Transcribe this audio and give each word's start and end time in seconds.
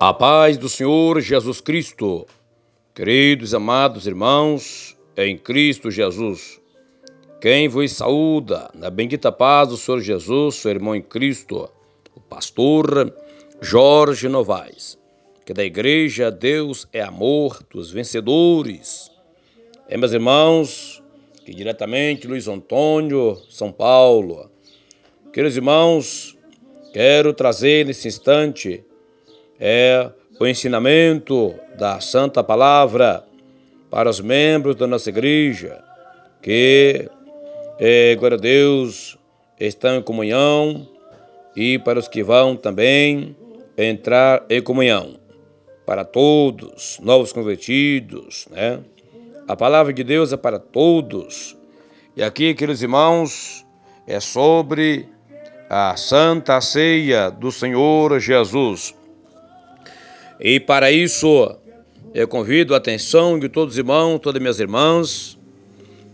A 0.00 0.14
paz 0.14 0.56
do 0.56 0.68
Senhor 0.68 1.20
Jesus 1.20 1.60
Cristo, 1.60 2.24
queridos 2.94 3.52
amados 3.52 4.06
irmãos, 4.06 4.96
em 5.16 5.36
Cristo 5.36 5.90
Jesus. 5.90 6.60
Quem 7.40 7.66
vos 7.66 7.90
saúda, 7.90 8.70
na 8.74 8.90
bendita 8.90 9.32
paz 9.32 9.70
do 9.70 9.76
Senhor 9.76 10.00
Jesus, 10.00 10.54
seu 10.54 10.70
irmão 10.70 10.94
em 10.94 11.02
Cristo, 11.02 11.68
o 12.14 12.20
pastor 12.20 13.12
Jorge 13.60 14.28
Novaes, 14.28 14.96
que 15.44 15.52
da 15.52 15.64
igreja 15.64 16.30
Deus 16.30 16.86
é 16.92 17.00
amor 17.00 17.60
dos 17.68 17.90
vencedores. 17.90 19.10
É, 19.88 19.96
meus 19.96 20.12
irmãos, 20.12 21.02
que 21.44 21.52
diretamente 21.52 22.28
Luiz 22.28 22.46
Antônio, 22.46 23.36
São 23.50 23.72
Paulo. 23.72 24.48
Queridos 25.32 25.56
irmãos, 25.56 26.38
quero 26.92 27.32
trazer 27.32 27.84
nesse 27.84 28.06
instante 28.06 28.84
é 29.58 30.10
o 30.38 30.46
ensinamento 30.46 31.54
da 31.76 32.00
Santa 32.00 32.44
Palavra 32.44 33.24
para 33.90 34.08
os 34.08 34.20
membros 34.20 34.76
da 34.76 34.86
nossa 34.86 35.08
igreja, 35.08 35.82
que, 36.40 37.08
é, 37.78 38.14
glória 38.16 38.36
a 38.36 38.40
Deus, 38.40 39.18
estão 39.58 39.96
em 39.96 40.02
comunhão 40.02 40.86
e 41.56 41.78
para 41.78 41.98
os 41.98 42.06
que 42.06 42.22
vão 42.22 42.54
também 42.54 43.34
entrar 43.76 44.44
em 44.48 44.62
comunhão. 44.62 45.18
Para 45.84 46.04
todos, 46.04 46.98
novos 47.02 47.32
convertidos, 47.32 48.46
né? 48.50 48.80
A 49.48 49.56
palavra 49.56 49.92
de 49.92 50.04
Deus 50.04 50.32
é 50.32 50.36
para 50.36 50.58
todos. 50.58 51.56
E 52.14 52.22
aqui, 52.22 52.52
queridos 52.52 52.82
irmãos, 52.82 53.64
é 54.06 54.20
sobre 54.20 55.08
a 55.70 55.96
Santa 55.96 56.60
Ceia 56.60 57.30
do 57.30 57.50
Senhor 57.50 58.20
Jesus. 58.20 58.94
E 60.40 60.60
para 60.60 60.90
isso, 60.90 61.56
eu 62.14 62.28
convido 62.28 62.74
a 62.74 62.78
atenção 62.78 63.38
de 63.38 63.48
todos 63.48 63.74
os 63.74 63.78
irmãos, 63.78 64.20
todas 64.20 64.36
as 64.36 64.42
minhas 64.42 64.60
irmãs, 64.60 65.38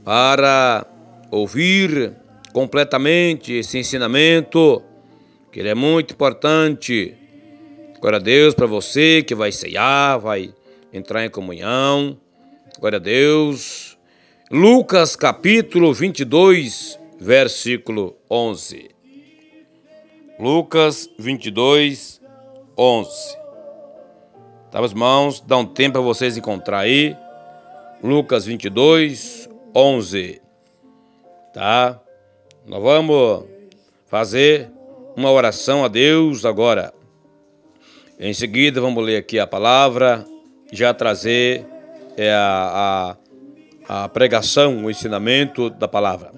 para 0.02 0.86
ouvir 1.30 2.12
completamente 2.52 3.52
esse 3.52 3.78
ensinamento, 3.78 4.82
que 5.52 5.60
ele 5.60 5.68
é 5.68 5.74
muito 5.74 6.14
importante. 6.14 7.14
Glória 8.00 8.18
a 8.18 8.22
Deus 8.22 8.54
para 8.54 8.66
você 8.66 9.22
que 9.22 9.34
vai 9.34 9.52
ceiar, 9.52 10.18
vai 10.18 10.54
entrar 10.92 11.24
em 11.24 11.30
comunhão. 11.30 12.18
Glória 12.78 12.96
a 12.96 13.00
Deus. 13.00 13.98
Lucas 14.50 15.16
capítulo 15.16 15.92
22, 15.92 16.98
versículo 17.20 18.16
11. 18.30 18.90
Lucas 20.38 21.10
22, 21.18 22.20
11. 22.77 23.43
Tá, 24.75 24.80
meus 24.80 24.91
irmãos? 24.91 25.41
Dá 25.41 25.56
um 25.56 25.64
tempo 25.64 25.92
para 25.92 26.00
vocês 26.00 26.36
encontrar 26.36 26.80
aí. 26.80 27.17
Lucas 28.03 28.44
22, 28.44 29.48
11. 29.72 30.42
Tá? 31.53 32.00
Nós 32.67 32.83
vamos 32.83 33.45
fazer 34.08 34.69
uma 35.17 35.30
oração 35.30 35.84
a 35.84 35.89
Deus 35.89 36.45
agora. 36.45 36.92
Em 38.19 38.34
seguida, 38.34 38.80
vamos 38.80 39.05
ler 39.05 39.19
aqui 39.19 39.39
a 39.39 39.47
palavra, 39.47 40.25
já 40.72 40.92
trazer 40.92 41.64
é, 42.17 42.33
a, 42.33 43.17
a, 43.89 44.05
a 44.05 44.08
pregação, 44.08 44.86
o 44.86 44.91
ensinamento 44.91 45.70
da 45.70 45.86
palavra. 45.86 46.33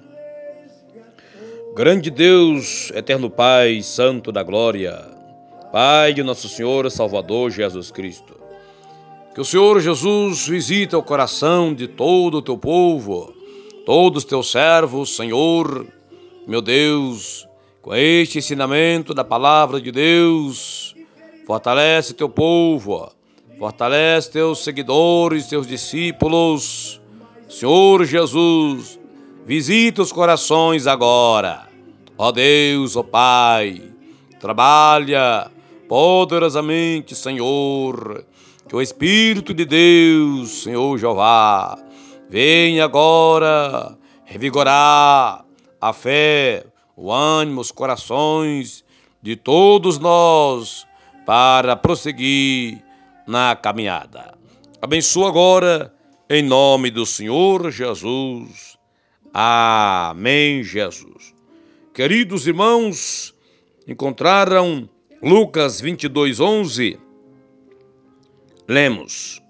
Grande 1.75 2.11
Deus, 2.11 2.91
eterno 2.93 3.31
Pai, 3.31 3.81
Santo 3.81 4.31
da 4.31 4.43
Glória, 4.43 5.16
Pai 5.71 6.13
de 6.13 6.23
nosso 6.23 6.47
Senhor 6.47 6.89
Salvador 6.89 7.51
Jesus 7.51 7.91
Cristo. 7.91 8.35
Que 9.35 9.41
o 9.41 9.45
Senhor 9.45 9.79
Jesus 9.81 10.47
visite 10.47 10.95
o 10.95 11.03
coração 11.03 11.73
de 11.73 11.87
todo 11.87 12.37
o 12.37 12.41
teu 12.41 12.57
povo, 12.57 13.33
todos 13.85 14.23
os 14.23 14.29
teus 14.29 14.49
servos, 14.49 15.15
Senhor, 15.15 15.85
meu 16.47 16.61
Deus, 16.61 17.45
com 17.81 17.93
este 17.93 18.37
ensinamento 18.37 19.13
da 19.13 19.25
palavra 19.25 19.81
de 19.81 19.91
Deus, 19.91 20.95
fortalece 21.45 22.13
teu 22.13 22.29
povo, 22.29 23.11
fortalece 23.59 24.31
teus 24.31 24.63
seguidores, 24.63 25.47
teus 25.47 25.67
discípulos. 25.67 27.01
Senhor 27.49 28.05
Jesus, 28.05 28.97
visita 29.45 30.01
os 30.01 30.13
corações 30.13 30.87
agora. 30.87 31.67
Ó 32.17 32.31
Deus, 32.31 32.95
ó 32.95 33.03
Pai, 33.03 33.83
trabalha 34.39 35.51
poderosamente, 35.87 37.15
Senhor. 37.15 38.25
Que 38.67 38.75
o 38.75 38.81
Espírito 38.81 39.53
de 39.53 39.65
Deus, 39.65 40.63
Senhor 40.63 40.97
Jeová, 40.97 41.77
venha 42.29 42.83
agora 42.83 43.97
revigorar 44.25 45.45
a 45.79 45.93
fé, 45.93 46.65
o 46.95 47.11
ânimo, 47.11 47.61
os 47.61 47.71
corações 47.71 48.83
de 49.21 49.35
todos 49.35 49.97
nós 49.99 50.85
para 51.25 51.75
prosseguir 51.75 52.83
na 53.25 53.55
caminhada. 53.55 54.37
Abençoa 54.81 55.29
agora, 55.29 55.93
em 56.29 56.43
nome 56.43 56.91
do 56.91 57.05
Senhor 57.05 57.71
Jesus. 57.71 58.77
Amém, 59.33 60.63
Jesus. 60.63 61.33
Queridos 61.93 62.47
irmãos, 62.47 63.33
encontraram 63.87 64.89
Lucas 65.21 65.81
22, 65.81 66.39
11, 66.39 66.99
lemos: 68.67 69.41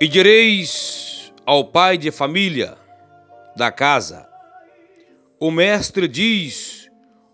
E 0.00 0.06
direis 0.06 1.32
ao 1.44 1.64
pai 1.64 1.98
de 1.98 2.12
família 2.12 2.78
da 3.56 3.72
casa: 3.72 4.28
O 5.40 5.50
mestre 5.50 6.06
diz: 6.06 6.88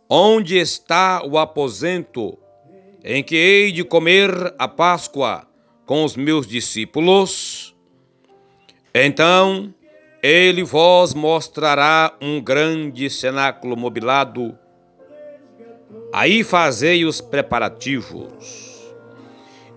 Onde 0.09 0.57
está 0.57 1.23
o 1.23 1.37
aposento 1.37 2.39
em 3.05 3.23
que 3.23 3.37
hei 3.37 3.71
de 3.71 3.85
comer 3.85 4.31
a 4.59 4.67
Páscoa 4.67 5.47
com 5.85 6.03
os 6.03 6.17
meus 6.17 6.47
discípulos? 6.47 7.77
Então 8.95 9.75
ele 10.23 10.63
vos 10.63 11.13
mostrará 11.13 12.17
um 12.23 12.41
grande 12.41 13.11
cenáculo 13.11 13.77
mobilado 13.77 14.59
Aí 16.13 16.45
fazei 16.45 17.05
os 17.05 17.21
preparativos. 17.21 18.95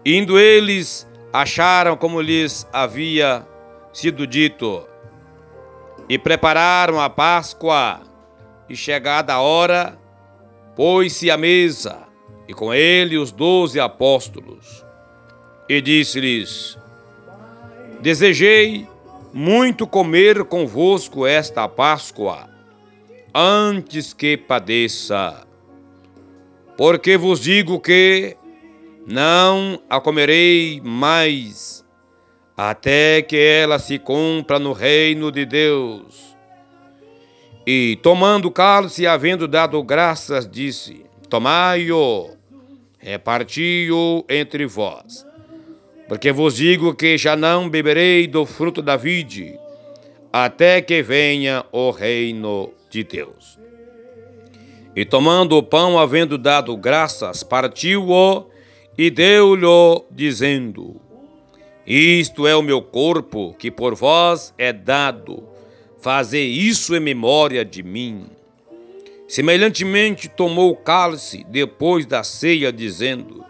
Indo 0.06 0.38
eles, 0.38 1.08
acharam 1.31 1.98
como 1.98 2.22
lhes 2.22 2.68
havia 2.72 3.46
sido 3.92 4.28
dito, 4.28 4.86
e 6.08 6.20
prepararam 6.20 7.00
a 7.00 7.09
Páscoa, 7.09 8.02
e 8.70 8.76
chegada 8.76 9.34
a 9.34 9.42
hora, 9.42 9.98
pôs-se 10.76 11.31
à 11.31 11.38
mesa, 11.38 12.03
e 12.47 12.53
com 12.53 12.74
ele 12.74 13.18
os 13.18 13.32
doze 13.32 13.80
apóstolos. 13.80 14.86
E 15.68 15.82
disse-lhes: 15.82 16.78
Desejei 18.02 18.88
muito 19.34 19.88
comer 19.88 20.44
convosco 20.46 21.26
esta 21.26 21.68
Páscoa, 21.68 22.50
antes 23.34 24.14
que 24.14 24.38
padeça. 24.38 25.44
Porque 26.78 27.16
vos 27.16 27.40
digo 27.40 27.80
que 27.80 28.36
não 29.08 29.81
a 29.90 30.02
comerei 30.02 30.81
mais, 30.84 31.86
até 32.58 33.22
que 33.22 33.38
ela 33.38 33.80
se 33.80 33.97
cumpra 33.97 34.59
no 34.59 34.74
reino 34.74 35.31
de 35.31 35.46
Deus. 35.46 36.35
E 37.66 37.97
tomando 38.03 38.50
o 38.50 38.52
cálice 38.52 39.03
e 39.03 39.08
havendo 39.08 39.47
dado 39.47 39.81
graças, 39.84 40.50
disse: 40.50 41.06
Tomai-o, 41.30 42.31
reparti-o 42.99 44.26
entre 44.29 44.66
vós. 44.66 45.26
Porque 46.08 46.32
vos 46.32 46.55
digo 46.55 46.94
que 46.94 47.17
já 47.17 47.35
não 47.35 47.70
beberei 47.70 48.28
do 48.28 48.46
fruto 48.46 48.82
da 48.82 48.96
vide, 48.96 49.58
até 50.32 50.82
que 50.82 51.02
venha 51.02 51.66
o 51.72 51.90
reino 51.90 52.72
de 52.90 53.03
Deus. 53.03 53.58
E 54.96 55.03
tomando 55.03 55.58
o 55.58 55.64
pão, 55.64 56.00
havendo 56.00 56.38
dado 56.38 56.76
graças, 56.78 57.44
partiu-o 57.44 58.46
e 58.97 59.09
deu-lhe, 59.09 59.66
dizendo: 60.09 60.96
Isto 61.86 62.47
é 62.47 62.56
o 62.56 62.62
meu 62.62 62.82
corpo, 62.82 63.53
que 63.59 63.70
por 63.70 63.94
vós 63.94 64.53
é 64.58 64.72
dado. 64.72 65.44
Fazei 66.00 66.47
isso 66.47 66.96
em 66.96 67.00
memória 67.02 67.66
de 67.66 67.84
mim. 67.84 68.28
Semelhantemente, 69.28 70.30
tomou 70.30 70.72
o 70.72 70.78
cálice 70.78 71.46
depois 71.50 72.06
da 72.06 72.24
ceia, 72.24 72.72
dizendo: 72.72 73.44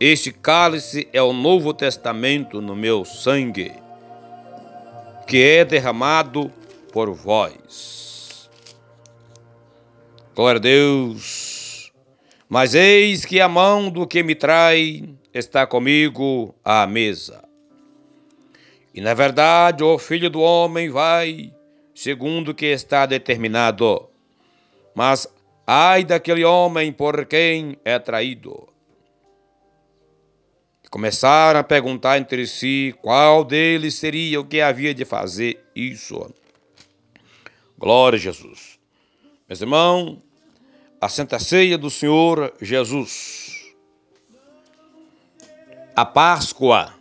Este 0.00 0.32
cálice 0.32 1.06
é 1.12 1.22
o 1.22 1.32
novo 1.32 1.72
testamento 1.72 2.60
no 2.60 2.74
meu 2.74 3.04
sangue, 3.04 3.72
que 5.28 5.40
é 5.40 5.64
derramado 5.64 6.50
por 6.92 7.12
vós. 7.12 8.05
Glória 10.36 10.58
a 10.58 10.60
Deus. 10.60 11.90
Mas 12.46 12.74
eis 12.74 13.24
que 13.24 13.40
a 13.40 13.48
mão 13.48 13.88
do 13.88 14.06
que 14.06 14.22
me 14.22 14.34
trai 14.34 15.16
está 15.32 15.66
comigo 15.66 16.54
à 16.62 16.86
mesa. 16.86 17.42
E 18.92 19.00
na 19.00 19.14
verdade 19.14 19.82
o 19.82 19.98
filho 19.98 20.28
do 20.28 20.42
homem 20.42 20.90
vai 20.90 21.50
segundo 21.94 22.50
o 22.50 22.54
que 22.54 22.66
está 22.66 23.06
determinado. 23.06 24.10
Mas 24.94 25.26
ai 25.66 26.04
daquele 26.04 26.44
homem 26.44 26.92
por 26.92 27.24
quem 27.24 27.78
é 27.82 27.98
traído. 27.98 28.68
Começaram 30.90 31.60
a 31.60 31.64
perguntar 31.64 32.18
entre 32.18 32.46
si 32.46 32.94
qual 33.00 33.42
deles 33.42 33.94
seria 33.94 34.38
o 34.38 34.44
que 34.44 34.60
havia 34.60 34.92
de 34.92 35.06
fazer 35.06 35.64
isso. 35.74 36.30
Glória 37.78 38.18
a 38.18 38.20
Jesus. 38.20 38.78
Meus 39.48 39.60
irmãos, 39.60 40.25
a 41.06 41.08
Santa 41.08 41.38
Ceia 41.38 41.78
do 41.78 41.88
Senhor 41.88 42.52
Jesus. 42.60 43.72
A 45.94 46.04
Páscoa, 46.04 46.92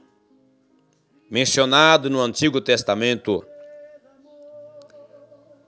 mencionado 1.28 2.08
no 2.08 2.22
Antigo 2.22 2.62
Testamento, 2.62 3.44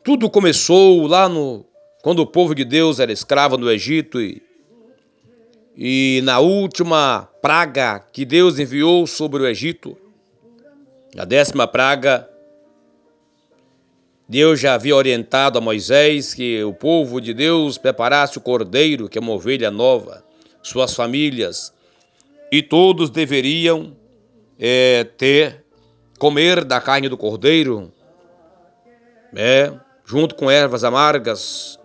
tudo 0.04 0.30
começou 0.30 1.07
lá 1.07 1.28
no 1.28 1.66
quando 2.04 2.19
o 2.19 2.28
povo 2.28 2.54
de 2.54 2.63
Deus 2.63 3.00
era 3.00 3.12
escravo 3.12 3.57
no 3.57 3.72
Egito 3.72 4.22
e, 4.22 4.39
e 5.75 6.22
na 6.24 6.38
última 6.38 7.28
praga 7.42 8.00
que 8.00 8.24
Deus 8.24 8.60
enviou 8.60 9.07
sobre 9.07 9.42
o 9.42 9.48
Egito, 9.48 9.98
a 11.18 11.25
décima 11.25 11.68
praga, 11.68 12.30
Deus 14.29 14.59
já 14.59 14.74
havia 14.74 14.94
orientado 14.94 15.57
a 15.57 15.62
Moisés 15.62 16.33
que 16.33 16.62
o 16.62 16.74
povo 16.74 17.21
de 17.21 17.33
Deus 17.33 17.77
preparasse 17.77 18.38
o 18.38 18.41
cordeiro, 18.41 19.07
que 19.07 19.18
é 19.18 19.21
uma 19.21 19.31
ovelha 19.31 19.71
nova, 19.71 20.21
suas 20.62 20.94
famílias, 20.94 21.74
e 22.51 22.62
todos 22.62 23.09
deveriam 23.09 23.95
é, 24.59 25.06
ter, 25.18 25.63
comer 26.19 26.65
da 26.65 26.81
carne 26.81 27.07
do 27.07 27.18
cordeiro, 27.18 27.89
é, 29.33 29.71
junto 30.06 30.35
com 30.35 30.51
ervas 30.51 30.83
amargas. 30.83 31.79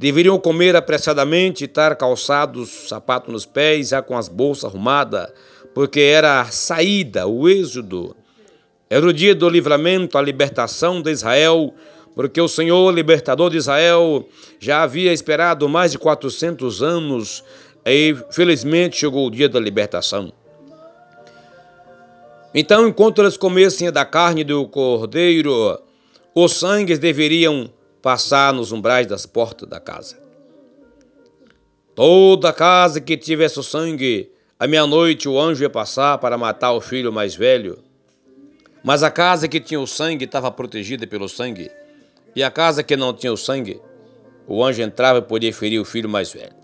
Deveriam 0.00 0.38
comer 0.38 0.74
apressadamente, 0.74 1.64
estar 1.64 1.94
calçados, 1.94 2.88
sapato 2.88 3.30
nos 3.30 3.46
pés, 3.46 3.90
já 3.90 4.02
com 4.02 4.16
as 4.16 4.28
bolsas 4.28 4.64
arrumadas, 4.64 5.30
porque 5.74 6.00
era 6.00 6.40
a 6.40 6.44
saída, 6.46 7.28
o 7.28 7.48
êxodo 7.48 8.16
era 8.90 9.06
o 9.06 9.12
dia 9.12 9.34
do 9.34 9.48
livramento, 9.48 10.16
a 10.16 10.22
libertação 10.22 11.02
de 11.02 11.10
Israel, 11.10 11.74
porque 12.14 12.40
o 12.40 12.48
Senhor, 12.48 12.92
libertador 12.92 13.50
de 13.50 13.58
Israel, 13.58 14.26
já 14.58 14.82
havia 14.82 15.12
esperado 15.12 15.68
mais 15.68 15.92
de 15.92 15.98
400 15.98 16.82
anos 16.82 17.44
e 17.84 18.16
felizmente 18.30 18.96
chegou 18.96 19.26
o 19.26 19.30
dia 19.30 19.48
da 19.48 19.60
libertação. 19.60 20.32
Então, 22.54 22.88
enquanto 22.88 23.20
eles 23.20 23.36
comessem 23.36 23.92
da 23.92 24.04
carne 24.04 24.42
do 24.42 24.66
cordeiro, 24.66 25.78
os 26.34 26.54
sangues 26.54 26.98
deveriam 26.98 27.70
passar 28.00 28.52
nos 28.52 28.72
umbrais 28.72 29.06
das 29.06 29.26
portas 29.26 29.68
da 29.68 29.78
casa. 29.78 30.16
Toda 31.94 32.52
casa 32.52 33.00
que 33.00 33.16
tivesse 33.16 33.58
o 33.58 33.62
sangue, 33.62 34.30
à 34.58 34.66
meia-noite 34.66 35.28
o 35.28 35.38
anjo 35.38 35.62
ia 35.62 35.70
passar 35.70 36.16
para 36.18 36.38
matar 36.38 36.72
o 36.72 36.80
filho 36.80 37.12
mais 37.12 37.34
velho. 37.34 37.78
Mas 38.82 39.02
a 39.02 39.10
casa 39.10 39.48
que 39.48 39.60
tinha 39.60 39.80
o 39.80 39.86
sangue 39.86 40.24
estava 40.24 40.50
protegida 40.50 41.06
pelo 41.06 41.28
sangue, 41.28 41.70
e 42.34 42.42
a 42.42 42.50
casa 42.50 42.82
que 42.82 42.96
não 42.96 43.12
tinha 43.12 43.32
o 43.32 43.36
sangue, 43.36 43.80
o 44.46 44.64
anjo 44.64 44.82
entrava 44.82 45.18
e 45.18 45.22
podia 45.22 45.52
ferir 45.52 45.80
o 45.80 45.84
filho 45.84 46.08
mais 46.08 46.32
velho. 46.32 46.54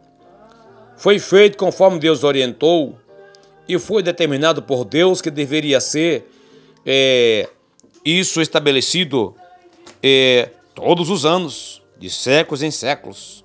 Foi 0.96 1.19
feito 1.19 1.58
conforme 1.58 1.99
Deus 1.99 2.22
orientou, 2.22 2.99
e 3.69 3.78
foi 3.78 4.02
determinado 4.02 4.62
por 4.62 4.84
Deus 4.84 5.20
que 5.20 5.31
deveria 5.31 5.81
ser 5.81 6.28
é, 6.84 7.49
isso 8.05 8.40
estabelecido 8.40 9.34
é, 10.02 10.50
todos 10.75 11.08
os 11.08 11.25
anos, 11.25 11.82
de 11.99 12.11
séculos 12.11 12.62
em 12.62 12.70
séculos. 12.70 13.44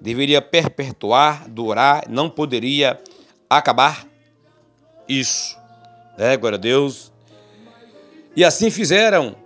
Deveria 0.00 0.40
perpetuar, 0.40 1.48
durar, 1.48 2.04
não 2.08 2.28
poderia 2.28 3.00
acabar 3.48 4.06
isso. 5.08 5.56
É, 6.18 6.36
glória 6.36 6.56
a 6.56 6.60
Deus. 6.60 7.11
E 8.34 8.44
assim 8.44 8.70
fizeram, 8.70 9.36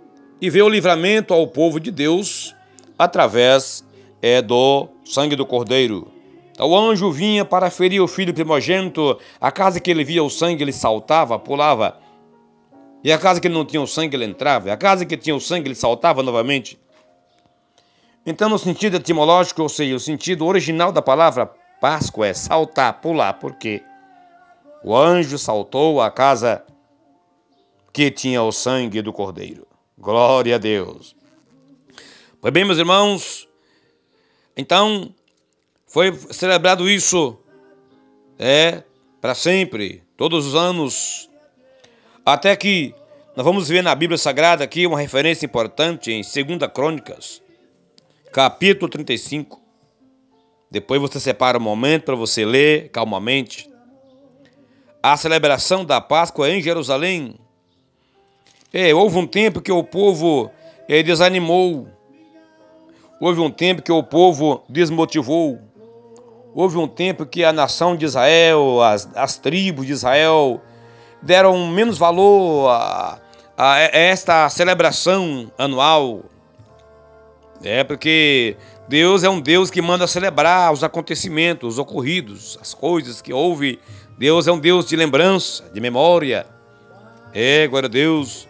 e 0.41 0.49
veio 0.49 0.65
o 0.65 0.69
livramento 0.69 1.33
ao 1.33 1.47
povo 1.47 1.79
de 1.79 1.91
Deus 1.91 2.55
através 2.97 3.83
é, 4.21 4.41
do 4.41 4.87
sangue 5.03 5.35
do 5.35 5.45
cordeiro. 5.45 6.11
Então, 6.51 6.69
o 6.69 6.77
anjo 6.77 7.11
vinha 7.11 7.45
para 7.45 7.69
ferir 7.69 8.01
o 8.01 8.07
filho 8.07 8.33
primogênito, 8.33 9.19
a 9.39 9.51
casa 9.51 9.79
que 9.79 9.91
ele 9.91 10.03
via 10.03 10.23
o 10.23 10.29
sangue, 10.29 10.63
ele 10.63 10.73
saltava, 10.73 11.37
pulava. 11.37 11.99
E 13.03 13.11
a 13.11 13.17
casa 13.17 13.39
que 13.39 13.47
não 13.47 13.63
tinha 13.63 13.81
o 13.81 13.87
sangue, 13.87 14.15
ele 14.15 14.25
entrava. 14.25 14.69
E 14.69 14.71
a 14.71 14.77
casa 14.77 15.05
que 15.05 15.15
tinha 15.15 15.35
o 15.35 15.39
sangue, 15.39 15.67
ele 15.67 15.75
saltava 15.75 16.23
novamente. 16.23 16.79
Então, 18.25 18.49
no 18.49 18.57
sentido 18.57 18.97
etimológico, 18.97 19.61
ou 19.61 19.69
seja, 19.69 19.95
o 19.95 19.99
sentido 19.99 20.45
original 20.45 20.91
da 20.91 21.01
palavra 21.01 21.51
Páscoa 21.79 22.27
é 22.27 22.33
saltar, 22.33 23.01
pular, 23.01 23.33
porque 23.33 23.83
o 24.83 24.95
anjo 24.95 25.37
saltou 25.37 26.01
a 26.01 26.09
casa 26.09 26.63
que 27.97 28.11
tinha 28.11 28.43
o 28.43 28.51
sangue 28.51 29.01
do 29.01 29.11
Cordeiro. 29.11 29.65
Glória 29.97 30.53
a 30.53 30.57
Deus. 30.59 31.15
Pois 32.39 32.53
bem, 32.53 32.63
meus 32.63 32.77
irmãos, 32.77 33.47
então 34.55 35.15
foi 35.87 36.13
celebrado 36.29 36.87
isso, 36.87 37.39
é, 38.37 38.83
para 39.19 39.33
sempre, 39.33 40.03
todos 40.15 40.45
os 40.45 40.53
anos, 40.53 41.27
até 42.23 42.55
que 42.55 42.93
nós 43.35 43.43
vamos 43.43 43.67
ver 43.67 43.81
na 43.81 43.95
Bíblia 43.95 44.19
Sagrada 44.19 44.63
aqui 44.63 44.85
uma 44.85 44.99
referência 44.99 45.47
importante 45.47 46.11
em 46.11 46.21
2 46.21 46.71
Crônicas, 46.71 47.41
capítulo 48.31 48.91
35. 48.91 49.59
Depois 50.69 51.01
você 51.01 51.19
separa 51.19 51.57
um 51.57 51.61
momento 51.61 52.03
para 52.03 52.15
você 52.15 52.45
ler 52.45 52.89
calmamente. 52.89 53.67
A 55.01 55.17
celebração 55.17 55.83
da 55.83 55.99
Páscoa 55.99 56.47
em 56.51 56.61
Jerusalém 56.61 57.39
é, 58.73 58.93
houve 58.93 59.17
um 59.17 59.25
tempo 59.25 59.61
que 59.61 59.71
o 59.71 59.83
povo 59.83 60.51
é, 60.87 61.01
desanimou. 61.01 61.87
Houve 63.19 63.39
um 63.39 63.49
tempo 63.49 63.81
que 63.81 63.91
o 63.91 64.03
povo 64.03 64.63
desmotivou. 64.69 65.59
Houve 66.53 66.77
um 66.77 66.87
tempo 66.87 67.25
que 67.25 67.43
a 67.43 67.53
nação 67.53 67.95
de 67.95 68.05
Israel, 68.05 68.81
as, 68.81 69.07
as 69.15 69.37
tribos 69.37 69.85
de 69.85 69.93
Israel, 69.93 70.61
deram 71.21 71.67
menos 71.67 71.97
valor 71.97 72.69
a, 72.69 73.19
a, 73.57 73.79
esta 73.79 74.49
celebração 74.49 75.51
anual. 75.57 76.23
É 77.63 77.83
porque 77.83 78.55
Deus 78.87 79.23
é 79.23 79.29
um 79.29 79.39
Deus 79.39 79.71
que 79.71 79.81
manda 79.81 80.07
celebrar 80.07 80.71
os 80.71 80.83
acontecimentos 80.83 81.79
ocorridos, 81.79 82.57
as 82.61 82.73
coisas 82.73 83.21
que 83.21 83.33
houve. 83.33 83.79
Deus 84.17 84.47
é 84.47 84.51
um 84.51 84.59
Deus 84.59 84.87
de 84.87 84.95
lembrança, 84.95 85.63
de 85.73 85.79
memória. 85.79 86.45
É, 87.33 87.67
glória 87.67 87.87
a 87.87 87.91
Deus. 87.91 88.46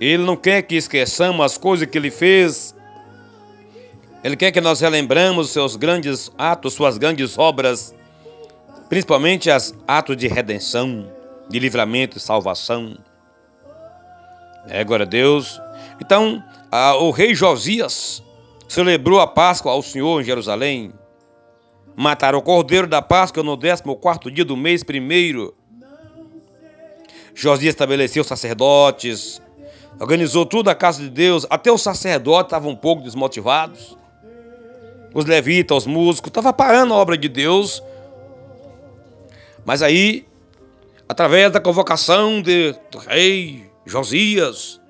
Ele 0.00 0.24
não 0.24 0.34
quer 0.34 0.62
que 0.62 0.76
esqueçamos 0.76 1.44
as 1.44 1.58
coisas 1.58 1.86
que 1.86 1.98
ele 1.98 2.10
fez. 2.10 2.74
Ele 4.24 4.34
quer 4.34 4.50
que 4.50 4.60
nós 4.60 4.80
relembramos 4.80 5.50
seus 5.50 5.76
grandes 5.76 6.32
atos, 6.38 6.72
suas 6.72 6.96
grandes 6.96 7.36
obras, 7.36 7.94
principalmente 8.88 9.50
os 9.50 9.74
atos 9.86 10.16
de 10.16 10.26
redenção, 10.26 11.06
de 11.50 11.58
livramento 11.58 12.16
e 12.16 12.20
salvação. 12.20 12.96
É, 14.68 14.82
glória 14.84 15.04
a 15.04 15.08
Deus. 15.08 15.60
Então, 16.00 16.42
a, 16.72 16.94
o 16.96 17.10
rei 17.10 17.34
Josias 17.34 18.22
celebrou 18.66 19.20
a 19.20 19.26
Páscoa 19.26 19.72
ao 19.72 19.82
Senhor 19.82 20.20
em 20.20 20.24
Jerusalém. 20.24 20.94
Mataram 21.94 22.38
o 22.38 22.42
cordeiro 22.42 22.86
da 22.86 23.02
Páscoa 23.02 23.42
no 23.42 23.58
14 23.58 24.34
dia 24.34 24.44
do 24.44 24.56
mês 24.56 24.82
primeiro. 24.82 25.54
Josias 27.34 27.74
estabeleceu 27.74 28.24
sacerdotes, 28.24 29.40
organizou 29.98 30.46
tudo 30.46 30.70
a 30.70 30.74
casa 30.74 31.02
de 31.02 31.10
Deus, 31.10 31.46
até 31.50 31.70
os 31.70 31.82
sacerdotes 31.82 32.48
estavam 32.48 32.70
um 32.70 32.76
pouco 32.76 33.02
desmotivados. 33.02 33.96
Os 35.12 35.24
levitas, 35.24 35.78
os 35.78 35.86
músicos, 35.86 36.28
estavam 36.28 36.52
parando 36.52 36.94
a 36.94 36.96
obra 36.96 37.18
de 37.18 37.28
Deus. 37.28 37.82
Mas 39.64 39.82
aí, 39.82 40.24
através 41.08 41.50
da 41.50 41.60
convocação 41.60 42.40
de, 42.40 42.74
do 42.90 42.98
rei 42.98 43.66
Josias, 43.84 44.80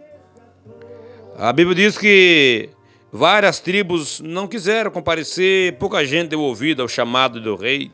a 1.38 1.52
Bíblia 1.52 1.74
diz 1.74 1.96
que 1.96 2.68
várias 3.10 3.60
tribos 3.60 4.20
não 4.20 4.46
quiseram 4.46 4.90
comparecer, 4.90 5.76
pouca 5.78 6.04
gente 6.04 6.28
deu 6.28 6.40
ouvido 6.40 6.82
ao 6.82 6.88
chamado 6.88 7.40
do 7.40 7.56
rei. 7.56 7.90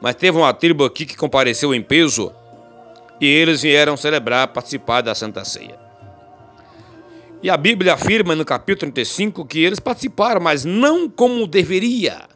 Mas 0.00 0.14
teve 0.14 0.38
uma 0.38 0.54
tribo 0.54 0.84
aqui 0.84 1.04
que 1.04 1.16
compareceu 1.16 1.74
em 1.74 1.82
peso 1.82 2.32
e 3.20 3.26
eles 3.26 3.62
vieram 3.62 3.96
celebrar, 3.96 4.48
participar 4.48 5.00
da 5.00 5.14
Santa 5.14 5.44
Ceia. 5.44 5.78
E 7.42 7.48
a 7.48 7.56
Bíblia 7.56 7.94
afirma 7.94 8.34
no 8.34 8.44
capítulo 8.44 8.92
35 8.92 9.44
que 9.44 9.60
eles 9.62 9.78
participaram, 9.78 10.40
mas 10.40 10.64
não 10.64 11.08
como 11.08 11.46
deveria. 11.46 12.28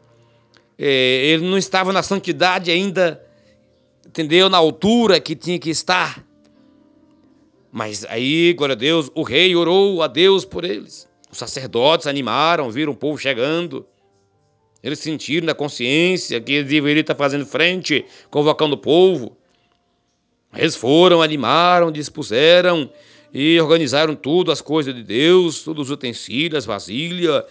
é, 0.77 1.25
ele 1.25 1.47
não 1.47 1.57
estava 1.57 1.91
na 1.93 2.01
santidade 2.01 2.71
ainda, 2.71 3.21
entendeu? 4.05 4.49
Na 4.49 4.57
altura 4.57 5.19
que 5.19 5.35
tinha 5.35 5.59
que 5.59 5.69
estar. 5.69 6.23
Mas 7.71 8.05
aí, 8.05 8.53
glória 8.53 8.73
a 8.73 8.77
Deus, 8.77 9.11
o 9.15 9.23
rei 9.23 9.55
orou 9.55 10.01
a 10.01 10.07
Deus 10.07 10.45
por 10.45 10.63
eles. 10.63 11.07
Os 11.31 11.37
sacerdotes 11.37 12.07
animaram, 12.07 12.69
viram 12.69 12.93
o 12.93 12.95
povo 12.95 13.17
chegando. 13.17 13.85
Eles 14.81 14.99
sentiram 14.99 15.47
na 15.47 15.55
consciência 15.55 16.39
que 16.39 16.53
ele 16.53 16.67
deveria 16.67 17.01
estar 17.01 17.15
fazendo 17.15 17.45
frente, 17.45 18.05
convocando 18.29 18.75
o 18.75 18.77
povo. 18.77 19.35
Eles 20.55 20.75
foram, 20.75 21.21
animaram, 21.21 21.91
dispuseram 21.91 22.89
e 23.33 23.59
organizaram 23.59 24.15
tudo, 24.15 24.51
as 24.51 24.61
coisas 24.61 24.93
de 24.93 25.03
Deus, 25.03 25.63
todos 25.63 25.87
os 25.87 25.91
utensílios, 25.91 26.59
as 26.59 26.65
vasilhas, 26.65 27.43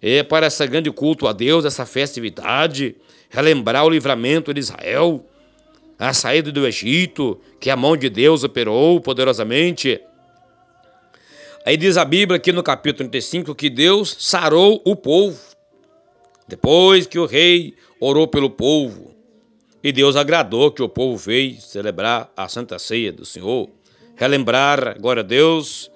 é, 0.00 0.22
para 0.22 0.46
esse 0.46 0.66
grande 0.66 0.90
culto 0.90 1.26
a 1.26 1.32
Deus, 1.32 1.64
essa 1.64 1.84
festividade, 1.84 2.96
relembrar 3.28 3.84
o 3.84 3.90
livramento 3.90 4.52
de 4.54 4.60
Israel 4.60 5.24
a 5.98 6.12
saída 6.12 6.52
do 6.52 6.66
Egito, 6.66 7.40
que 7.58 7.70
a 7.70 7.76
mão 7.76 7.96
de 7.96 8.10
Deus 8.10 8.44
operou 8.44 9.00
poderosamente. 9.00 10.00
Aí 11.64 11.76
diz 11.76 11.96
a 11.96 12.04
Bíblia 12.04 12.36
aqui 12.36 12.52
no 12.52 12.62
capítulo 12.62 13.08
35 13.08 13.54
que 13.54 13.70
Deus 13.70 14.14
sarou 14.18 14.80
o 14.84 14.94
povo. 14.94 15.38
Depois 16.46 17.06
que 17.06 17.18
o 17.18 17.26
rei 17.26 17.74
orou 17.98 18.28
pelo 18.28 18.50
povo, 18.50 19.05
e 19.86 19.92
Deus 19.92 20.16
agradou 20.16 20.72
que 20.72 20.82
o 20.82 20.88
povo 20.88 21.16
veio 21.16 21.60
celebrar 21.60 22.28
a 22.36 22.48
Santa 22.48 22.76
Ceia 22.76 23.12
do 23.12 23.24
Senhor, 23.24 23.70
relembrar, 24.16 25.00
glória 25.00 25.20
a 25.20 25.24
Deus, 25.24 25.88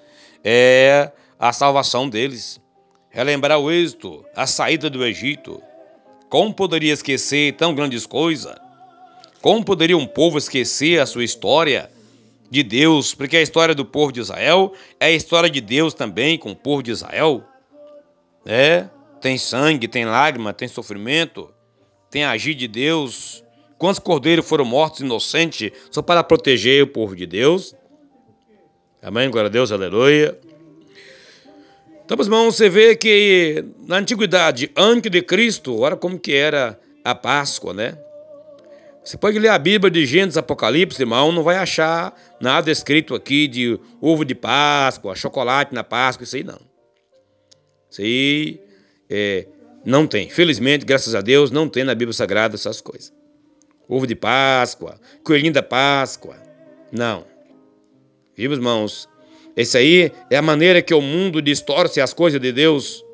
é 0.44 1.10
a 1.36 1.52
salvação 1.52 2.08
deles, 2.08 2.60
relembrar 3.08 3.58
o 3.58 3.68
êxito, 3.68 4.24
a 4.36 4.46
saída 4.46 4.88
do 4.88 5.04
Egito. 5.04 5.60
Como 6.28 6.54
poderia 6.54 6.92
esquecer 6.92 7.54
tão 7.54 7.74
grandes 7.74 8.06
coisas? 8.06 8.54
Como 9.42 9.64
poderia 9.64 9.96
um 9.96 10.06
povo 10.06 10.38
esquecer 10.38 11.00
a 11.00 11.04
sua 11.06 11.24
história 11.24 11.90
de 12.48 12.62
Deus? 12.62 13.12
Porque 13.12 13.38
a 13.38 13.42
história 13.42 13.74
do 13.74 13.84
povo 13.84 14.12
de 14.12 14.20
Israel 14.20 14.72
é 15.00 15.06
a 15.06 15.10
história 15.10 15.50
de 15.50 15.60
Deus 15.60 15.94
também 15.94 16.38
com 16.38 16.52
o 16.52 16.56
povo 16.56 16.80
de 16.80 16.92
Israel. 16.92 17.42
É, 18.46 18.88
tem 19.20 19.36
sangue, 19.36 19.88
tem 19.88 20.04
lágrima, 20.04 20.52
tem 20.52 20.68
sofrimento, 20.68 21.52
tem 22.08 22.22
agir 22.22 22.54
de 22.54 22.68
Deus. 22.68 23.42
Quantos 23.80 23.98
cordeiros 23.98 24.46
foram 24.46 24.66
mortos 24.66 25.00
inocentes 25.00 25.72
só 25.90 26.02
para 26.02 26.22
proteger 26.22 26.82
o 26.82 26.86
povo 26.86 27.16
de 27.16 27.24
Deus? 27.24 27.74
Amém? 29.00 29.30
Glória 29.30 29.48
a 29.48 29.50
Deus, 29.50 29.72
aleluia. 29.72 30.38
Então, 32.04 32.14
meus 32.14 32.26
irmãos, 32.26 32.56
você 32.56 32.68
vê 32.68 32.94
que 32.94 33.64
na 33.88 33.96
antiguidade, 33.96 34.70
antes 34.76 35.10
de 35.10 35.22
Cristo, 35.22 35.78
olha 35.78 35.96
como 35.96 36.18
que 36.18 36.34
era 36.34 36.78
a 37.02 37.14
Páscoa, 37.14 37.72
né? 37.72 37.96
Você 39.02 39.16
pode 39.16 39.38
ler 39.38 39.48
a 39.48 39.58
Bíblia 39.58 39.90
de 39.90 40.04
Gênesis 40.04 40.36
Apocalipse, 40.36 41.00
irmão, 41.00 41.32
não 41.32 41.42
vai 41.42 41.56
achar 41.56 42.14
nada 42.38 42.70
escrito 42.70 43.14
aqui 43.14 43.48
de 43.48 43.80
ovo 43.98 44.26
de 44.26 44.34
Páscoa, 44.34 45.16
chocolate 45.16 45.74
na 45.74 45.82
Páscoa, 45.82 46.24
isso 46.24 46.36
aí 46.36 46.44
não. 46.44 46.60
Isso 47.90 48.02
aí 48.02 48.60
é, 49.08 49.46
não 49.86 50.06
tem. 50.06 50.28
Felizmente, 50.28 50.84
graças 50.84 51.14
a 51.14 51.22
Deus, 51.22 51.50
não 51.50 51.66
tem 51.66 51.82
na 51.82 51.94
Bíblia 51.94 52.12
Sagrada 52.12 52.56
essas 52.56 52.82
coisas. 52.82 53.19
Ovo 53.90 54.06
de 54.06 54.14
Páscoa, 54.14 55.00
coelhinho 55.24 55.52
da 55.52 55.64
Páscoa. 55.64 56.36
Não. 56.92 57.24
Viu, 58.36 58.52
irmãos? 58.52 59.08
Esse 59.56 59.76
aí 59.76 60.12
é 60.30 60.36
a 60.36 60.42
maneira 60.42 60.80
que 60.80 60.94
o 60.94 61.00
mundo 61.00 61.42
distorce 61.42 62.00
as 62.00 62.14
coisas 62.14 62.40
de 62.40 62.52
Deus. 62.52 63.04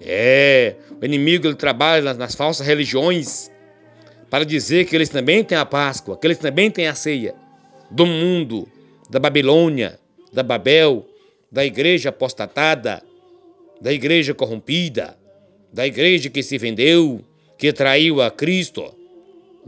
É, 0.00 0.74
o 1.00 1.04
inimigo 1.04 1.46
ele 1.46 1.54
trabalha 1.54 2.02
nas, 2.02 2.18
nas 2.18 2.34
falsas 2.34 2.66
religiões 2.66 3.48
para 4.28 4.44
dizer 4.44 4.86
que 4.86 4.96
eles 4.96 5.08
também 5.08 5.44
têm 5.44 5.56
a 5.56 5.64
Páscoa, 5.64 6.18
que 6.18 6.26
eles 6.26 6.38
também 6.38 6.68
têm 6.68 6.88
a 6.88 6.94
ceia 6.96 7.32
do 7.92 8.04
mundo, 8.04 8.68
da 9.08 9.20
Babilônia, 9.20 10.00
da 10.32 10.42
Babel, 10.42 11.06
da 11.50 11.64
igreja 11.64 12.08
apostatada, 12.08 13.00
da 13.80 13.92
igreja 13.92 14.34
corrompida, 14.34 15.16
da 15.72 15.86
igreja 15.86 16.28
que 16.28 16.42
se 16.42 16.58
vendeu, 16.58 17.24
que 17.56 17.72
traiu 17.72 18.20
a 18.20 18.32
Cristo. 18.32 18.97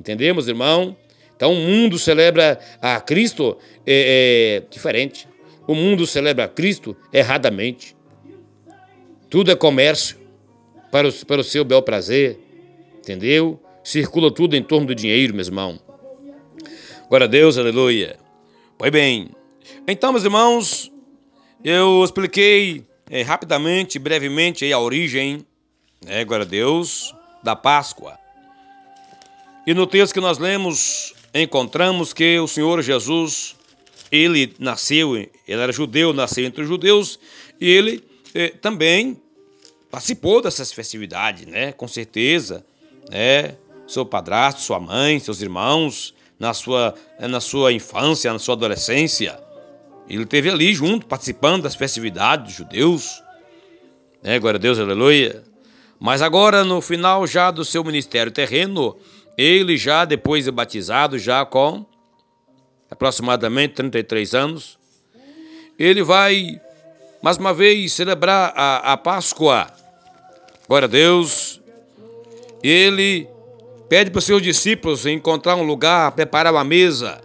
Entendemos, 0.01 0.49
irmão? 0.49 0.97
Então 1.37 1.53
o 1.53 1.57
mundo 1.57 1.99
celebra 1.99 2.59
a 2.81 2.99
Cristo 3.03 3.59
é, 3.87 4.63
é, 4.65 4.71
diferente. 4.71 5.29
O 5.67 5.75
mundo 5.75 6.07
celebra 6.07 6.47
a 6.47 6.49
Cristo 6.49 6.97
erradamente. 7.13 7.95
Tudo 9.29 9.51
é 9.51 9.55
comércio 9.55 10.17
para 10.91 11.07
o, 11.07 11.27
para 11.27 11.43
o 11.43 11.45
seu 11.45 11.67
bel 11.67 11.83
prazer, 11.83 12.41
entendeu? 12.99 13.61
Circula 13.85 14.31
tudo 14.31 14.57
em 14.57 14.63
torno 14.63 14.87
do 14.87 14.95
dinheiro, 14.95 15.35
meu 15.35 15.45
irmão. 15.45 15.79
Glória 17.11 17.27
a 17.27 17.29
Deus, 17.29 17.59
aleluia. 17.59 18.19
Pois 18.79 18.91
bem, 18.91 19.29
então, 19.87 20.13
meus 20.13 20.25
irmãos, 20.25 20.91
eu 21.63 22.03
expliquei 22.03 22.87
é, 23.11 23.21
rapidamente, 23.21 23.99
brevemente 23.99 24.65
aí 24.65 24.73
a 24.73 24.79
origem, 24.79 25.47
né, 26.03 26.25
glória 26.25 26.47
a 26.47 26.49
Deus, 26.49 27.15
da 27.43 27.55
Páscoa. 27.55 28.20
E 29.71 29.75
no 29.75 29.87
texto 29.87 30.15
que 30.15 30.21
nós 30.21 30.37
lemos, 30.37 31.15
encontramos 31.33 32.13
que 32.13 32.41
o 32.41 32.49
Senhor 32.49 32.83
Jesus, 32.83 33.55
ele 34.11 34.53
nasceu, 34.59 35.17
ele 35.17 35.31
era 35.47 35.71
judeu, 35.71 36.13
nasceu 36.13 36.45
entre 36.45 36.63
os 36.63 36.69
judeus, 36.69 37.21
e 37.61 37.71
ele 37.71 38.05
eh, 38.35 38.49
também 38.49 39.17
participou 39.89 40.43
dessas 40.43 40.73
festividades, 40.73 41.47
né? 41.47 41.71
Com 41.71 41.87
certeza, 41.87 42.67
né? 43.09 43.55
seu 43.87 44.05
padrasto, 44.05 44.61
sua 44.61 44.81
mãe, 44.81 45.21
seus 45.21 45.41
irmãos, 45.41 46.17
na 46.37 46.53
sua, 46.53 46.93
na 47.21 47.39
sua 47.39 47.73
infância, 47.73 48.33
na 48.33 48.41
sua 48.41 48.57
adolescência. 48.57 49.41
Ele 50.09 50.25
esteve 50.25 50.51
ali 50.51 50.75
junto, 50.75 51.07
participando 51.07 51.63
das 51.63 51.77
festividades 51.77 52.47
dos 52.47 52.55
judeus. 52.55 53.23
É, 54.21 54.37
glória 54.37 54.59
a 54.59 54.61
Deus, 54.61 54.81
aleluia. 54.81 55.45
Mas 56.01 56.23
agora, 56.23 56.65
no 56.65 56.81
final 56.81 57.25
já 57.25 57.53
do 57.53 57.65
seu 57.65 57.85
ministério 57.85 58.33
terreno, 58.33 58.97
ele 59.41 59.77
já, 59.77 60.05
depois 60.05 60.45
de 60.45 60.51
batizado, 60.51 61.19
já 61.19 61.45
com 61.45 61.87
aproximadamente 62.91 63.75
33 63.75 64.35
anos, 64.35 64.79
ele 65.79 66.03
vai, 66.03 66.61
mais 67.23 67.37
uma 67.37 67.55
vez, 67.55 67.93
celebrar 67.93 68.53
a, 68.57 68.93
a 68.93 68.97
Páscoa. 68.97 69.69
Glória 70.69 70.87
a 70.87 70.91
Deus. 70.91 71.61
Ele 72.63 73.29
Pede 73.89 74.09
para 74.09 74.21
os 74.21 74.25
seus 74.25 74.41
discípulos 74.41 75.05
encontrar 75.05 75.57
um 75.57 75.65
lugar, 75.65 76.13
preparar 76.13 76.53
uma 76.53 76.63
mesa 76.63 77.21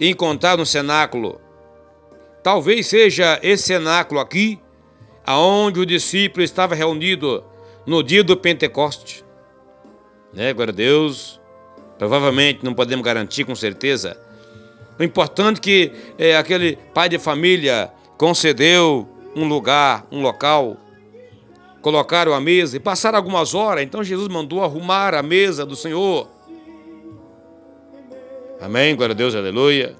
encontrar 0.00 0.56
no 0.56 0.64
cenáculo. 0.64 1.40
Talvez 2.42 2.86
seja 2.86 3.38
esse 3.42 3.64
cenáculo 3.64 4.18
aqui, 4.18 4.58
aonde 5.24 5.78
o 5.78 5.86
discípulo 5.86 6.42
estava 6.42 6.74
reunido 6.74 7.44
no 7.86 8.02
dia 8.02 8.24
do 8.24 8.36
Pentecoste. 8.36 9.24
Né, 10.32 10.52
glória 10.52 10.72
a 10.72 10.74
Deus. 10.74 11.39
Provavelmente 12.00 12.64
não 12.64 12.72
podemos 12.72 13.04
garantir 13.04 13.44
com 13.44 13.54
certeza. 13.54 14.16
O 14.98 15.04
importante 15.04 15.58
é 15.58 15.60
que 15.60 15.92
é, 16.16 16.34
aquele 16.34 16.76
pai 16.94 17.10
de 17.10 17.18
família 17.18 17.92
concedeu 18.16 19.06
um 19.36 19.46
lugar, 19.46 20.06
um 20.10 20.22
local 20.22 20.78
colocaram 21.82 22.32
a 22.32 22.40
mesa 22.40 22.78
e 22.78 22.80
passaram 22.80 23.18
algumas 23.18 23.54
horas, 23.54 23.84
então 23.84 24.02
Jesus 24.02 24.28
mandou 24.28 24.64
arrumar 24.64 25.14
a 25.14 25.22
mesa 25.22 25.66
do 25.66 25.76
Senhor. 25.76 26.26
Amém, 28.58 28.96
glória 28.96 29.12
a 29.12 29.16
Deus, 29.16 29.34
aleluia. 29.34 29.94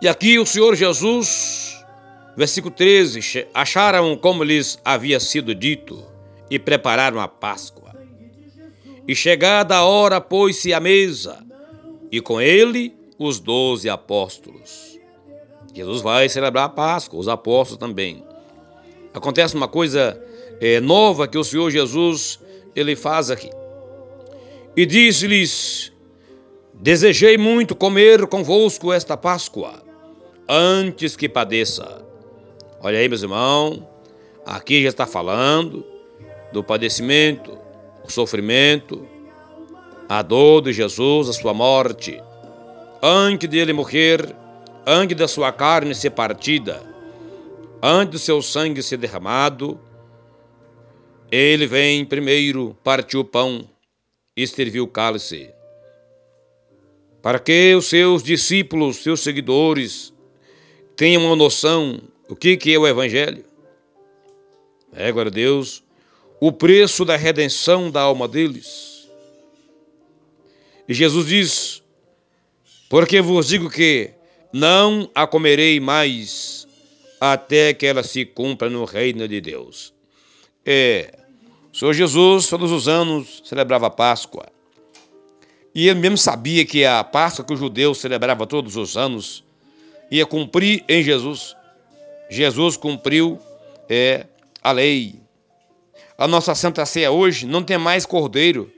E 0.00 0.06
aqui 0.06 0.38
o 0.38 0.46
Senhor 0.46 0.76
Jesus, 0.76 1.76
versículo 2.36 2.72
13, 2.72 3.48
acharam 3.52 4.16
como 4.16 4.44
lhes 4.44 4.78
havia 4.84 5.18
sido 5.18 5.56
dito 5.56 6.04
e 6.48 6.56
prepararam 6.56 7.18
a 7.18 7.26
Páscoa. 7.26 7.79
E 9.06 9.14
chegada 9.14 9.76
a 9.76 9.84
hora, 9.84 10.20
pôs-se 10.20 10.72
à 10.72 10.80
mesa, 10.80 11.44
e 12.12 12.20
com 12.20 12.40
ele 12.40 12.94
os 13.18 13.40
doze 13.40 13.88
apóstolos. 13.88 14.98
Jesus 15.74 16.02
vai 16.02 16.28
celebrar 16.28 16.64
a 16.64 16.68
Páscoa, 16.68 17.18
os 17.18 17.28
apóstolos 17.28 17.78
também 17.78 18.24
acontece 19.12 19.54
uma 19.54 19.68
coisa 19.68 20.20
é, 20.60 20.80
nova 20.80 21.26
que 21.26 21.38
o 21.38 21.44
Senhor 21.44 21.70
Jesus 21.70 22.40
ele 22.74 22.94
faz 22.96 23.30
aqui. 23.30 23.50
E 24.76 24.86
disse-lhes: 24.86 25.92
Desejei 26.74 27.36
muito 27.36 27.74
comer 27.74 28.26
convosco 28.26 28.92
esta 28.92 29.16
Páscoa, 29.16 29.82
antes 30.48 31.16
que 31.16 31.28
padeça. 31.28 32.04
Olha 32.82 32.98
aí, 32.98 33.08
meus 33.08 33.22
irmãos, 33.22 33.82
aqui 34.46 34.82
já 34.82 34.88
está 34.88 35.06
falando 35.06 35.84
do 36.52 36.64
padecimento, 36.64 37.58
o 38.10 38.12
sofrimento, 38.12 39.06
a 40.08 40.20
dor 40.20 40.62
de 40.62 40.72
Jesus, 40.72 41.28
a 41.28 41.32
sua 41.32 41.54
morte. 41.54 42.20
Antes 43.00 43.48
de 43.48 43.58
ele 43.58 43.72
morrer, 43.72 44.34
antes 44.84 45.16
da 45.16 45.28
sua 45.28 45.52
carne 45.52 45.94
ser 45.94 46.10
partida, 46.10 46.82
antes 47.80 48.10
do 48.10 48.18
seu 48.18 48.42
sangue 48.42 48.82
ser 48.82 48.98
derramado, 48.98 49.80
ele 51.30 51.66
vem 51.66 52.04
primeiro, 52.04 52.76
partiu 52.82 53.20
o 53.20 53.24
pão 53.24 53.64
e 54.36 54.46
serviu 54.46 54.84
o 54.84 54.88
cálice. 54.88 55.48
Para 57.22 57.38
que 57.38 57.74
os 57.74 57.86
seus 57.86 58.22
discípulos, 58.22 58.96
seus 58.96 59.20
seguidores, 59.20 60.12
tenham 60.96 61.24
uma 61.24 61.36
noção 61.36 62.00
o 62.28 62.34
que, 62.34 62.56
que 62.56 62.74
é 62.74 62.78
o 62.78 62.86
Evangelho. 62.86 63.44
É, 64.92 65.10
glória 65.12 65.30
a 65.30 65.32
Deus, 65.32 65.84
o 66.40 66.50
preço 66.50 67.04
da 67.04 67.16
redenção 67.16 67.90
da 67.90 68.00
alma 68.00 68.26
deles. 68.26 69.08
E 70.88 70.94
Jesus 70.94 71.26
diz: 71.26 71.82
Porque 72.88 73.20
vos 73.20 73.48
digo 73.48 73.68
que 73.68 74.10
não 74.52 75.08
a 75.14 75.26
comerei 75.26 75.78
mais 75.78 76.66
até 77.20 77.74
que 77.74 77.86
ela 77.86 78.02
se 78.02 78.24
cumpra 78.24 78.70
no 78.70 78.84
reino 78.84 79.28
de 79.28 79.40
Deus. 79.40 79.92
É, 80.64 81.14
o 81.72 81.76
Senhor 81.76 81.92
Jesus, 81.92 82.48
todos 82.48 82.72
os 82.72 82.88
anos, 82.88 83.42
celebrava 83.44 83.86
a 83.86 83.90
Páscoa. 83.90 84.46
E 85.74 85.88
ele 85.88 86.00
mesmo 86.00 86.18
sabia 86.18 86.64
que 86.64 86.84
a 86.84 87.04
Páscoa 87.04 87.44
que 87.44 87.52
o 87.52 87.56
judeu 87.56 87.94
celebrava 87.94 88.46
todos 88.46 88.76
os 88.76 88.96
anos 88.96 89.44
ia 90.10 90.26
cumprir 90.26 90.84
em 90.88 91.02
Jesus. 91.02 91.54
Jesus 92.28 92.76
cumpriu 92.76 93.38
é, 93.88 94.26
a 94.62 94.72
lei. 94.72 95.20
A 96.20 96.28
nossa 96.28 96.54
Santa 96.54 96.84
Ceia 96.84 97.10
hoje 97.10 97.46
não 97.46 97.62
tem 97.62 97.78
mais 97.78 98.04
cordeiro. 98.04 98.70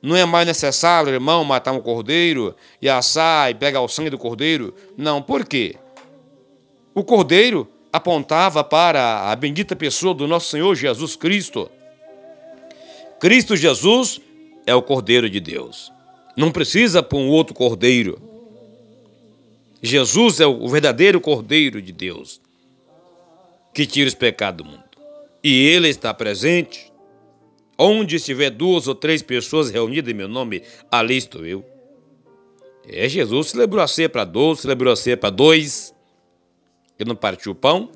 Não 0.00 0.16
é 0.16 0.24
mais 0.24 0.46
necessário, 0.46 1.12
irmão, 1.12 1.44
matar 1.44 1.72
um 1.72 1.82
cordeiro 1.82 2.56
e 2.80 2.88
assar 2.88 3.50
e 3.50 3.54
pegar 3.54 3.82
o 3.82 3.88
sangue 3.88 4.08
do 4.08 4.16
cordeiro. 4.16 4.74
Não, 4.96 5.20
por 5.20 5.44
quê? 5.44 5.76
O 6.94 7.04
cordeiro 7.04 7.68
apontava 7.92 8.64
para 8.64 9.30
a 9.30 9.36
bendita 9.36 9.76
pessoa 9.76 10.14
do 10.14 10.26
nosso 10.26 10.48
Senhor 10.48 10.74
Jesus 10.74 11.14
Cristo. 11.14 11.70
Cristo 13.20 13.54
Jesus 13.54 14.18
é 14.66 14.74
o 14.74 14.80
Cordeiro 14.80 15.28
de 15.28 15.40
Deus. 15.40 15.92
Não 16.34 16.50
precisa 16.50 17.02
por 17.02 17.18
um 17.18 17.28
outro 17.28 17.52
cordeiro. 17.52 18.18
Jesus 19.82 20.40
é 20.40 20.46
o 20.46 20.66
verdadeiro 20.68 21.20
Cordeiro 21.20 21.82
de 21.82 21.92
Deus 21.92 22.40
que 23.74 23.84
tira 23.84 24.08
os 24.08 24.14
pecados 24.14 24.64
do 24.64 24.70
mundo. 24.70 24.87
E 25.42 25.66
Ele 25.66 25.88
está 25.88 26.12
presente. 26.12 26.92
Onde 27.78 28.16
estiver 28.16 28.50
duas 28.50 28.88
ou 28.88 28.94
três 28.94 29.22
pessoas 29.22 29.70
reunidas 29.70 30.10
em 30.10 30.16
meu 30.16 30.28
nome, 30.28 30.62
ali 30.90 31.16
estou 31.16 31.46
eu. 31.46 31.64
É, 32.88 33.08
Jesus 33.08 33.48
celebrou 33.48 33.82
a 33.82 33.86
ceia 33.86 34.08
para 34.08 34.24
dois, 34.24 34.60
celebrou 34.60 34.92
a 34.92 34.96
ceia 34.96 35.16
para 35.16 35.30
dois. 35.30 35.94
Ele 36.98 37.08
não 37.08 37.16
partiu 37.16 37.52
o 37.52 37.54
pão. 37.54 37.90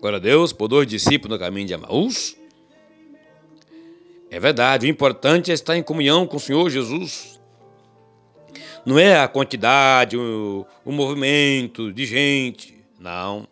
Glória 0.00 0.16
a 0.16 0.20
Deus, 0.20 0.52
por 0.52 0.68
dois 0.68 0.86
discípulos 0.86 1.36
no 1.36 1.44
caminho 1.44 1.66
de 1.66 1.74
Amaús. 1.74 2.36
É 4.30 4.40
verdade, 4.40 4.86
o 4.86 4.88
importante 4.88 5.50
é 5.50 5.54
estar 5.54 5.76
em 5.76 5.82
comunhão 5.82 6.26
com 6.26 6.38
o 6.38 6.40
Senhor 6.40 6.70
Jesus. 6.70 7.38
Não 8.84 8.98
é 8.98 9.20
a 9.20 9.28
quantidade, 9.28 10.16
o, 10.16 10.66
o 10.84 10.90
movimento 10.90 11.92
de 11.92 12.06
gente. 12.06 12.82
Não. 12.98 13.46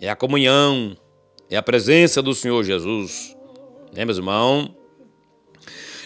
É 0.00 0.08
a 0.08 0.16
comunhão, 0.16 0.96
é 1.50 1.56
a 1.56 1.62
presença 1.62 2.22
do 2.22 2.32
Senhor 2.32 2.62
Jesus. 2.62 3.36
Né, 3.92 4.04
meus 4.04 4.18
irmãos? 4.18 4.70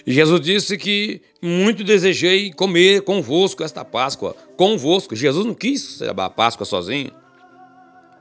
E 0.07 0.13
Jesus 0.13 0.41
disse 0.41 0.77
que 0.77 1.23
muito 1.41 1.85
desejei 1.85 2.53
comer 2.53 3.03
convosco 3.03 3.63
esta 3.63 3.85
Páscoa. 3.85 4.35
Convosco. 4.57 5.15
Jesus 5.15 5.47
não 5.47 5.55
quis 5.55 5.83
celebrar 5.83 6.27
a 6.29 6.31
Páscoa 6.31 6.65
sozinho. 6.65 7.11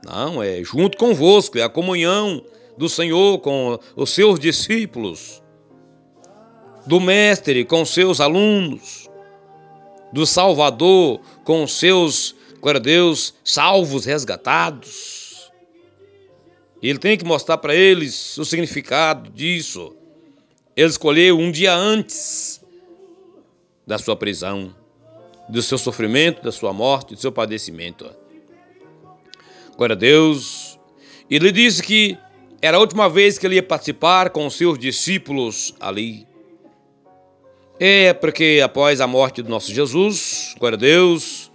Não, 0.04 0.42
é 0.42 0.62
junto 0.62 0.98
convosco, 0.98 1.58
é 1.58 1.62
a 1.62 1.68
comunhão 1.68 2.44
do 2.76 2.88
Senhor 2.90 3.38
com 3.38 3.78
os 3.96 4.10
seus 4.10 4.38
discípulos, 4.38 5.42
do 6.86 7.00
Mestre 7.00 7.64
com 7.64 7.86
seus 7.86 8.20
alunos, 8.20 9.08
do 10.12 10.26
Salvador 10.26 11.20
com 11.42 11.66
seus, 11.66 12.34
glória 12.60 12.78
a 12.78 12.82
Deus, 12.82 13.34
salvos, 13.42 14.04
resgatados. 14.04 15.23
Ele 16.84 16.98
tem 16.98 17.16
que 17.16 17.24
mostrar 17.24 17.56
para 17.56 17.74
eles 17.74 18.36
o 18.36 18.44
significado 18.44 19.30
disso. 19.30 19.96
Ele 20.76 20.86
escolheu 20.86 21.38
um 21.38 21.50
dia 21.50 21.74
antes 21.74 22.62
da 23.86 23.96
sua 23.96 24.14
prisão, 24.14 24.74
do 25.48 25.62
seu 25.62 25.78
sofrimento, 25.78 26.42
da 26.42 26.52
sua 26.52 26.74
morte, 26.74 27.14
do 27.14 27.20
seu 27.20 27.32
padecimento. 27.32 28.10
Glória 29.78 29.94
a 29.94 29.98
Deus. 29.98 30.78
Ele 31.30 31.50
disse 31.50 31.82
que 31.82 32.18
era 32.60 32.76
a 32.76 32.80
última 32.80 33.08
vez 33.08 33.38
que 33.38 33.46
ele 33.46 33.54
ia 33.54 33.62
participar 33.62 34.28
com 34.28 34.46
os 34.46 34.54
seus 34.54 34.78
discípulos 34.78 35.74
ali. 35.80 36.26
É 37.80 38.12
porque 38.12 38.60
após 38.62 39.00
a 39.00 39.06
morte 39.06 39.40
do 39.40 39.48
nosso 39.48 39.72
Jesus, 39.72 40.54
glória 40.58 40.76
a 40.76 40.78
Deus, 40.78 41.50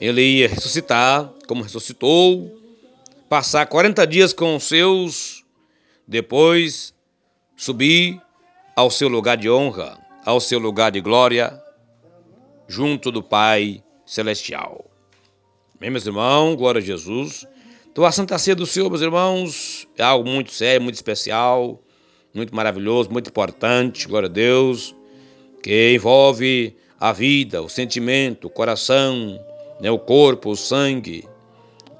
ele 0.00 0.22
ia 0.22 0.48
ressuscitar, 0.48 1.28
como 1.48 1.64
ressuscitou, 1.64 2.65
passar 3.28 3.66
40 3.66 4.06
dias 4.06 4.32
com 4.32 4.56
os 4.56 4.64
seus, 4.64 5.44
depois 6.06 6.94
subir 7.56 8.20
ao 8.76 8.90
seu 8.90 9.08
lugar 9.08 9.36
de 9.36 9.50
honra, 9.50 9.98
ao 10.24 10.40
seu 10.40 10.58
lugar 10.58 10.92
de 10.92 11.00
glória, 11.00 11.60
junto 12.68 13.10
do 13.10 13.22
Pai 13.22 13.82
Celestial. 14.04 14.84
Bem, 15.80 15.90
meus 15.90 16.06
irmãos, 16.06 16.54
glória 16.56 16.78
a 16.78 16.84
Jesus. 16.84 17.46
Então, 17.90 18.04
a 18.04 18.12
Santa 18.12 18.38
Ceia 18.38 18.54
do 18.54 18.66
Senhor, 18.66 18.88
meus 18.90 19.02
irmãos, 19.02 19.88
é 19.96 20.02
algo 20.02 20.28
muito 20.28 20.52
sério, 20.52 20.82
muito 20.82 20.96
especial, 20.96 21.82
muito 22.34 22.54
maravilhoso, 22.54 23.10
muito 23.10 23.30
importante, 23.30 24.06
glória 24.06 24.28
a 24.28 24.32
Deus, 24.32 24.94
que 25.62 25.94
envolve 25.94 26.76
a 27.00 27.12
vida, 27.12 27.62
o 27.62 27.68
sentimento, 27.68 28.46
o 28.46 28.50
coração, 28.50 29.40
né, 29.80 29.90
o 29.90 29.98
corpo, 29.98 30.50
o 30.50 30.56
sangue, 30.56 31.26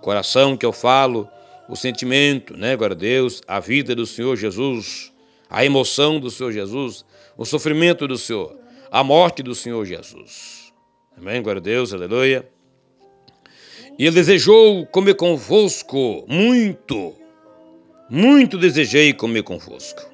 coração 0.07 0.57
que 0.57 0.65
eu 0.65 0.73
falo, 0.73 1.29
o 1.69 1.75
sentimento, 1.75 2.57
né, 2.57 2.77
glória 2.77 2.95
a 2.95 2.97
Deus, 2.97 3.43
a 3.45 3.59
vida 3.59 3.93
do 3.93 4.07
Senhor 4.07 4.37
Jesus, 4.37 5.13
a 5.51 5.65
emoção 5.65 6.21
do 6.21 6.31
Senhor 6.31 6.53
Jesus, 6.53 7.05
o 7.37 7.45
sofrimento 7.45 8.07
do 8.07 8.17
Senhor, 8.17 8.57
a 8.89 9.03
morte 9.03 9.43
do 9.43 9.53
Senhor 9.53 9.85
Jesus. 9.85 10.73
Amém, 11.19 11.43
glória 11.43 11.59
a 11.59 11.63
Deus, 11.63 11.93
aleluia. 11.93 12.49
E 13.99 14.07
ele 14.07 14.15
desejou 14.15 14.87
comer 14.87 15.15
convosco 15.15 16.25
muito, 16.29 17.13
muito 18.09 18.57
desejei 18.59 19.13
comer 19.13 19.43
convosco. 19.43 20.09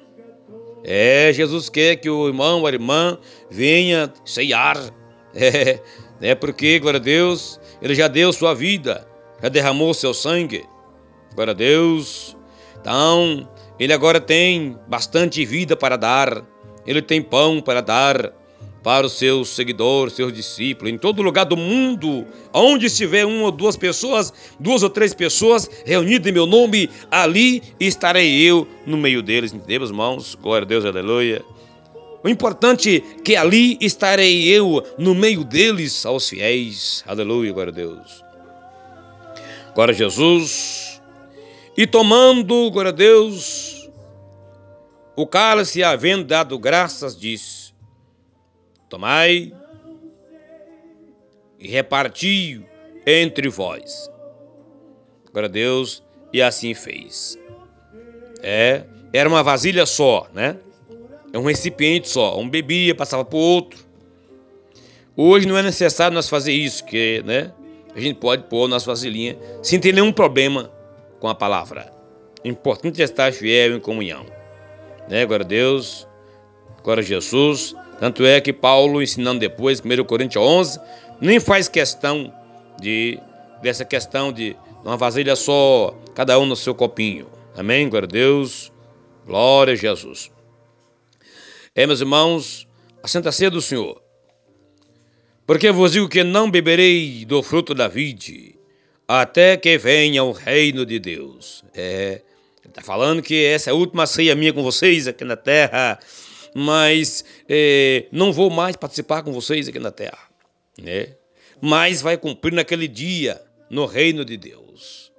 É, 0.83 1.31
Jesus 1.31 1.69
quer 1.69 1.97
que 1.97 2.09
o 2.09 2.27
irmão 2.27 2.61
ou 2.61 2.65
a 2.65 2.71
irmã 2.71 3.19
venha 3.47 4.11
ceiar. 4.25 4.75
É, 5.35 5.79
é 6.21 6.35
porque, 6.35 6.77
glória 6.77 6.99
a 6.99 7.03
Deus, 7.03 7.59
ele 7.81 7.95
já 7.95 8.07
deu 8.07 8.31
sua 8.31 8.53
vida, 8.53 9.07
já 9.43 9.49
derramou 9.49 9.93
seu 9.93 10.13
sangue. 10.13 10.63
Glória 11.35 11.51
a 11.51 11.55
Deus. 11.55 12.37
Então, 12.79 13.47
ele 13.77 13.91
agora 13.91 14.21
tem 14.21 14.77
bastante 14.87 15.43
vida 15.45 15.75
para 15.75 15.97
dar, 15.97 16.45
ele 16.87 17.01
tem 17.01 17.21
pão 17.21 17.59
para 17.59 17.81
dar 17.81 18.33
para 18.81 19.05
os 19.05 19.13
seus 19.13 19.49
seguidores, 19.49 20.13
seus 20.13 20.33
discípulos, 20.33 20.93
em 20.93 20.97
todo 20.97 21.21
lugar 21.21 21.45
do 21.45 21.55
mundo, 21.55 22.27
onde 22.53 22.87
estiver 22.87 23.25
uma 23.25 23.45
ou 23.45 23.51
duas 23.51 23.77
pessoas, 23.77 24.33
duas 24.59 24.83
ou 24.83 24.89
três 24.89 25.13
pessoas 25.13 25.69
reunidas 25.85 26.27
em 26.27 26.33
meu 26.33 26.45
nome, 26.45 26.89
ali 27.09 27.63
estarei 27.79 28.41
eu 28.41 28.67
no 28.85 28.97
meio 28.97 29.21
deles. 29.21 29.53
Deus, 29.53 29.89
irmãos, 29.89 30.35
glória 30.35 30.65
a 30.65 30.67
Deus, 30.67 30.85
aleluia. 30.85 31.43
O 32.23 32.29
importante 32.29 33.03
é 33.17 33.21
que 33.21 33.37
ali 33.37 33.77
estarei 33.79 34.49
eu 34.49 34.83
no 34.97 35.15
meio 35.15 35.45
deles, 35.45 36.05
aos 36.05 36.27
fiéis, 36.27 37.03
aleluia, 37.07 37.53
glória 37.53 37.71
a 37.71 37.75
Deus. 37.75 38.22
Glória 39.73 39.93
a 39.93 39.95
Jesus. 39.95 41.01
E 41.75 41.87
tomando, 41.87 42.69
glória 42.69 42.89
a 42.89 42.93
Deus, 42.93 43.89
o 45.15 45.25
cálice, 45.25 45.83
havendo 45.83 46.23
dado 46.23 46.57
graças, 46.59 47.19
disse: 47.19 47.73
Tomai 48.89 49.51
e 51.59 51.67
repartiu 51.67 52.63
entre 53.05 53.49
vós. 53.49 54.09
Glória 55.31 55.49
a 55.49 55.51
Deus, 55.51 56.03
e 56.31 56.41
assim 56.41 56.73
fez. 56.73 57.37
É, 58.41 58.83
era 59.11 59.27
uma 59.27 59.41
vasilha 59.41 59.85
só, 59.85 60.27
né? 60.33 60.57
É 61.31 61.39
um 61.39 61.43
recipiente 61.43 62.09
só. 62.09 62.37
Um 62.37 62.47
bebia, 62.47 62.93
passava 62.93 63.25
para 63.25 63.37
o 63.37 63.39
outro. 63.39 63.79
Hoje 65.15 65.47
não 65.47 65.57
é 65.57 65.63
necessário 65.63 66.13
nós 66.13 66.29
fazer 66.29 66.53
isso, 66.53 66.85
que, 66.85 67.23
né? 67.25 67.51
A 67.95 67.99
gente 67.99 68.15
pode 68.19 68.43
pôr 68.43 68.67
nossa 68.67 68.85
vasilhinha 68.85 69.37
sem 69.61 69.79
ter 69.79 69.93
nenhum 69.93 70.11
problema 70.11 70.71
com 71.19 71.27
a 71.27 71.35
palavra. 71.35 71.91
O 72.43 72.47
importante 72.47 73.01
é 73.01 73.05
estar 73.05 73.31
fiel 73.31 73.75
em 73.75 73.79
comunhão. 73.79 74.25
Né? 75.07 75.25
Glória 75.25 75.45
a 75.45 75.47
Deus, 75.47 76.07
glória 76.83 77.01
a 77.01 77.05
Jesus. 77.05 77.75
Tanto 77.99 78.25
é 78.25 78.41
que 78.41 78.51
Paulo, 78.51 79.01
ensinando 79.01 79.39
depois, 79.39 79.79
1 79.79 80.03
Coríntios 80.03 80.43
11, 80.43 80.79
nem 81.21 81.39
faz 81.39 81.67
questão 81.67 82.33
de 82.81 83.19
dessa 83.61 83.85
questão 83.85 84.33
de 84.33 84.57
uma 84.83 84.97
vasilha 84.97 85.37
só, 85.37 85.95
cada 86.13 86.37
um 86.37 86.45
no 86.45 86.55
seu 86.55 86.75
copinho. 86.75 87.27
Amém? 87.55 87.87
Glória 87.87 88.07
a 88.07 88.11
Deus. 88.11 88.73
Glória 89.25 89.71
a 89.71 89.75
Jesus. 89.75 90.29
É, 91.73 91.87
meus 91.87 92.01
irmãos, 92.01 92.67
a 93.01 93.07
Santa 93.07 93.31
do 93.49 93.61
Senhor. 93.61 94.02
Porque 95.45 95.71
vos 95.71 95.91
digo 95.91 96.07
que 96.07 96.23
não 96.23 96.49
beberei 96.49 97.25
do 97.25 97.43
fruto 97.43 97.73
da 97.73 97.89
vide, 97.89 98.55
até 99.05 99.57
que 99.57 99.77
venha 99.77 100.23
o 100.23 100.31
reino 100.31 100.85
de 100.85 100.99
Deus. 100.99 101.63
É, 101.73 102.21
está 102.65 102.81
falando 102.81 103.21
que 103.21 103.43
essa 103.43 103.69
é 103.69 103.71
a 103.71 103.75
última 103.75 104.07
ceia 104.07 104.35
minha 104.35 104.53
com 104.53 104.63
vocês 104.63 105.05
aqui 105.05 105.25
na 105.25 105.35
terra, 105.35 105.99
mas 106.55 107.25
é, 107.49 108.05
não 108.11 108.31
vou 108.31 108.49
mais 108.49 108.77
participar 108.77 109.21
com 109.21 109.33
vocês 109.33 109.67
aqui 109.67 109.79
na 109.79 109.91
terra, 109.91 110.29
né? 110.81 111.09
Mas 111.61 112.01
vai 112.01 112.17
cumprir 112.17 112.53
naquele 112.53 112.87
dia 112.87 113.41
no 113.69 113.85
reino 113.85 114.23
de 114.23 114.37
Deus. 114.37 115.11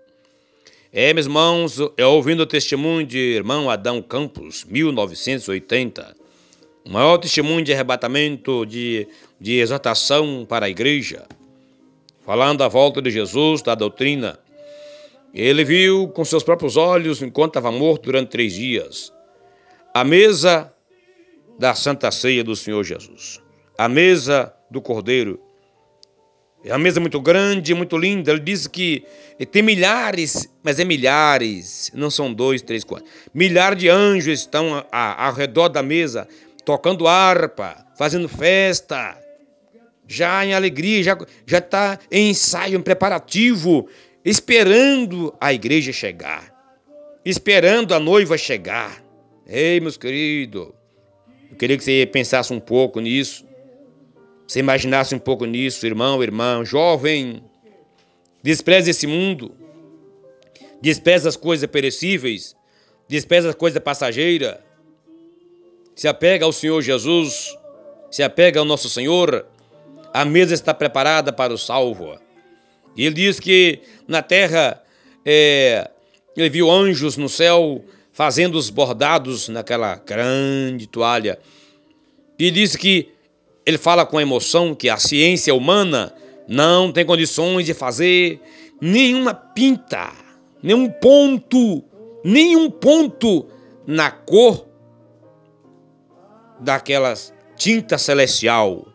É, 0.91 1.13
meus 1.13 1.27
irmãos, 1.27 1.77
é 1.99 2.07
ouvindo 2.07 2.45
o 2.45 2.47
testemunho 2.47 3.07
de 3.07 3.19
irmão 3.19 3.69
Adão 3.69 4.01
Campos, 4.01 4.65
1980, 4.65 6.17
o 6.85 6.91
maior 6.91 7.17
testemunho 7.19 7.65
de 7.65 7.73
arrebatamento, 7.73 8.67
de, 8.67 9.09
de 9.41 9.59
exortação 9.59 10.45
para 10.47 10.67
a 10.67 10.69
igreja, 10.69 11.25
falando 12.25 12.59
da 12.59 12.69
volta 12.69 13.01
de 13.01 13.11
Jesus, 13.11 13.63
da 13.63 13.75
doutrina. 13.75 14.39
Ele 15.33 15.65
viu 15.65 16.09
com 16.09 16.25
seus 16.25 16.43
próprios 16.43 16.77
olhos, 16.77 17.23
enquanto 17.23 17.53
estava 17.53 17.73
morto 17.73 18.05
durante 18.05 18.31
três 18.31 18.53
dias, 18.53 19.13
a 19.93 20.05
mesa 20.05 20.73
da 21.59 21.75
Santa 21.75 22.11
Ceia 22.11 22.45
do 22.45 22.55
Senhor 22.55 22.85
Jesus, 22.85 23.41
a 23.79 23.89
mesa 23.89 24.53
do 24.71 24.81
Cordeiro. 24.81 25.41
É 26.65 26.73
uma 26.73 26.79
mesa 26.79 26.99
muito 26.99 27.21
grande, 27.21 27.75
muito 27.75 27.99
linda. 27.99 28.31
Ele 28.31 28.41
diz 28.41 28.67
que 28.67 29.05
tem 29.51 29.63
milhares, 29.63 30.49
mas 30.63 30.81
é 30.81 30.85
milhares, 30.85 31.91
não 31.95 32.11
são 32.11 32.33
dois, 32.33 32.63
três, 32.63 32.83
quatro. 32.83 33.07
Milhares 33.35 33.79
de 33.79 33.89
anjos 33.91 34.41
estão 34.41 34.85
ao 34.91 35.35
redor 35.35 35.69
da 35.69 35.83
mesa, 35.83 36.27
tocando 36.65 37.07
harpa, 37.07 37.87
fazendo 37.97 38.29
festa, 38.29 39.19
já 40.07 40.45
em 40.45 40.55
alegria, 40.55 41.03
já 41.03 41.19
já 41.47 41.59
está 41.59 41.99
em 42.11 42.31
ensaio, 42.31 42.79
em 42.79 42.83
preparativo, 42.83 43.89
esperando 44.25 45.35
a 45.41 45.53
igreja 45.53 45.93
chegar, 45.93 46.53
esperando 47.25 47.95
a 47.95 48.01
noiva 48.01 48.37
chegar. 48.39 49.03
Ei, 49.47 49.79
meus 49.81 49.97
queridos, 49.97 50.69
eu 51.51 51.57
queria 51.57 51.77
que 51.77 51.85
você 51.85 52.09
pensasse 52.11 52.53
um 52.53 52.61
pouco 52.61 53.01
nisso, 53.01 53.47
você 54.47 54.61
imaginasse 54.61 55.15
um 55.15 55.19
pouco 55.19 55.45
nisso, 55.45 55.87
irmão, 55.87 56.23
irmã, 56.23 56.65
jovem, 56.65 57.43
despreze 58.43 58.91
esse 58.91 59.07
mundo, 59.07 59.55
despreza 60.81 61.29
as 61.29 61.37
coisas 61.37 61.69
perecíveis, 61.69 62.57
despreza 63.09 63.51
as 63.51 63.55
coisas 63.55 63.83
passageiras, 63.83 64.57
se 65.95 66.09
apega 66.09 66.45
ao 66.45 66.53
Senhor 66.53 66.83
Jesus, 66.83 67.57
se 68.11 68.23
apega 68.23 68.59
ao 68.59 68.65
nosso 68.65 68.89
Senhor, 68.89 69.47
a 70.13 70.25
mesa 70.25 70.55
está 70.55 70.73
preparada 70.73 71.33
para 71.33 71.53
o 71.53 71.59
salvo. 71.59 72.19
E 72.97 73.05
ele 73.05 73.15
diz 73.15 73.41
que 73.41 73.81
na 74.07 74.23
terra 74.23 74.83
é, 75.25 75.91
ele 76.37 76.51
viu 76.51 76.71
anjos 76.71 77.17
no 77.17 77.29
céu 77.29 77.85
fazendo 78.13 78.57
os 78.57 78.71
bordados 78.71 79.49
naquela 79.49 79.97
grande 79.97 80.87
toalha. 80.87 81.39
E 82.39 82.51
diz 82.51 82.77
que 82.77 83.09
ele 83.67 83.79
fala 83.79 84.07
com 84.07 84.21
emoção 84.21 84.75
que 84.75 84.89
a 84.89 84.97
ciência 84.97 85.55
humana 85.55 86.15
não 86.47 86.93
tem 86.93 87.05
condições 87.05 87.67
de 87.67 87.75
fazer 87.75 88.41
nenhuma 88.81 89.35
pinta, 89.35 90.13
nenhum 90.63 90.89
ponto, 90.89 91.83
nenhum 92.23 92.71
ponto 92.71 93.47
na 93.87 94.11
cor 94.11 94.74
daquelas 96.61 97.33
tinta 97.57 97.99
celestial. 97.99 98.87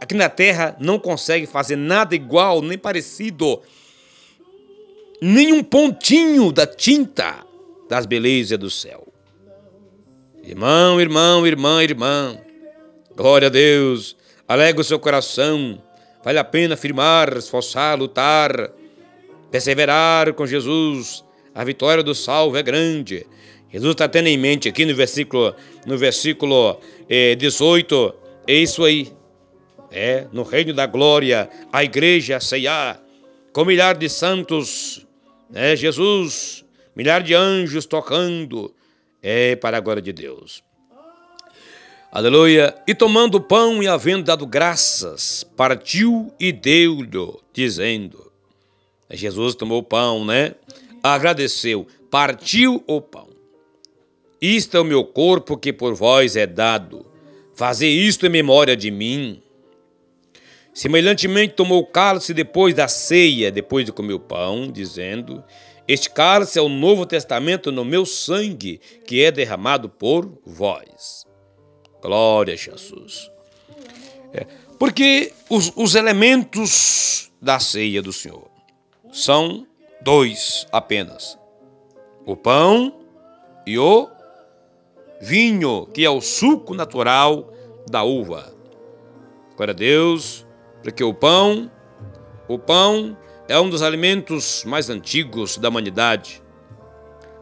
Aqui 0.00 0.14
na 0.14 0.28
Terra 0.28 0.76
não 0.78 0.98
consegue 0.98 1.46
fazer 1.46 1.76
nada 1.76 2.14
igual, 2.14 2.62
nem 2.62 2.78
parecido. 2.78 3.60
Nenhum 5.20 5.62
pontinho 5.62 6.52
da 6.52 6.66
tinta 6.66 7.44
das 7.88 8.06
belezas 8.06 8.58
do 8.58 8.70
céu. 8.70 9.06
Irmão, 10.44 11.00
irmão, 11.00 11.46
irmã, 11.46 11.82
irmã, 11.82 12.38
glória 13.16 13.48
a 13.48 13.50
Deus, 13.50 14.16
alega 14.46 14.80
o 14.80 14.84
seu 14.84 14.98
coração, 14.98 15.82
vale 16.24 16.38
a 16.38 16.44
pena 16.44 16.76
firmar, 16.76 17.36
esforçar, 17.36 17.98
lutar, 17.98 18.70
perseverar 19.50 20.32
com 20.32 20.46
Jesus, 20.46 21.24
a 21.54 21.64
vitória 21.64 22.02
do 22.02 22.14
salvo 22.14 22.56
é 22.56 22.62
grande. 22.62 23.26
Jesus 23.70 23.92
está 23.92 24.08
tendo 24.08 24.28
em 24.28 24.38
mente 24.38 24.68
aqui 24.68 24.86
no 24.86 24.94
versículo, 24.94 25.54
no 25.84 25.98
versículo 25.98 26.80
eh, 27.08 27.34
18, 27.34 28.14
é 28.46 28.54
isso 28.54 28.84
aí. 28.84 29.12
É, 29.90 30.26
no 30.32 30.42
reino 30.42 30.74
da 30.74 30.86
glória, 30.86 31.48
a 31.72 31.82
igreja 31.82 32.38
ceiar, 32.40 33.00
com 33.52 33.64
milhar 33.64 33.96
de 33.96 34.08
santos, 34.08 35.06
é 35.54 35.74
Jesus, 35.74 36.64
milhar 36.94 37.22
de 37.22 37.34
anjos 37.34 37.86
tocando, 37.86 38.74
é 39.22 39.56
para 39.56 39.78
a 39.78 39.80
glória 39.80 40.02
de 40.02 40.12
Deus. 40.12 40.62
Aleluia. 42.10 42.74
E 42.86 42.94
tomando 42.94 43.36
o 43.36 43.40
pão 43.40 43.82
e 43.82 43.88
havendo 43.88 44.24
dado 44.24 44.46
graças, 44.46 45.44
partiu 45.56 46.32
e 46.40 46.52
deu-lhe, 46.52 47.08
dizendo: 47.52 48.32
Jesus 49.10 49.54
tomou 49.54 49.80
o 49.80 49.82
pão, 49.82 50.24
né? 50.24 50.54
Agradeceu, 51.02 51.86
partiu 52.10 52.82
o 52.86 53.00
pão. 53.00 53.27
Isto 54.40 54.76
é 54.76 54.80
o 54.80 54.84
meu 54.84 55.04
corpo 55.04 55.56
que 55.56 55.72
por 55.72 55.94
vós 55.94 56.36
é 56.36 56.46
dado. 56.46 57.04
Fazer 57.54 57.88
isto 57.88 58.24
em 58.24 58.28
memória 58.28 58.76
de 58.76 58.90
mim. 58.90 59.42
Semelhantemente 60.72 61.54
tomou 61.54 61.80
o 61.80 61.86
cálice 61.86 62.32
depois 62.32 62.72
da 62.72 62.86
ceia, 62.86 63.50
depois 63.50 63.84
de 63.84 63.90
comer 63.90 64.14
o 64.14 64.20
pão, 64.20 64.70
dizendo: 64.70 65.42
Este 65.88 66.08
cálice 66.08 66.56
é 66.56 66.62
o 66.62 66.68
novo 66.68 67.04
testamento 67.04 67.72
no 67.72 67.84
meu 67.84 68.06
sangue, 68.06 68.80
que 69.04 69.24
é 69.24 69.32
derramado 69.32 69.88
por 69.88 70.30
vós. 70.46 71.26
Glória 72.00 72.54
a 72.54 72.56
Jesus. 72.56 73.28
É, 74.32 74.46
porque 74.78 75.32
os, 75.50 75.72
os 75.74 75.96
elementos 75.96 77.32
da 77.42 77.58
ceia 77.58 78.00
do 78.00 78.12
Senhor 78.12 78.48
são 79.10 79.66
dois 80.00 80.64
apenas: 80.70 81.36
o 82.24 82.36
pão 82.36 83.00
e 83.66 83.76
o 83.76 84.08
vinho, 85.20 85.86
que 85.86 86.04
é 86.04 86.10
o 86.10 86.20
suco 86.20 86.74
natural 86.74 87.52
da 87.90 88.02
uva. 88.02 88.52
Glória 89.56 89.72
a 89.72 89.76
Deus, 89.76 90.46
porque 90.82 91.02
o 91.02 91.12
pão, 91.12 91.70
o 92.46 92.58
pão 92.58 93.16
é 93.48 93.58
um 93.58 93.68
dos 93.68 93.82
alimentos 93.82 94.64
mais 94.64 94.88
antigos 94.90 95.56
da 95.56 95.68
humanidade. 95.68 96.42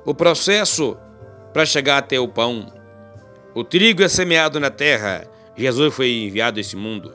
O 0.05 0.15
processo 0.15 0.97
para 1.53 1.67
chegar 1.67 1.99
até 1.99 2.19
o 2.21 2.29
pão. 2.29 2.73
O 3.55 3.65
trigo 3.65 4.03
é 4.03 4.09
semeado 4.09 4.61
na 4.61 4.71
terra, 4.71 5.27
Jesus 5.57 5.95
foi 5.95 6.11
enviado 6.25 6.59
a 6.59 6.61
esse 6.61 6.77
mundo. 6.77 7.15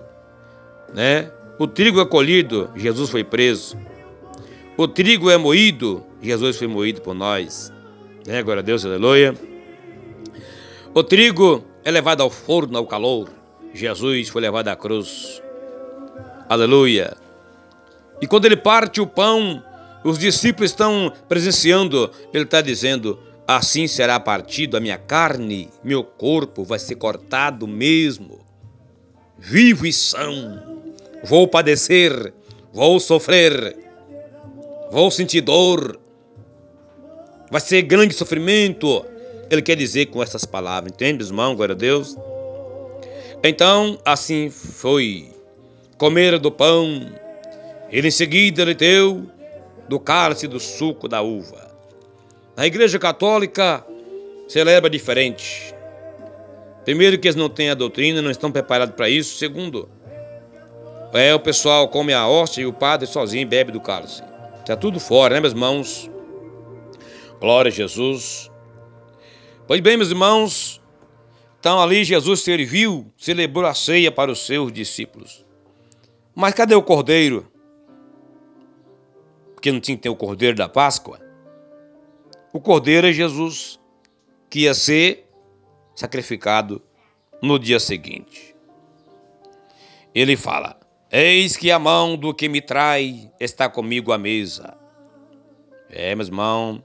Né? 0.94 1.32
O 1.60 1.68
trigo 1.68 2.02
é 2.02 2.06
colhido, 2.06 2.70
Jesus 2.76 3.10
foi 3.10 3.24
preso. 3.24 3.78
O 4.76 4.88
trigo 4.88 5.30
é 5.30 5.38
moído, 5.38 6.04
Jesus 6.22 6.58
foi 6.58 6.68
moído 6.68 7.02
por 7.02 7.14
nós. 7.14 7.72
Né? 8.26 8.42
Glória 8.42 8.62
a 8.62 8.64
Deus, 8.64 8.84
aleluia. 8.84 9.51
O 10.94 11.02
trigo 11.02 11.64
é 11.86 11.90
levado 11.92 12.22
ao 12.22 12.30
forno, 12.30 12.78
ao 12.78 12.86
calor. 12.86 13.30
Jesus 13.74 14.28
foi 14.28 14.42
levado 14.42 14.68
à 14.68 14.76
cruz. 14.76 15.42
Aleluia. 16.50 17.16
E 18.22 18.28
quando 18.28 18.44
ele 18.46 18.58
parte 18.58 19.00
o 19.00 19.08
pão, 19.08 19.64
os 20.04 20.20
discípulos 20.20 20.72
estão 20.72 21.14
presenciando. 21.30 22.12
Ele 22.34 22.44
está 22.44 22.60
dizendo: 22.60 23.18
Assim 23.48 23.88
será 23.88 24.20
partido 24.20 24.76
a 24.76 24.82
minha 24.82 24.98
carne, 24.98 25.70
meu 25.82 26.04
corpo 26.04 26.66
vai 26.66 26.78
ser 26.78 26.96
cortado 26.96 27.66
mesmo. 27.66 28.40
Vivo 29.40 29.86
e 29.86 29.94
são. 29.94 30.62
Vou 31.24 31.48
padecer, 31.48 32.34
vou 32.74 33.00
sofrer, 33.00 33.78
vou 34.92 35.10
sentir 35.10 35.40
dor. 35.40 35.98
Vai 37.50 37.62
ser 37.62 37.82
grande 37.84 38.14
sofrimento 38.14 39.06
ele 39.52 39.62
quer 39.62 39.76
dizer 39.76 40.08
com 40.08 40.24
essas 40.24 40.46
palavras. 40.46 40.94
Entende, 40.94 41.24
irmão? 41.24 41.56
Glória 41.56 41.76
a 41.76 41.78
Deus. 41.78 42.16
Então, 43.44 44.00
assim 44.06 44.50
foi. 44.50 45.30
Comeram 45.98 46.40
do 46.40 46.52
pão, 46.52 47.12
ele 47.92 48.08
em 48.08 48.12
seguida 48.12 48.64
lhe 48.64 48.74
deu 48.74 49.28
do 49.88 50.00
cálice 50.00 50.48
do 50.48 50.60
suco 50.60 51.08
da 51.08 51.22
uva. 51.22 51.70
Na 52.56 52.66
igreja 52.66 52.98
católica, 52.98 53.86
celebra 54.48 54.90
diferente. 54.90 55.76
Primeiro, 56.86 57.20
que 57.20 57.28
eles 57.28 57.36
não 57.36 57.50
têm 57.50 57.70
a 57.70 57.76
doutrina, 57.76 58.22
não 58.22 58.32
estão 58.32 58.52
preparados 58.52 58.96
para 58.96 59.10
isso. 59.10 59.38
Segundo, 59.38 59.90
é 61.14 61.34
o 61.36 61.40
pessoal 61.40 61.88
come 61.88 62.14
a 62.14 62.28
hóstia 62.28 62.62
e 62.62 62.66
o 62.66 62.74
padre 62.74 63.08
sozinho 63.08 63.48
bebe 63.48 63.72
do 63.72 63.82
cálice. 63.82 64.24
Está 64.60 64.76
tudo 64.76 65.00
fora, 65.00 65.36
né, 65.36 65.42
meus 65.42 65.54
irmãos? 65.54 66.10
Glória 67.40 67.70
a 67.70 67.74
Jesus. 67.74 68.51
Pois 69.72 69.80
bem, 69.80 69.96
meus 69.96 70.10
irmãos, 70.10 70.82
então 71.58 71.80
ali 71.80 72.04
Jesus 72.04 72.42
serviu, 72.42 73.10
celebrou 73.18 73.66
a 73.66 73.74
ceia 73.74 74.12
para 74.12 74.30
os 74.30 74.46
seus 74.46 74.70
discípulos. 74.70 75.46
Mas 76.36 76.54
cadê 76.54 76.76
o 76.76 76.84
cordeiro? 76.84 77.50
Porque 79.54 79.72
não 79.72 79.80
tinha 79.80 79.96
que 79.96 80.04
ter 80.04 80.10
o 80.10 80.16
cordeiro 80.18 80.58
da 80.58 80.68
Páscoa. 80.68 81.22
O 82.52 82.60
cordeiro 82.60 83.08
é 83.08 83.14
Jesus, 83.14 83.80
que 84.50 84.64
ia 84.64 84.74
ser 84.74 85.26
sacrificado 85.96 86.82
no 87.42 87.58
dia 87.58 87.80
seguinte. 87.80 88.54
Ele 90.14 90.36
fala: 90.36 90.78
Eis 91.10 91.56
que 91.56 91.72
a 91.72 91.80
mão 91.80 92.18
do 92.18 92.34
que 92.34 92.50
me 92.50 92.60
trai 92.60 93.32
está 93.40 93.70
comigo 93.70 94.12
à 94.12 94.18
mesa. 94.18 94.78
É, 95.90 96.14
meu 96.14 96.26
irmão, 96.26 96.84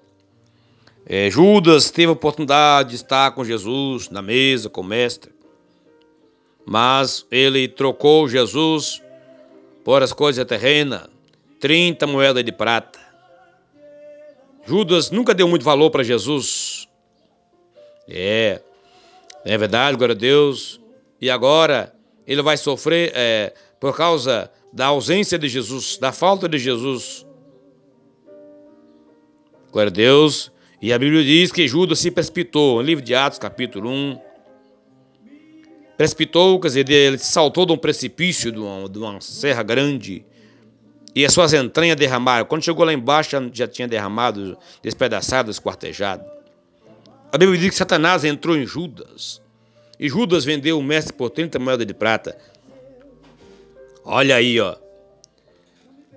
é, 1.08 1.30
Judas 1.30 1.88
teve 1.88 2.08
a 2.08 2.12
oportunidade 2.12 2.90
de 2.90 2.96
estar 2.96 3.30
com 3.30 3.44
Jesus 3.44 4.10
na 4.10 4.20
mesa, 4.20 4.68
com 4.68 4.80
o 4.80 4.84
mestre, 4.84 5.32
mas 6.66 7.24
ele 7.30 7.68
trocou 7.68 8.28
Jesus 8.28 9.00
por 9.84 10.02
as 10.02 10.12
coisas 10.12 10.44
terrenas, 10.44 11.06
30 11.60 12.08
moedas 12.08 12.44
de 12.44 12.50
prata. 12.50 12.98
Judas 14.66 15.12
nunca 15.12 15.32
deu 15.32 15.46
muito 15.46 15.64
valor 15.64 15.90
para 15.90 16.02
Jesus. 16.02 16.88
É, 18.08 18.60
é 19.44 19.56
verdade, 19.56 19.96
glória 19.96 20.12
a 20.12 20.18
Deus. 20.18 20.80
E 21.20 21.30
agora 21.30 21.94
ele 22.26 22.42
vai 22.42 22.56
sofrer 22.56 23.12
é, 23.14 23.54
por 23.78 23.96
causa 23.96 24.50
da 24.72 24.86
ausência 24.86 25.38
de 25.38 25.48
Jesus, 25.48 25.98
da 25.98 26.10
falta 26.10 26.48
de 26.48 26.58
Jesus. 26.58 27.24
Glória 29.70 29.90
a 29.90 29.92
Deus. 29.92 30.50
E 30.80 30.92
a 30.92 30.98
Bíblia 30.98 31.24
diz 31.24 31.50
que 31.50 31.66
Judas 31.66 31.98
se 31.98 32.10
precipitou, 32.10 32.82
livro 32.82 33.02
de 33.02 33.14
Atos, 33.14 33.38
capítulo 33.38 33.88
1. 33.88 34.20
Precipitou, 35.96 36.60
quer 36.60 36.68
dizer, 36.68 36.90
ele 36.90 37.16
saltou 37.16 37.64
de 37.64 37.72
um 37.72 37.78
precipício, 37.78 38.52
de 38.52 38.58
uma, 38.58 38.86
de 38.86 38.98
uma 38.98 39.18
serra 39.22 39.62
grande, 39.62 40.22
e 41.14 41.24
as 41.24 41.32
suas 41.32 41.54
entranhas 41.54 41.96
derramaram. 41.96 42.44
Quando 42.44 42.62
chegou 42.62 42.84
lá 42.84 42.92
embaixo, 42.92 43.30
já 43.54 43.66
tinha 43.66 43.88
derramado, 43.88 44.58
despedaçado, 44.82 45.50
esquartejado. 45.50 46.22
A 47.32 47.38
Bíblia 47.38 47.58
diz 47.58 47.70
que 47.70 47.76
Satanás 47.76 48.22
entrou 48.22 48.54
em 48.54 48.66
Judas, 48.66 49.40
e 49.98 50.10
Judas 50.10 50.44
vendeu 50.44 50.78
o 50.78 50.82
mestre 50.82 51.14
por 51.14 51.30
30 51.30 51.58
moedas 51.58 51.86
de 51.86 51.94
prata. 51.94 52.36
Olha 54.04 54.36
aí, 54.36 54.60
ó. 54.60 54.76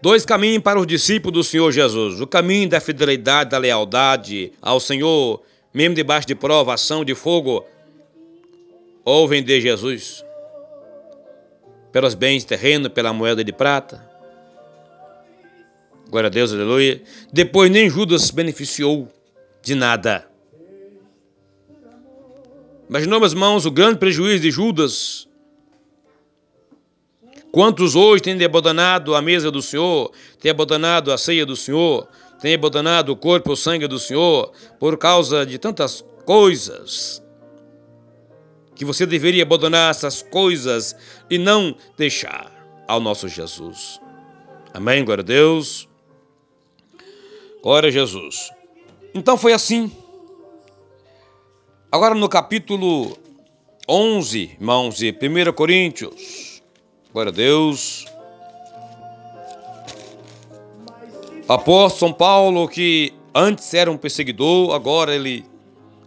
Dois 0.02 0.26
caminhos 0.26 0.64
para 0.64 0.80
os 0.80 0.88
discípulos 0.88 1.34
do 1.34 1.44
Senhor 1.44 1.72
Jesus: 1.72 2.22
o 2.22 2.28
caminho 2.28 2.70
da 2.70 2.80
fidelidade, 2.80 3.50
da 3.50 3.58
lealdade 3.58 4.52
ao 4.62 4.80
Senhor, 4.80 5.42
mesmo 5.74 5.96
debaixo 5.96 6.28
de 6.28 6.36
provação, 6.36 7.04
de 7.04 7.14
fogo, 7.14 7.66
ou 9.04 9.28
vender 9.28 9.60
Jesus 9.62 10.24
pelos 11.92 12.14
bens 12.14 12.44
terrenos, 12.44 12.90
pela 12.90 13.12
moeda 13.12 13.44
de 13.44 13.52
prata. 13.52 14.08
Glória 16.10 16.28
a 16.28 16.32
Deus, 16.32 16.52
aleluia. 16.52 17.02
Depois 17.32 17.70
nem 17.70 17.90
Judas 17.90 18.24
se 18.24 18.34
beneficiou 18.34 19.08
de 19.62 19.76
nada. 19.76 20.28
Imaginou, 22.90 23.20
meus 23.20 23.34
irmãos, 23.34 23.66
o 23.66 23.72
grande 23.72 24.00
prejuízo 24.00 24.42
de 24.42 24.50
Judas 24.50 25.29
Quantos 27.52 27.96
hoje 27.96 28.22
têm 28.22 28.44
abandonado 28.44 29.16
a 29.16 29.22
mesa 29.22 29.50
do 29.50 29.62
Senhor, 29.62 30.12
têm 30.40 30.52
abandonado 30.52 31.12
a 31.12 31.18
ceia 31.18 31.46
do 31.46 31.56
Senhor, 31.56 32.08
têm 32.40 32.54
abandonado 32.54 33.10
o 33.10 33.16
corpo 33.16 33.50
e 33.50 33.54
o 33.54 33.58
sangue 33.58 33.88
do 33.88 33.98
Senhor 33.98 34.52
por 34.80 34.98
causa 34.98 35.46
de 35.46 35.58
tantas 35.58 36.06
coisas? 36.26 37.24
Que 38.76 38.86
você 38.86 39.06
deveria 39.06 39.44
abandonar 39.44 39.90
essas 39.90 40.22
coisas 40.22 40.96
e 41.30 41.38
não 41.38 41.76
deixar 41.98 42.52
ao 42.88 43.00
nosso 43.00 43.28
Jesus. 43.28 44.00
Amém, 44.74 45.04
glória 45.04 45.24
a 45.24 45.26
Deus. 45.26 45.90
Glória 47.64 47.90
a 47.90 47.92
Jesus. 47.92 48.52
Então 49.14 49.36
foi 49.38 49.54
assim. 49.54 49.92
Agora 51.92 52.14
no 52.14 52.30
capítulo 52.30 53.18
11, 53.90 54.58
irmãos, 54.60 54.98
de 54.98 55.12
1 55.12 55.52
Coríntios. 55.54 56.49
Glória 57.12 57.32
a 57.32 57.34
Deus. 57.34 58.06
Apóstolo 61.48 62.00
São 62.00 62.14
Paulo, 62.14 62.68
que 62.68 63.12
antes 63.34 63.74
era 63.74 63.90
um 63.90 63.98
perseguidor, 63.98 64.76
agora 64.76 65.16
ele 65.16 65.44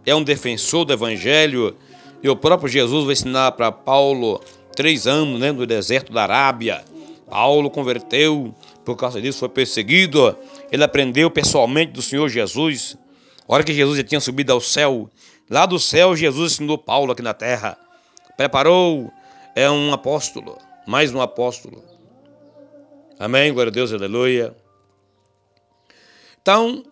é 0.05 0.15
um 0.15 0.23
defensor 0.23 0.85
do 0.85 0.93
Evangelho. 0.93 1.75
E 2.23 2.29
o 2.29 2.37
próprio 2.37 2.69
Jesus 2.69 3.03
vai 3.03 3.11
ensinar 3.11 3.51
para 3.51 3.69
Paulo 3.69 4.39
três 4.77 5.05
anos 5.05 5.41
né, 5.41 5.51
no 5.51 5.65
deserto 5.65 6.13
da 6.13 6.23
Arábia. 6.23 6.85
Paulo 7.29 7.69
converteu, 7.69 8.55
por 8.85 8.95
causa 8.95 9.21
disso 9.21 9.39
foi 9.39 9.49
perseguido. 9.49 10.37
Ele 10.71 10.85
aprendeu 10.85 11.29
pessoalmente 11.29 11.91
do 11.91 12.01
Senhor 12.01 12.29
Jesus. 12.29 12.97
A 13.45 13.53
hora 13.53 13.63
que 13.65 13.73
Jesus 13.73 13.97
já 13.97 14.05
tinha 14.05 14.21
subido 14.21 14.53
ao 14.53 14.61
céu, 14.61 15.09
lá 15.49 15.65
do 15.65 15.77
céu 15.77 16.15
Jesus 16.15 16.53
ensinou 16.53 16.77
Paulo 16.77 17.11
aqui 17.11 17.21
na 17.21 17.33
terra. 17.33 17.77
Preparou, 18.37 19.11
é 19.53 19.69
um 19.69 19.91
apóstolo 19.91 20.57
mais 20.85 21.13
um 21.13 21.21
apóstolo. 21.21 21.83
Amém, 23.19 23.53
glória 23.53 23.69
a 23.69 23.73
Deus, 23.73 23.93
aleluia. 23.93 24.55
Então, 26.41 26.83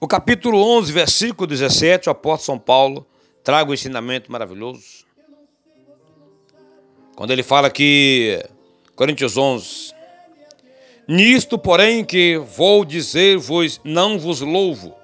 o 0.00 0.08
capítulo 0.08 0.62
11, 0.78 0.92
versículo 0.92 1.46
17, 1.46 2.08
o 2.08 2.12
apóstolo 2.12 2.46
São 2.46 2.58
Paulo 2.58 3.06
traga 3.44 3.70
um 3.70 3.74
ensinamento 3.74 4.32
maravilhoso. 4.32 5.06
Quando 7.14 7.30
ele 7.30 7.42
fala 7.42 7.70
que, 7.70 8.44
Coríntios 8.96 9.36
11, 9.36 9.94
Nisto, 11.06 11.58
porém, 11.58 12.04
que 12.04 12.38
vou 12.38 12.84
dizer-vos, 12.84 13.80
não 13.82 14.16
vos 14.16 14.40
louvo, 14.40 14.94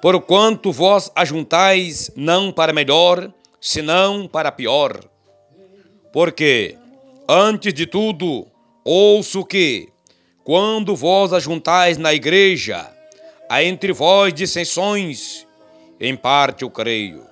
porquanto 0.00 0.72
vós 0.72 1.12
ajuntais 1.14 2.10
não 2.16 2.50
para 2.50 2.72
melhor, 2.72 3.30
senão 3.60 4.26
para 4.26 4.50
pior. 4.50 5.04
Porque 6.10 6.78
Antes 7.26 7.72
de 7.72 7.86
tudo, 7.86 8.46
ouço 8.84 9.46
que, 9.46 9.88
quando 10.44 10.94
vós 10.94 11.32
ajuntais 11.32 11.96
na 11.96 12.12
igreja, 12.12 12.86
há 13.48 13.64
entre 13.64 13.94
vós 13.94 14.34
dissensões, 14.34 15.46
em 15.98 16.14
parte 16.14 16.64
eu 16.64 16.70
creio. 16.70 17.24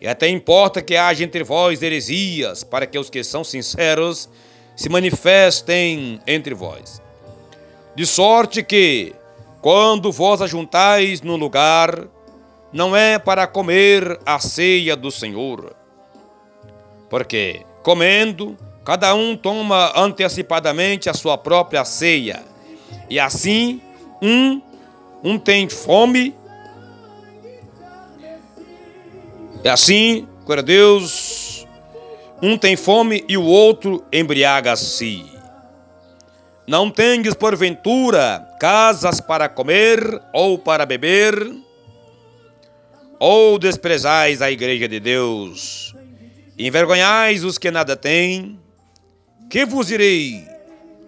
E 0.00 0.08
até 0.08 0.30
importa 0.30 0.80
que 0.80 0.96
haja 0.96 1.22
entre 1.22 1.44
vós 1.44 1.82
heresias, 1.82 2.64
para 2.64 2.86
que 2.86 2.98
os 2.98 3.10
que 3.10 3.22
são 3.22 3.44
sinceros 3.44 4.30
se 4.74 4.88
manifestem 4.88 6.18
entre 6.26 6.54
vós. 6.54 7.02
De 7.94 8.06
sorte 8.06 8.62
que, 8.62 9.14
quando 9.60 10.10
vós 10.10 10.40
ajuntais 10.40 11.20
no 11.20 11.36
lugar, 11.36 12.08
não 12.72 12.96
é 12.96 13.18
para 13.18 13.46
comer 13.46 14.18
a 14.24 14.38
ceia 14.38 14.96
do 14.96 15.10
Senhor. 15.10 15.76
Porque, 17.10 17.60
comendo, 17.82 18.56
Cada 18.86 19.12
um 19.16 19.36
toma 19.36 19.92
antecipadamente 19.96 21.10
a 21.10 21.12
sua 21.12 21.36
própria 21.36 21.84
ceia. 21.84 22.44
E 23.10 23.18
assim, 23.18 23.82
um, 24.22 24.62
um 25.24 25.40
tem 25.40 25.68
fome. 25.68 26.32
E 29.64 29.68
assim, 29.68 30.28
glória 30.44 30.62
a 30.62 30.64
Deus, 30.64 31.66
um 32.40 32.56
tem 32.56 32.76
fome 32.76 33.24
e 33.28 33.36
o 33.36 33.42
outro 33.42 34.04
embriaga-se. 34.12 35.24
Não 36.64 36.88
tendes, 36.88 37.34
porventura, 37.34 38.48
casas 38.60 39.20
para 39.20 39.48
comer 39.48 39.98
ou 40.32 40.56
para 40.56 40.86
beber? 40.86 41.34
Ou 43.18 43.58
desprezais 43.58 44.40
a 44.40 44.48
igreja 44.48 44.86
de 44.86 45.00
Deus? 45.00 45.92
Envergonhais 46.56 47.42
os 47.42 47.58
que 47.58 47.68
nada 47.72 47.96
têm? 47.96 48.60
Que 49.48 49.64
vos 49.64 49.86
direi? 49.86 50.44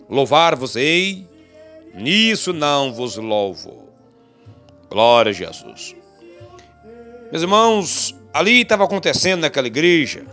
Louvar-vos-ei? 0.09 1.27
Nisso 1.95 2.53
não 2.53 2.93
vos 2.93 3.17
louvo. 3.17 3.89
Glória 4.89 5.31
a 5.31 5.33
Jesus. 5.33 5.97
Meus 7.31 7.43
irmãos, 7.43 8.15
ali 8.33 8.63
estava 8.63 8.85
acontecendo 8.85 9.41
naquela 9.41 9.67
igreja. 9.67 10.25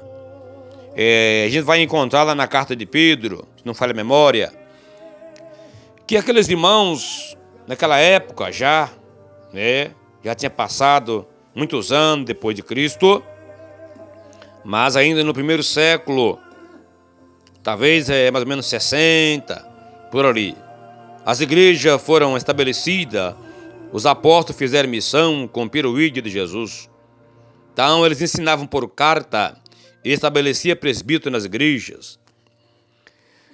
É, 0.95 1.45
a 1.47 1.49
gente 1.49 1.63
vai 1.63 1.81
encontrar 1.81 2.23
lá 2.23 2.35
na 2.35 2.47
carta 2.47 2.75
de 2.75 2.85
Pedro, 2.85 3.47
se 3.57 3.65
não 3.65 3.73
falha 3.73 3.91
a 3.91 3.95
memória, 3.95 4.53
que 6.07 6.15
aqueles 6.15 6.47
irmãos, 6.47 7.35
naquela 7.67 7.97
época 7.97 8.51
já, 8.51 8.89
né, 9.51 9.91
já 10.23 10.33
tinha 10.35 10.49
passado 10.49 11.27
muitos 11.53 11.91
anos 11.91 12.25
depois 12.25 12.55
de 12.55 12.61
Cristo, 12.61 13.21
mas 14.63 14.95
ainda 14.95 15.23
no 15.23 15.33
primeiro 15.33 15.63
século, 15.63 16.39
talvez 17.65 18.11
é 18.11 18.29
mais 18.29 18.43
ou 18.43 18.47
menos 18.47 18.67
60, 18.67 19.55
por 20.11 20.23
ali. 20.23 20.55
As 21.25 21.41
igrejas 21.41 21.99
foram 21.99 22.37
estabelecidas, 22.37 23.33
os 23.91 24.05
apóstolos 24.05 24.59
fizeram 24.59 24.87
missão, 24.87 25.47
cumpriram 25.47 25.89
o 25.89 25.99
ídolo 25.99 26.21
de 26.21 26.29
Jesus. 26.29 26.87
Então, 27.73 28.05
eles 28.05 28.21
ensinavam 28.21 28.67
por 28.67 28.87
carta 28.87 29.57
e 30.03 30.11
estabelecia 30.11 30.75
presbítero 30.75 31.31
nas 31.31 31.43
igrejas. 31.43 32.19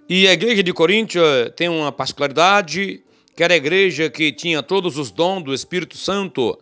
E 0.09 0.27
a 0.27 0.33
igreja 0.33 0.61
de 0.61 0.73
Coríntio 0.73 1.23
tem 1.55 1.69
uma 1.69 1.89
particularidade, 1.89 3.01
que 3.33 3.41
era 3.41 3.53
a 3.53 3.57
igreja 3.57 4.09
que 4.09 4.33
tinha 4.33 4.61
todos 4.61 4.97
os 4.97 5.09
dons 5.09 5.41
do 5.41 5.53
Espírito 5.53 5.95
Santo. 5.95 6.59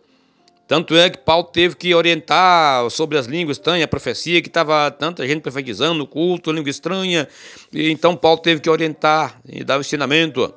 Tanto 0.70 0.94
é 0.94 1.10
que 1.10 1.18
Paulo 1.18 1.48
teve 1.48 1.74
que 1.74 1.92
orientar 1.96 2.88
sobre 2.90 3.18
as 3.18 3.26
línguas 3.26 3.56
estranhas, 3.56 3.82
a 3.82 3.88
profecia, 3.88 4.40
que 4.40 4.46
estava 4.46 4.88
tanta 4.92 5.26
gente 5.26 5.40
profetizando 5.40 6.06
culto, 6.06 6.52
língua 6.52 6.70
estranha. 6.70 7.26
E 7.72 7.90
então 7.90 8.14
Paulo 8.14 8.38
teve 8.38 8.60
que 8.60 8.70
orientar 8.70 9.40
e 9.44 9.64
dar 9.64 9.78
o 9.78 9.80
ensinamento. 9.80 10.54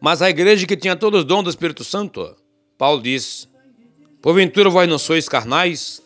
Mas 0.00 0.20
a 0.20 0.28
igreja 0.28 0.66
que 0.66 0.76
tinha 0.76 0.96
todos 0.96 1.20
os 1.20 1.24
dons 1.24 1.44
do 1.44 1.50
Espírito 1.50 1.84
Santo, 1.84 2.34
Paulo 2.76 3.00
diz: 3.00 3.48
Porventura 4.20 4.68
vós 4.68 4.88
não 4.88 4.98
sois 4.98 5.28
carnais? 5.28 6.02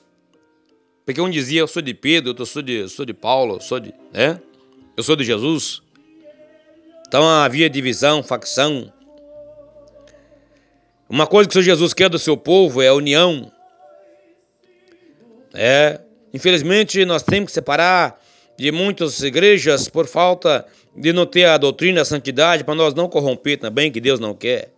Porque 1.07 1.23
um 1.23 1.31
dizia, 1.31 1.61
eu 1.61 1.67
sou 1.67 1.81
de 1.81 1.95
Pedro, 1.95 2.33
outro 2.33 2.45
sou 2.45 2.61
de, 2.61 2.87
sou 2.87 3.07
de 3.07 3.15
Paulo, 3.15 3.55
eu 3.57 3.61
sou 3.63 3.81
de. 3.81 3.95
Né? 4.13 4.39
Eu 4.95 5.03
sou 5.03 5.17
de 5.17 5.25
Jesus. 5.25 5.81
Então 7.09 7.27
havia 7.27 7.71
divisão, 7.71 8.23
facção. 8.23 8.93
Uma 11.13 11.27
coisa 11.27 11.47
que 11.47 11.53
o 11.53 11.63
Senhor 11.63 11.77
Jesus 11.77 11.93
quer 11.93 12.09
do 12.09 12.19
seu 12.19 12.39
povo 12.39 12.81
é 12.81 12.89
a 12.89 12.95
união. 12.95 13.53
É, 15.53 16.01
infelizmente 16.33 17.05
nós 17.05 17.23
temos 17.23 17.49
que 17.49 17.53
separar 17.53 18.19
de 18.57 18.73
muitas 18.73 19.23
igrejas 19.23 19.91
por 19.91 20.07
falta 20.07 20.65
de 20.97 21.13
não 21.13 21.27
ter 21.27 21.45
a 21.45 21.59
doutrina 21.59 22.01
da 22.01 22.07
santidade 22.07 22.65
para 22.65 22.75
nós 22.75 22.95
não 22.95 23.11
corromper 23.11 23.59
também, 23.59 23.93
que 23.93 24.01
Deus 24.01 24.19
não 24.19 24.35
quer. 24.35 24.73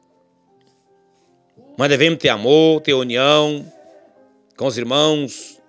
Mas 1.79 1.89
devemos 1.89 2.19
ter 2.19 2.31
amor, 2.31 2.81
ter 2.81 2.95
união 2.95 3.65
com 4.57 4.67
os 4.67 4.77
irmãos. 4.77 5.63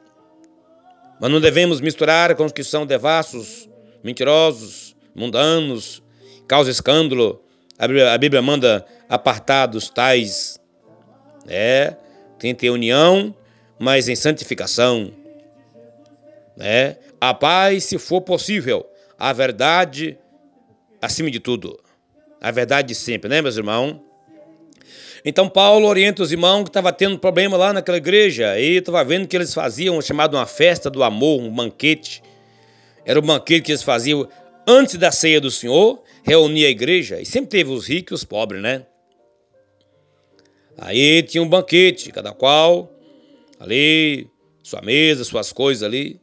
Mas 1.22 1.30
não 1.30 1.40
devemos 1.40 1.80
misturar 1.80 2.34
com 2.34 2.44
os 2.44 2.52
que 2.52 2.64
são 2.64 2.88
devassos, 2.88 3.70
mentirosos, 4.04 4.96
mundanos, 5.14 6.02
causa 6.48 6.72
escândalo. 6.72 7.45
A 7.78 8.18
Bíblia, 8.18 8.42
manda 8.42 8.86
apartar 9.10 9.66
dos 9.66 9.90
tais. 9.90 10.60
É, 11.48 11.96
tem 12.40 12.54
que 12.54 12.62
ter 12.62 12.70
união, 12.70 13.36
mas 13.78 14.08
em 14.08 14.16
santificação. 14.16 15.12
É, 16.58 16.96
a 17.20 17.34
paz, 17.34 17.84
se 17.84 17.98
for 17.98 18.22
possível, 18.22 18.86
a 19.20 19.34
verdade 19.34 20.18
acima 21.02 21.30
de 21.30 21.40
tudo. 21.40 21.80
A 22.42 22.52
verdade 22.52 22.96
sempre, 22.96 23.30
né, 23.30 23.42
meus 23.42 23.58
irmãos? 23.58 24.00
Então 25.24 25.50
Paulo 25.50 25.88
orienta 25.88 26.22
os 26.22 26.32
irmãos 26.32 26.64
que 26.64 26.70
estavam 26.70 26.94
tendo 26.94 27.18
problema 27.18 27.58
lá 27.58 27.74
naquela 27.74 27.98
igreja. 27.98 28.60
E 28.60 28.78
estava 28.78 29.04
vendo 29.04 29.28
que 29.28 29.36
eles 29.36 29.54
faziam 29.54 30.00
chamado 30.02 30.38
uma 30.38 30.46
festa 30.46 30.90
do 30.90 31.04
amor, 31.04 31.42
um 31.42 31.52
banquete. 31.52 32.22
Era 33.04 33.18
o 33.18 33.22
banquete 33.22 33.64
que 33.64 33.72
eles 33.72 33.82
faziam 33.84 34.28
antes 34.68 34.96
da 34.98 35.12
ceia 35.12 35.40
do 35.40 35.52
Senhor, 35.52 36.02
reunia 36.24 36.68
a 36.68 36.72
igreja. 36.72 37.22
E 37.22 37.26
sempre 37.26 37.50
teve 37.50 37.72
os 37.72 37.88
ricos 37.88 38.12
e 38.12 38.16
os 38.16 38.24
pobres, 38.24 38.62
né? 38.62 38.86
Aí 40.78 41.24
tinha 41.24 41.42
um 41.42 41.48
banquete, 41.48 42.12
cada 42.12 42.34
qual 42.34 42.92
ali, 43.60 44.28
sua 44.62 44.82
mesa, 44.82 45.24
suas 45.24 45.54
coisas 45.54 45.84
ali. 45.84 46.20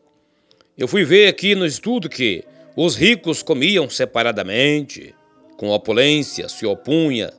Eu 0.77 0.87
fui 0.87 1.05
ver 1.05 1.29
aqui 1.29 1.55
no 1.55 1.65
estudo 1.65 2.09
que 2.09 2.45
os 2.77 2.97
ricos 2.97 3.43
comiam 3.43 3.89
separadamente, 3.89 5.15
com 5.57 5.71
opulência, 5.71 6.49
se 6.49 6.67
opunha, 6.67 7.33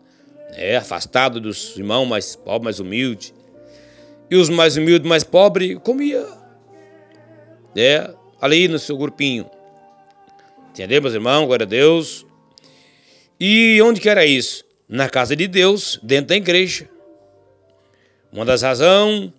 né, 0.51 0.77
afastado 0.77 1.41
dos 1.41 1.75
irmãos 1.75 2.05
mais 2.05 2.35
pobres, 2.35 2.63
mais 2.63 2.79
humildes. 2.79 3.33
E 4.29 4.35
os 4.35 4.49
mais 4.49 4.77
humildes, 4.77 5.07
mais 5.07 5.23
pobres, 5.23 5.77
comia 5.83 6.25
né, 7.75 8.13
ali 8.41 8.67
no 8.67 8.79
seu 8.79 8.97
grupinho. 8.97 9.49
Entendeu, 10.73 11.03
meus 11.03 11.13
irmãos? 11.13 11.45
Glória 11.45 11.65
a 11.65 11.69
Deus. 11.69 12.25
E 13.39 13.79
onde 13.83 14.01
que 14.01 14.09
era 14.09 14.25
isso? 14.25 14.65
Na 14.89 15.07
casa 15.07 15.35
de 15.35 15.47
Deus, 15.47 15.99
dentro 16.01 16.29
da 16.29 16.35
igreja. 16.35 16.89
Uma 18.31 18.43
das 18.43 18.63
razões 18.63 19.31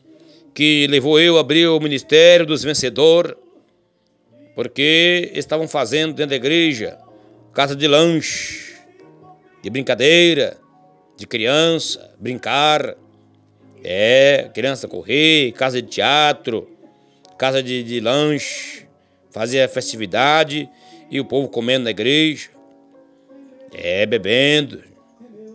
que 0.54 0.86
levou 0.86 1.18
eu 1.18 1.36
a 1.36 1.40
abrir 1.40 1.66
o 1.66 1.80
ministério 1.80 2.46
dos 2.46 2.62
vencedores 2.62 3.34
porque 4.54 5.32
estavam 5.34 5.66
fazendo 5.66 6.14
dentro 6.14 6.30
da 6.30 6.36
igreja 6.36 6.96
casa 7.52 7.74
de 7.74 7.88
lanche, 7.88 8.76
de 9.60 9.68
brincadeira, 9.70 10.56
de 11.16 11.26
criança, 11.26 12.14
brincar, 12.20 12.94
é, 13.82 14.52
criança 14.54 14.86
correr, 14.86 15.50
casa 15.50 15.82
de 15.82 15.88
teatro, 15.88 16.70
casa 17.36 17.60
de, 17.60 17.82
de 17.82 17.98
lanche, 17.98 18.86
fazia 19.32 19.68
festividade 19.68 20.70
e 21.10 21.20
o 21.20 21.24
povo 21.24 21.48
comendo 21.48 21.84
na 21.84 21.90
igreja, 21.90 22.50
é, 23.72 24.06
bebendo. 24.06 24.82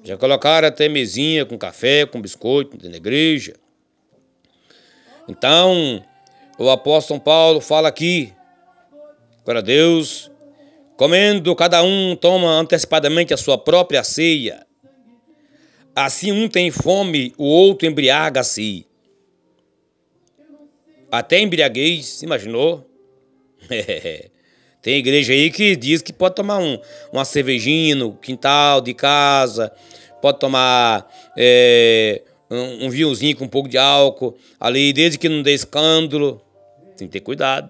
Já 0.03 0.17
colocaram 0.17 0.67
até 0.67 0.87
mesinha 0.87 1.45
com 1.45 1.57
café, 1.57 2.05
com 2.05 2.21
biscoito 2.21 2.77
da 2.77 2.95
igreja. 2.95 3.53
Então, 5.27 6.03
o 6.57 6.69
apóstolo 6.69 7.19
Paulo 7.19 7.61
fala 7.61 7.89
aqui 7.89 8.33
Glória 9.49 9.61
a 9.61 9.63
Deus. 9.63 10.29
Comendo, 10.95 11.55
cada 11.55 11.81
um 11.81 12.15
toma 12.15 12.51
antecipadamente 12.51 13.33
a 13.33 13.37
sua 13.37 13.57
própria 13.57 14.03
ceia. 14.03 14.63
Assim 15.95 16.31
um 16.31 16.47
tem 16.47 16.69
fome, 16.69 17.33
o 17.35 17.45
outro 17.45 17.87
embriaga-se. 17.87 18.85
Até 21.11 21.39
embriaguez, 21.39 22.21
imaginou? 22.21 22.87
tem 24.81 24.97
igreja 24.97 25.33
aí 25.33 25.51
que 25.51 25.75
diz 25.75 26.01
que 26.01 26.13
pode 26.13 26.35
tomar 26.35 26.59
um, 26.59 26.79
uma 27.11 27.25
cervejinha 27.25 27.95
no 27.95 28.13
quintal 28.13 28.79
de 28.79 28.93
casa, 28.93 29.71
pode 30.21 30.39
tomar 30.39 31.05
é, 31.37 32.21
um, 32.49 32.85
um 32.85 32.89
vinhozinho 32.89 33.35
com 33.35 33.43
um 33.43 33.49
pouco 33.49 33.67
de 33.67 33.77
álcool 33.77 34.37
ali, 34.59 34.93
desde 34.93 35.17
que 35.17 35.27
não 35.27 35.41
dê 35.41 35.53
escândalo. 35.53 36.41
Tem 36.95 37.07
que 37.07 37.13
ter 37.13 37.19
cuidado. 37.19 37.69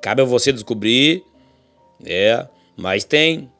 Cabe 0.00 0.22
a 0.22 0.24
você 0.24 0.50
descobrir, 0.50 1.22
é, 2.06 2.46
mas 2.76 3.04
tem. 3.04 3.50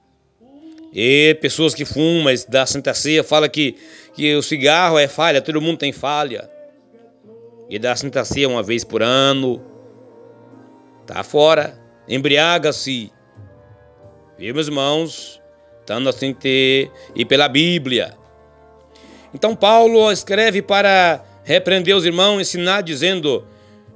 E 0.93 1.37
pessoas 1.41 1.75
que 1.75 1.85
fumam, 1.85 2.35
da 2.49 2.65
Santa 2.65 2.95
Ceia 2.95 3.23
fala 3.23 3.49
que, 3.49 3.77
que 4.15 4.35
o 4.35 4.43
cigarro 4.43 4.99
é 4.99 5.07
falha, 5.07 5.43
todo 5.43 5.61
mundo 5.61 5.77
tem 5.77 5.93
falha. 5.93 6.51
E 7.69 7.79
da 7.79 7.95
Santa 7.95 8.25
Ceia 8.25 8.49
uma 8.49 8.63
vez 8.63 8.85
por 8.85 9.03
ano. 9.03 9.63
Tá 11.07 11.23
fora. 11.23 11.80
Embriaga-se. 12.11 13.13
Viu, 14.37 14.53
meus 14.53 14.67
irmãos? 14.67 15.41
Então 15.85 16.01
que 16.35 16.35
ter. 16.35 16.91
E 17.15 17.25
pela 17.25 17.49
Bíblia. 17.49 18.17
Então 19.33 19.55
Paulo 19.55 20.11
escreve 20.11 20.61
para 20.61 21.25
repreender 21.45 21.95
os 21.95 22.05
irmãos, 22.05 22.41
ensinar, 22.41 22.81
dizendo, 22.81 23.47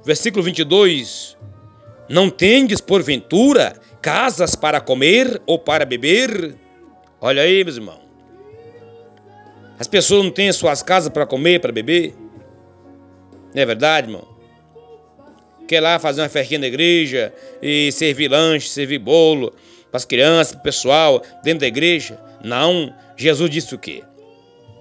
versículo 0.03 0.41
22, 0.41 1.37
não 2.07 2.29
tendes, 2.29 2.79
porventura, 2.79 3.75
casas 4.01 4.55
para 4.55 4.79
comer 4.79 5.41
ou 5.45 5.59
para 5.59 5.83
beber? 5.85 6.55
Olha 7.19 7.41
aí, 7.41 7.63
meus 7.65 7.75
irmãos. 7.75 8.05
As 9.77 9.87
pessoas 9.87 10.23
não 10.23 10.31
têm 10.31 10.51
suas 10.53 10.81
casas 10.81 11.09
para 11.09 11.25
comer, 11.25 11.59
para 11.59 11.73
beber? 11.73 12.15
Não 13.53 13.61
é 13.61 13.65
verdade, 13.65 14.07
irmão? 14.07 14.34
Quer 15.67 15.81
lá 15.81 15.97
fazer 15.99 16.21
uma 16.21 16.29
festinha 16.29 16.59
na 16.59 16.67
igreja 16.67 17.33
e 17.61 17.91
servir 17.91 18.29
lanche, 18.29 18.69
servir 18.69 18.99
bolo 18.99 19.53
para 19.89 19.97
as 19.97 20.05
crianças, 20.05 20.53
para 20.53 20.59
o 20.59 20.63
pessoal 20.63 21.21
dentro 21.43 21.61
da 21.61 21.67
igreja? 21.67 22.19
Não. 22.43 22.93
Jesus 23.17 23.49
disse 23.49 23.73
o 23.73 23.79
quê? 23.79 24.03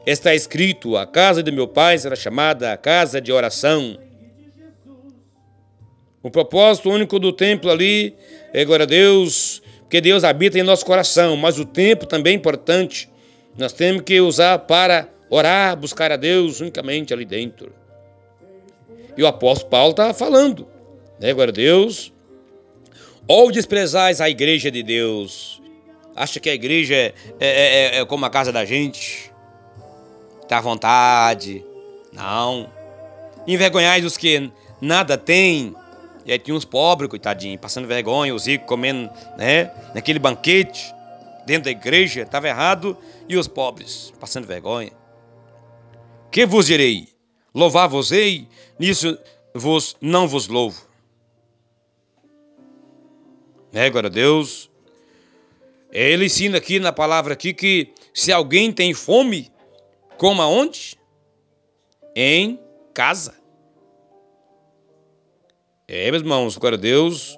Está 0.06 0.34
escrito: 0.34 0.96
a 0.96 1.06
casa 1.06 1.42
de 1.42 1.50
meu 1.50 1.66
pai 1.66 1.96
será 1.98 2.16
chamada 2.16 2.72
a 2.72 2.76
casa 2.76 3.20
de 3.20 3.32
oração. 3.32 3.98
O 6.22 6.30
propósito 6.30 6.90
único 6.90 7.18
do 7.18 7.32
templo 7.32 7.70
ali 7.70 8.14
é, 8.52 8.64
glória 8.64 8.84
a 8.84 8.86
Deus, 8.86 9.62
porque 9.80 10.00
Deus 10.00 10.24
habita 10.24 10.58
em 10.58 10.62
nosso 10.62 10.84
coração, 10.84 11.36
mas 11.36 11.58
o 11.58 11.64
templo 11.64 12.06
também 12.06 12.32
é 12.32 12.36
importante. 12.36 13.08
Nós 13.56 13.72
temos 13.72 14.02
que 14.02 14.20
usar 14.20 14.58
para 14.60 15.08
orar, 15.28 15.76
buscar 15.76 16.10
a 16.10 16.16
Deus 16.16 16.60
unicamente 16.60 17.12
ali 17.12 17.24
dentro. 17.24 17.72
E 19.16 19.22
o 19.22 19.26
apóstolo 19.26 19.70
Paulo 19.70 19.90
está 19.90 20.12
falando, 20.12 20.66
né, 21.20 21.32
glória 21.32 21.50
a 21.50 21.54
Deus. 21.54 22.12
Ou 23.26 23.50
desprezais 23.50 24.20
a 24.20 24.28
igreja 24.28 24.70
de 24.70 24.82
Deus. 24.82 25.62
Acha 26.14 26.38
que 26.38 26.48
a 26.48 26.54
igreja 26.54 26.94
é, 26.94 27.14
é, 27.40 27.96
é, 27.96 28.00
é 28.00 28.04
como 28.04 28.24
a 28.24 28.30
casa 28.30 28.52
da 28.52 28.64
gente? 28.64 29.32
Está 30.42 30.58
à 30.58 30.60
vontade. 30.60 31.64
Não. 32.12 32.70
Envergonhais 33.46 34.04
os 34.04 34.16
que 34.16 34.50
nada 34.80 35.16
têm 35.16 35.74
e 36.26 36.32
aí 36.32 36.38
tinha 36.38 36.56
uns 36.56 36.64
pobres, 36.64 37.10
coitadinhos, 37.10 37.60
passando 37.60 37.86
vergonha, 37.86 38.34
os 38.34 38.46
ricos 38.46 38.66
comendo, 38.66 39.10
né? 39.36 39.70
Naquele 39.94 40.18
banquete, 40.18 40.94
dentro 41.44 41.64
da 41.64 41.70
igreja, 41.70 42.22
estava 42.22 42.48
errado, 42.48 42.96
e 43.28 43.36
os 43.36 43.46
pobres 43.46 44.10
passando 44.18 44.46
vergonha. 44.46 44.90
Que 46.30 46.46
vos 46.46 46.64
direi? 46.64 47.14
louvar-vos-ei, 47.54 48.48
nisso 48.78 49.16
vos 49.54 49.96
não 50.00 50.26
vos 50.26 50.48
louvo. 50.48 50.82
É, 53.74 53.90
glória 53.90 54.06
a 54.06 54.10
Deus. 54.10 54.70
Ele 55.90 56.26
ensina 56.26 56.58
aqui 56.58 56.78
na 56.78 56.92
palavra 56.92 57.34
aqui 57.34 57.52
que 57.52 57.88
se 58.12 58.30
alguém 58.30 58.70
tem 58.70 58.94
fome, 58.94 59.50
coma 60.16 60.46
onde? 60.46 60.96
Em 62.14 62.60
casa. 62.94 63.34
É, 65.88 66.08
meus 66.08 66.22
irmãos, 66.22 66.56
glória 66.56 66.78
a 66.78 66.80
Deus. 66.80 67.36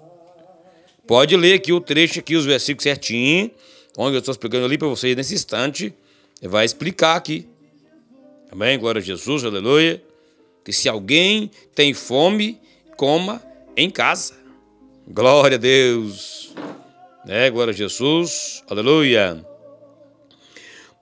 Pode 1.07 1.34
ler 1.34 1.55
aqui 1.55 1.72
o 1.72 1.80
trecho 1.80 2.20
aqui, 2.20 2.37
os 2.37 2.45
versículos 2.45 2.82
certinho, 2.82 3.51
onde 3.97 4.16
eu 4.16 4.18
estou 4.18 4.32
explicando 4.32 4.66
ali 4.66 4.76
para 4.76 4.89
vocês 4.89 5.16
nesse 5.16 5.34
instante. 5.34 5.95
Ele 6.43 6.51
vai 6.51 6.66
explicar 6.66 7.16
aqui. 7.16 7.49
Amém? 8.51 8.78
Glória 8.78 8.99
a 8.99 9.03
Jesus, 9.03 9.43
aleluia. 9.43 10.03
Que 10.62 10.72
se 10.72 10.87
alguém 10.87 11.51
tem 11.74 11.95
fome, 11.95 12.61
coma 12.95 13.43
em 13.74 13.89
casa. 13.89 14.45
Glória 15.09 15.55
a 15.55 15.59
Deus. 15.59 16.53
É, 17.29 17.49
glória 17.49 17.71
a 17.71 17.77
Jesus. 17.77 18.65
Aleluia. 18.69 19.47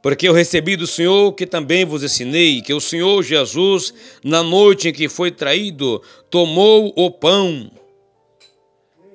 Porque 0.03 0.29
eu 0.29 0.35
recebi 0.35 0.77
do 0.77 0.87
Senhor 0.87 1.33
que 1.33 1.47
também 1.47 1.87
vos 1.87 2.03
ensinei, 2.03 2.61
que 2.61 2.75
o 2.75 2.81
Senhor 2.81 3.23
Jesus, 3.23 3.95
na 4.23 4.43
noite 4.43 4.89
em 4.89 4.93
que 4.93 5.09
foi 5.09 5.31
traído, 5.31 6.03
tomou 6.29 6.93
o 6.95 7.11
pão 7.11 7.71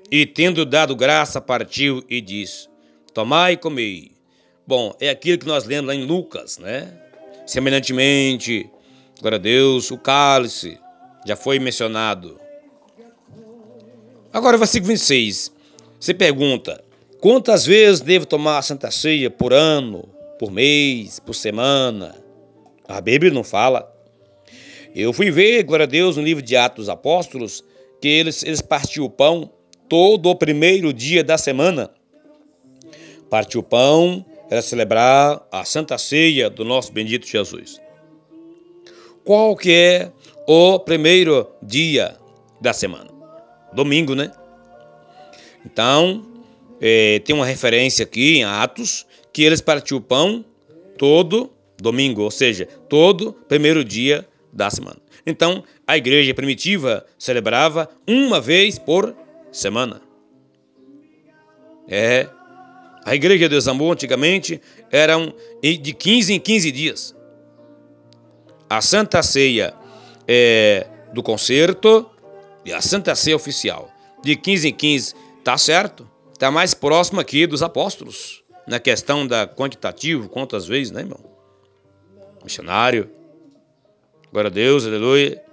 e, 0.10 0.26
tendo 0.26 0.66
dado 0.66 0.96
graça, 0.96 1.40
partiu 1.40 2.04
e 2.10 2.20
disse: 2.20 2.68
Tomai 3.14 3.54
e 3.54 3.58
comei. 3.58 4.12
Bom, 4.66 4.96
é 5.00 5.12
aquilo 5.12 5.38
que 5.38 5.46
nós 5.46 5.66
lemos 5.66 5.90
lá 5.90 5.94
em 5.94 6.04
Lucas, 6.04 6.58
né? 6.58 6.92
Semelhantemente, 7.46 8.68
glória 9.20 9.36
a 9.36 9.40
Deus, 9.40 9.92
o 9.92 10.00
cálice 10.00 10.80
já 11.28 11.36
foi 11.36 11.60
mencionado. 11.60 12.49
Agora, 14.32 14.58
versículo 14.58 14.90
26. 14.90 15.52
Você 16.00 16.14
pergunta: 16.14 16.84
quantas 17.20 17.66
vezes 17.66 18.02
devo 18.02 18.26
tomar 18.26 18.60
a 18.60 18.62
Santa 18.62 18.92
Ceia 18.92 19.30
por 19.30 19.54
ano, 19.54 20.08
por 20.38 20.52
mês, 20.52 21.20
por 21.20 21.34
semana? 21.34 22.16
A 22.88 23.02
Bíblia 23.02 23.32
não 23.32 23.44
fala. 23.44 23.92
Eu 24.96 25.14
fui 25.14 25.30
ver, 25.30 25.64
glória 25.64 25.84
a 25.84 25.88
Deus, 25.88 26.18
no 26.18 26.24
livro 26.24 26.44
de 26.44 26.56
Atos 26.56 26.86
dos 26.86 26.90
Apóstolos, 26.90 27.64
que 28.02 28.08
eles, 28.08 28.44
eles 28.44 28.62
partiam 28.62 29.06
o 29.06 29.10
pão 29.10 29.52
todo 29.88 30.30
o 30.30 30.36
primeiro 30.36 30.92
dia 30.94 31.24
da 31.24 31.38
semana. 31.38 31.92
Partir 33.30 33.58
o 33.58 33.64
pão 33.64 34.26
era 34.50 34.62
celebrar 34.62 35.46
a 35.52 35.64
Santa 35.64 35.98
Ceia 35.98 36.50
do 36.50 36.66
nosso 36.66 36.92
bendito 36.92 37.28
Jesus. 37.28 37.80
Qual 39.24 39.56
que 39.56 39.72
é 39.72 40.12
o 40.48 40.80
primeiro 40.80 41.48
dia 41.62 42.18
da 42.60 42.74
semana? 42.74 43.09
Domingo, 43.74 44.16
né? 44.16 44.32
Então, 45.66 46.26
é, 46.82 47.20
tem 47.20 47.36
uma 47.36 47.46
referência 47.46 48.04
aqui 48.04 48.38
em 48.38 48.44
Atos 48.44 49.06
que 49.32 49.44
eles 49.44 49.62
partiam 49.62 49.98
o 49.98 50.02
pão 50.02 50.44
todo 50.98 51.52
domingo, 51.78 52.22
ou 52.22 52.32
seja, 52.32 52.66
todo 52.88 53.34
primeiro 53.48 53.84
dia 53.84 54.28
da 54.52 54.70
semana. 54.70 54.98
Então, 55.26 55.64
a 55.86 55.98
igreja 55.98 56.34
primitiva 56.34 57.06
celebrava 57.18 57.90
uma 58.08 58.42
vez 58.42 58.80
por 58.80 59.16
semana. 59.52 60.02
É. 61.88 62.28
A 63.06 63.16
igreja 63.16 63.50
de 63.50 63.56
Desamor 63.56 63.94
antigamente 63.94 64.62
eram 64.92 65.34
de 65.62 65.94
15 65.94 66.34
em 66.34 66.40
15 66.40 66.72
dias. 66.72 67.16
A 68.70 68.82
Santa 68.82 69.24
Ceia 69.24 69.74
é, 70.28 70.86
do 71.14 71.24
concerto 71.24 72.08
a 72.72 72.82
Santa 72.82 73.16
Ceia 73.16 73.36
oficial, 73.36 73.92
de 74.24 74.36
15 74.36 74.68
em 74.68 74.74
15, 74.74 75.16
tá 75.44 75.58
certo? 75.58 76.10
Tá 76.38 76.50
mais 76.50 76.74
próximo 76.74 77.20
aqui 77.20 77.46
dos 77.46 77.62
apóstolos, 77.62 78.44
na 78.68 78.80
questão 78.80 79.26
da 79.26 79.48
quantitativo, 79.48 80.30
quantas 80.30 80.68
vezes, 80.68 80.92
né, 80.92 81.02
irmão? 81.02 81.20
Missionário. 82.44 83.10
Glória 84.32 84.50
a 84.50 84.54
Deus, 84.54 84.86
aleluia. 84.86 85.44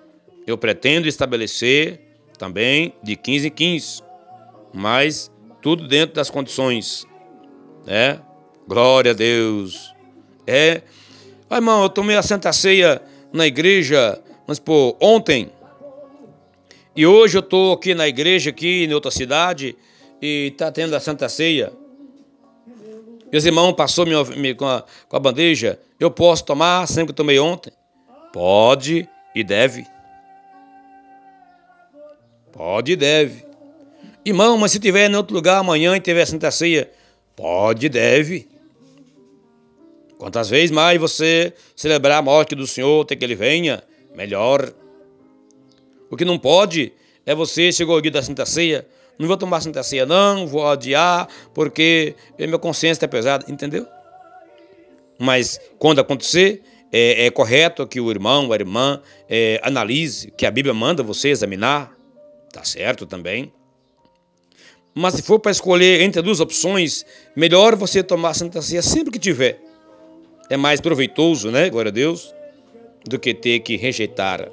Eu 0.46 0.56
pretendo 0.56 1.08
estabelecer 1.08 2.00
também 2.38 2.94
de 3.02 3.16
15 3.16 3.48
em 3.48 3.50
15, 3.50 4.02
mas 4.72 5.30
tudo 5.60 5.88
dentro 5.88 6.14
das 6.14 6.30
condições, 6.30 7.06
né? 7.84 8.20
Glória 8.68 9.12
a 9.12 9.14
Deus. 9.14 9.92
É. 10.46 10.82
Ah, 11.48 11.56
irmão, 11.56 11.82
eu 11.82 11.88
tomei 11.88 12.16
a 12.16 12.22
Santa 12.22 12.52
Ceia 12.52 13.00
na 13.32 13.46
igreja, 13.46 14.20
mas, 14.46 14.58
pô, 14.58 14.96
ontem, 15.00 15.50
e 16.96 17.06
hoje 17.06 17.36
eu 17.36 17.40
estou 17.40 17.74
aqui 17.74 17.94
na 17.94 18.08
igreja, 18.08 18.50
aqui 18.50 18.84
em 18.84 18.92
outra 18.94 19.10
cidade, 19.10 19.76
e 20.20 20.50
está 20.52 20.72
tendo 20.72 20.94
a 20.96 21.00
Santa 21.00 21.28
Ceia. 21.28 21.72
Meus 23.30 23.44
irmãos 23.44 23.72
passou 23.74 24.06
me, 24.06 24.54
com, 24.54 24.66
a, 24.66 24.84
com 25.08 25.16
a 25.16 25.20
bandeja. 25.20 25.78
Eu 26.00 26.10
posso 26.10 26.44
tomar 26.44 26.86
sempre 26.88 27.08
que 27.08 27.12
tomei 27.12 27.38
ontem? 27.38 27.72
Pode 28.32 29.08
e 29.34 29.44
deve. 29.44 29.86
Pode 32.52 32.92
e 32.92 32.96
deve. 32.96 33.44
Irmão, 34.24 34.56
mas 34.56 34.72
se 34.72 34.80
tiver 34.80 35.10
em 35.10 35.14
outro 35.14 35.34
lugar 35.34 35.58
amanhã 35.58 35.94
e 35.96 36.00
tiver 36.00 36.24
Santa 36.24 36.50
Ceia, 36.50 36.90
pode 37.34 37.86
e 37.86 37.88
deve. 37.88 38.48
Quantas 40.18 40.48
vezes 40.48 40.70
mais 40.70 40.98
você 40.98 41.52
celebrar 41.74 42.18
a 42.18 42.22
morte 42.22 42.54
do 42.54 42.66
Senhor, 42.66 43.02
até 43.02 43.14
que 43.14 43.24
Ele 43.24 43.34
venha, 43.34 43.82
melhor. 44.14 44.72
O 46.10 46.16
que 46.16 46.24
não 46.24 46.38
pode 46.38 46.92
é 47.24 47.34
você, 47.34 47.72
chegou 47.72 47.96
o 47.96 48.00
dia 48.00 48.10
da 48.10 48.22
Santa 48.22 48.46
Ceia, 48.46 48.86
não 49.18 49.26
vou 49.26 49.36
tomar 49.36 49.60
Santa 49.60 49.82
Ceia 49.82 50.06
não, 50.06 50.46
vou 50.46 50.66
adiar, 50.66 51.28
porque 51.54 52.14
minha 52.38 52.58
consciência 52.58 52.98
está 52.98 53.08
pesada, 53.08 53.44
entendeu? 53.48 53.86
Mas 55.18 55.58
quando 55.78 56.00
acontecer, 56.00 56.62
é, 56.92 57.26
é, 57.26 57.30
correto 57.30 57.86
que 57.86 58.00
o 58.00 58.10
irmão, 58.10 58.52
a 58.52 58.54
irmã, 58.54 59.00
é, 59.28 59.58
analise, 59.62 60.30
que 60.30 60.46
a 60.46 60.50
Bíblia 60.50 60.74
manda 60.74 61.02
você 61.02 61.30
examinar, 61.30 61.92
tá 62.52 62.62
certo 62.62 63.06
também. 63.06 63.52
Mas 64.94 65.14
se 65.14 65.22
for 65.22 65.38
para 65.38 65.50
escolher 65.50 66.00
entre 66.00 66.22
duas 66.22 66.40
opções, 66.40 67.04
melhor 67.34 67.74
você 67.74 68.02
tomar 68.02 68.34
Santa 68.34 68.62
Ceia 68.62 68.82
sempre 68.82 69.10
que 69.10 69.18
tiver. 69.18 69.60
É 70.48 70.56
mais 70.56 70.80
proveitoso, 70.80 71.50
né? 71.50 71.68
Glória 71.68 71.88
a 71.90 71.92
Deus, 71.92 72.34
do 73.04 73.18
que 73.18 73.34
ter 73.34 73.60
que 73.60 73.76
rejeitar 73.76 74.48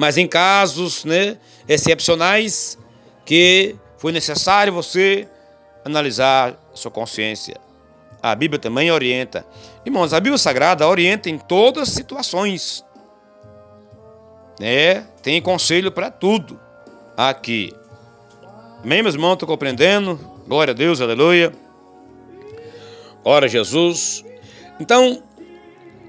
mas 0.00 0.16
em 0.16 0.26
casos 0.26 1.04
né, 1.04 1.36
excepcionais 1.68 2.78
que 3.22 3.76
foi 3.98 4.12
necessário 4.12 4.72
você 4.72 5.28
analisar 5.84 6.58
sua 6.72 6.90
consciência. 6.90 7.60
A 8.22 8.34
Bíblia 8.34 8.58
também 8.58 8.90
orienta. 8.90 9.44
Irmãos, 9.84 10.14
a 10.14 10.18
Bíblia 10.18 10.38
Sagrada 10.38 10.88
orienta 10.88 11.28
em 11.28 11.36
todas 11.36 11.90
as 11.90 11.94
situações. 11.94 12.82
né? 14.58 15.06
tem 15.22 15.42
conselho 15.42 15.92
para 15.92 16.10
tudo 16.10 16.58
aqui. 17.14 17.70
Amém, 18.82 19.02
meus 19.02 19.14
irmãos? 19.14 19.34
Estão 19.34 19.46
compreendendo? 19.46 20.18
Glória 20.48 20.72
a 20.72 20.74
Deus, 20.74 21.02
aleluia. 21.02 21.52
Glória 23.22 23.44
a 23.44 23.50
Jesus. 23.50 24.24
Então, 24.80 25.22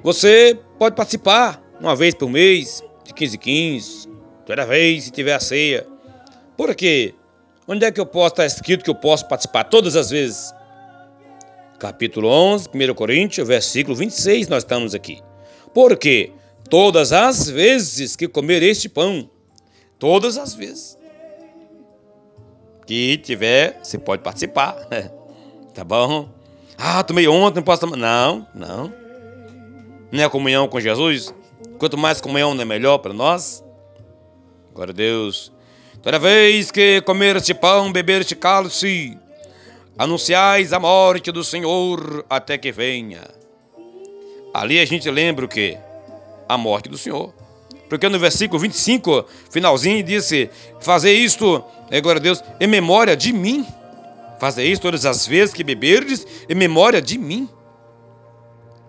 você 0.01 0.57
pode 0.79 0.95
participar 0.95 1.61
uma 1.77 1.93
vez 1.93 2.15
por 2.15 2.29
mês, 2.29 2.81
de 3.03 3.13
15 3.13 3.37
15, 3.37 4.09
toda 4.45 4.65
vez 4.65 5.05
se 5.05 5.11
tiver 5.11 5.33
a 5.33 5.39
ceia. 5.39 5.87
Por 6.57 6.73
quê? 6.75 7.15
Onde 7.67 7.85
é 7.85 7.91
que 7.91 7.99
eu 7.99 8.05
posso 8.05 8.33
estar 8.33 8.45
escrito 8.45 8.83
que 8.83 8.89
eu 8.89 8.95
posso 8.95 9.27
participar 9.27 9.65
todas 9.65 9.95
as 9.95 10.09
vezes? 10.09 10.53
Capítulo 11.79 12.27
11, 12.27 12.69
1 12.73 12.93
Coríntios, 12.93 13.47
versículo 13.47 13.95
26, 13.95 14.47
nós 14.47 14.63
estamos 14.63 14.93
aqui. 14.93 15.21
Porque 15.73 16.31
todas 16.69 17.11
as 17.11 17.49
vezes 17.49 18.15
que 18.15 18.27
comer 18.27 18.61
este 18.61 18.87
pão, 18.87 19.29
todas 19.97 20.37
as 20.37 20.53
vezes 20.53 20.97
que 22.85 23.17
tiver, 23.17 23.79
você 23.81 23.97
pode 23.97 24.21
participar. 24.21 24.75
tá 25.73 25.83
bom? 25.83 26.29
Ah, 26.77 27.03
tomei 27.03 27.27
ontem, 27.27 27.57
não 27.57 27.63
posso 27.63 27.81
tomar. 27.81 27.95
Não, 27.95 28.47
não. 28.53 28.93
Não 30.11 30.23
é 30.23 30.29
comunhão 30.29 30.67
com 30.67 30.79
Jesus? 30.79 31.33
Quanto 31.81 31.97
mais 31.97 32.21
comunhão, 32.21 32.51
é 32.61 32.63
melhor 32.63 32.99
para 32.99 33.11
nós? 33.11 33.63
Glória 34.71 34.91
a 34.91 34.95
Deus. 34.95 35.51
Toda 36.03 36.19
vez 36.19 36.69
que 36.69 37.01
comer 37.01 37.37
este 37.37 37.55
pão, 37.55 37.91
beber 37.91 38.21
este 38.21 38.35
cálice, 38.35 39.17
anunciais 39.97 40.73
a 40.73 40.79
morte 40.79 41.31
do 41.31 41.43
Senhor 41.43 42.23
até 42.29 42.55
que 42.55 42.71
venha. 42.71 43.27
Ali 44.53 44.79
a 44.79 44.85
gente 44.85 45.09
lembra 45.09 45.43
o 45.43 45.47
que? 45.47 45.75
A 46.47 46.55
morte 46.55 46.87
do 46.87 46.99
Senhor. 46.99 47.33
Porque 47.89 48.07
no 48.07 48.19
versículo 48.19 48.59
25, 48.59 49.25
finalzinho, 49.49 50.03
disse: 50.03 50.51
Fazer 50.81 51.13
isto, 51.13 51.63
é, 51.89 51.99
glória 51.99 52.19
a 52.19 52.21
Deus, 52.21 52.43
em 52.59 52.67
memória 52.67 53.17
de 53.17 53.33
mim. 53.33 53.65
Fazer 54.39 54.65
isto 54.65 54.83
todas 54.83 55.03
as 55.03 55.25
vezes 55.25 55.51
que 55.51 55.63
beberdes, 55.63 56.27
em 56.47 56.53
memória 56.53 57.01
de 57.01 57.17
mim. 57.17 57.49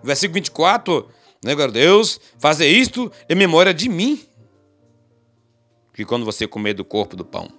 Versículo 0.03 0.35
24 0.35 1.09
né, 1.43 1.53
glória 1.53 1.71
a 1.71 1.73
Deus? 1.73 2.19
Fazer 2.37 2.67
isto 2.67 3.11
em 3.29 3.35
memória 3.35 3.73
de 3.73 3.89
mim. 3.89 4.25
Que 5.93 6.05
quando 6.05 6.25
você 6.25 6.47
comer 6.47 6.73
do 6.73 6.83
corpo 6.83 7.15
do 7.15 7.25
pão. 7.25 7.49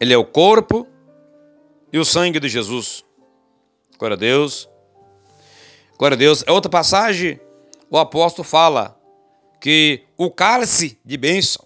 Ele 0.00 0.12
é 0.12 0.18
o 0.18 0.24
corpo 0.24 0.86
e 1.92 1.98
o 1.98 2.04
sangue 2.04 2.40
de 2.40 2.48
Jesus. 2.48 3.04
Glória 3.98 4.16
a 4.16 4.18
Deus. 4.18 4.68
Glória 5.98 6.14
a 6.14 6.18
Deus. 6.18 6.42
É 6.46 6.52
outra 6.52 6.70
passagem, 6.70 7.40
o 7.88 7.96
apóstolo 7.98 8.46
fala 8.46 8.98
que 9.60 10.02
o 10.16 10.30
cálice 10.30 10.98
de 11.04 11.16
bênção, 11.16 11.64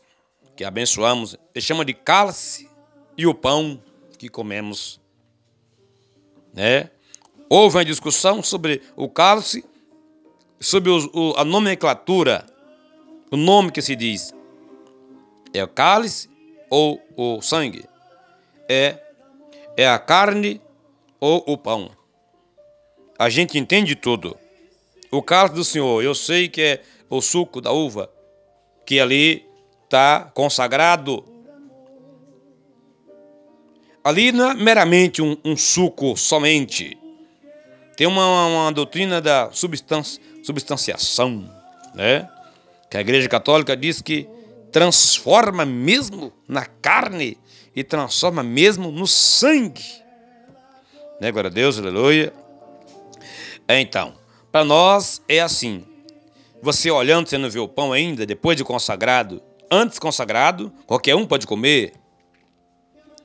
que 0.55 0.64
abençoamos, 0.64 1.37
ele 1.55 1.64
chama 1.64 1.84
de 1.84 1.95
cálice, 1.95 2.68
e 3.16 3.26
o 3.26 3.34
pão 3.34 3.82
que 4.18 4.28
comemos. 4.28 5.01
Né? 6.53 6.91
Houve 7.49 7.78
uma 7.78 7.84
discussão 7.84 8.43
sobre 8.43 8.82
o 8.95 9.09
cálice, 9.09 9.64
sobre 10.61 10.91
o, 10.91 11.35
a 11.37 11.45
nomenclatura, 11.45 12.47
o 13.31 13.37
nome 13.37 13.71
que 13.71 13.83
se 13.83 13.95
diz. 13.95 14.35
É 15.53 15.63
o 15.63 15.69
cálice 15.69 16.29
ou 16.71 17.01
o 17.17 17.41
sangue? 17.41 17.85
É, 18.69 18.99
é 19.77 19.89
a 19.89 19.99
carne 19.99 20.61
ou 21.21 21.43
o 21.47 21.57
pão? 21.57 21.91
A 23.19 23.29
gente 23.29 23.59
entende 23.59 23.95
tudo. 23.95 24.37
O 25.11 25.23
cálice 25.23 25.55
do 25.55 25.65
Senhor, 25.65 26.03
eu 26.03 26.15
sei 26.15 26.49
que 26.49 26.61
é 26.61 26.83
o 27.09 27.21
suco 27.21 27.61
da 27.61 27.73
uva, 27.73 28.11
que 28.85 29.01
ali 29.01 29.47
está 29.85 30.31
consagrado. 30.35 31.25
Ali 34.05 34.33
não 34.33 34.51
é 34.51 34.55
meramente 34.55 35.23
um, 35.23 35.37
um 35.45 35.57
suco 35.57 36.17
somente. 36.17 36.99
Tem 37.97 38.07
uma, 38.07 38.47
uma 38.47 38.73
doutrina 38.73 39.21
da 39.23 39.51
substância, 39.53 40.21
substanciação, 40.47 41.51
né? 41.92 42.28
Que 42.88 42.97
a 42.97 43.01
Igreja 43.01 43.28
Católica 43.28 43.76
diz 43.76 44.01
que 44.01 44.28
transforma 44.70 45.66
mesmo 45.66 46.32
na 46.47 46.64
carne 46.64 47.36
e 47.74 47.82
transforma 47.82 48.44
mesmo 48.44 48.92
no 48.92 49.07
sangue. 49.07 49.84
Né? 51.20 51.32
Glória 51.32 51.51
a 51.51 51.53
Deus, 51.53 51.78
aleluia. 51.78 52.32
Então, 53.68 54.14
para 54.53 54.64
nós 54.64 55.20
é 55.28 55.40
assim. 55.40 55.84
Você 56.62 56.90
olhando, 56.90 57.28
você 57.28 57.36
não 57.36 57.51
vê 57.51 57.59
o 57.59 57.68
pão 57.68 57.92
ainda, 57.92 58.24
depois 58.24 58.57
de 58.57 58.64
consagrado, 58.64 59.42
antes 59.70 59.99
consagrado, 59.99 60.72
qualquer 60.86 61.16
um 61.16 61.26
pode 61.26 61.47
comer. 61.47 61.92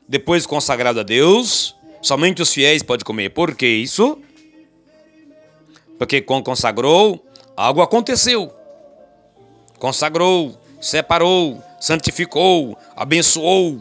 Depois 0.07 0.45
consagrado 0.45 0.99
a 0.99 1.03
Deus, 1.03 1.75
somente 2.01 2.41
os 2.41 2.51
fiéis 2.51 2.81
podem 2.81 3.05
comer. 3.05 3.29
Por 3.29 3.55
que 3.55 3.67
isso? 3.67 4.19
Porque 6.01 6.19
quando 6.19 6.45
consagrou, 6.45 7.23
algo 7.55 7.79
aconteceu. 7.79 8.51
Consagrou, 9.77 10.59
separou, 10.81 11.63
santificou, 11.79 12.75
abençoou. 12.95 13.79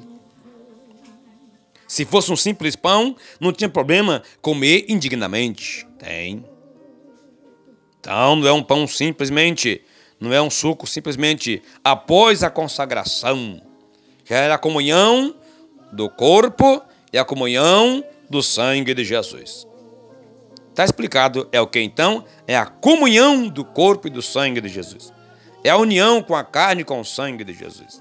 Se 1.88 2.04
fosse 2.04 2.30
um 2.30 2.36
simples 2.36 2.76
pão, 2.76 3.16
não 3.40 3.54
tinha 3.54 3.70
problema 3.70 4.22
comer 4.42 4.84
indignamente. 4.86 5.86
Tem. 5.98 6.44
Então, 7.98 8.36
não 8.36 8.46
é 8.46 8.52
um 8.52 8.62
pão 8.62 8.86
simplesmente, 8.86 9.82
não 10.20 10.30
é 10.30 10.42
um 10.42 10.50
suco 10.50 10.86
simplesmente 10.86 11.62
após 11.82 12.42
a 12.42 12.50
consagração, 12.50 13.62
que 14.26 14.34
era 14.34 14.56
a 14.56 14.58
comunhão 14.58 15.34
do 15.90 16.10
corpo 16.10 16.82
e 17.10 17.16
a 17.16 17.24
comunhão 17.24 18.04
do 18.28 18.42
sangue 18.42 18.92
de 18.92 19.06
Jesus. 19.06 19.69
Está 20.80 20.86
explicado, 20.86 21.46
é 21.52 21.60
o 21.60 21.66
que 21.66 21.78
então? 21.78 22.24
É 22.48 22.56
a 22.56 22.64
comunhão 22.64 23.46
do 23.48 23.62
corpo 23.66 24.06
e 24.06 24.10
do 24.10 24.22
sangue 24.22 24.62
de 24.62 24.68
Jesus. 24.70 25.12
É 25.62 25.68
a 25.68 25.76
união 25.76 26.22
com 26.22 26.34
a 26.34 26.42
carne 26.42 26.80
e 26.80 26.84
com 26.86 26.98
o 26.98 27.04
sangue 27.04 27.44
de 27.44 27.52
Jesus. 27.52 28.00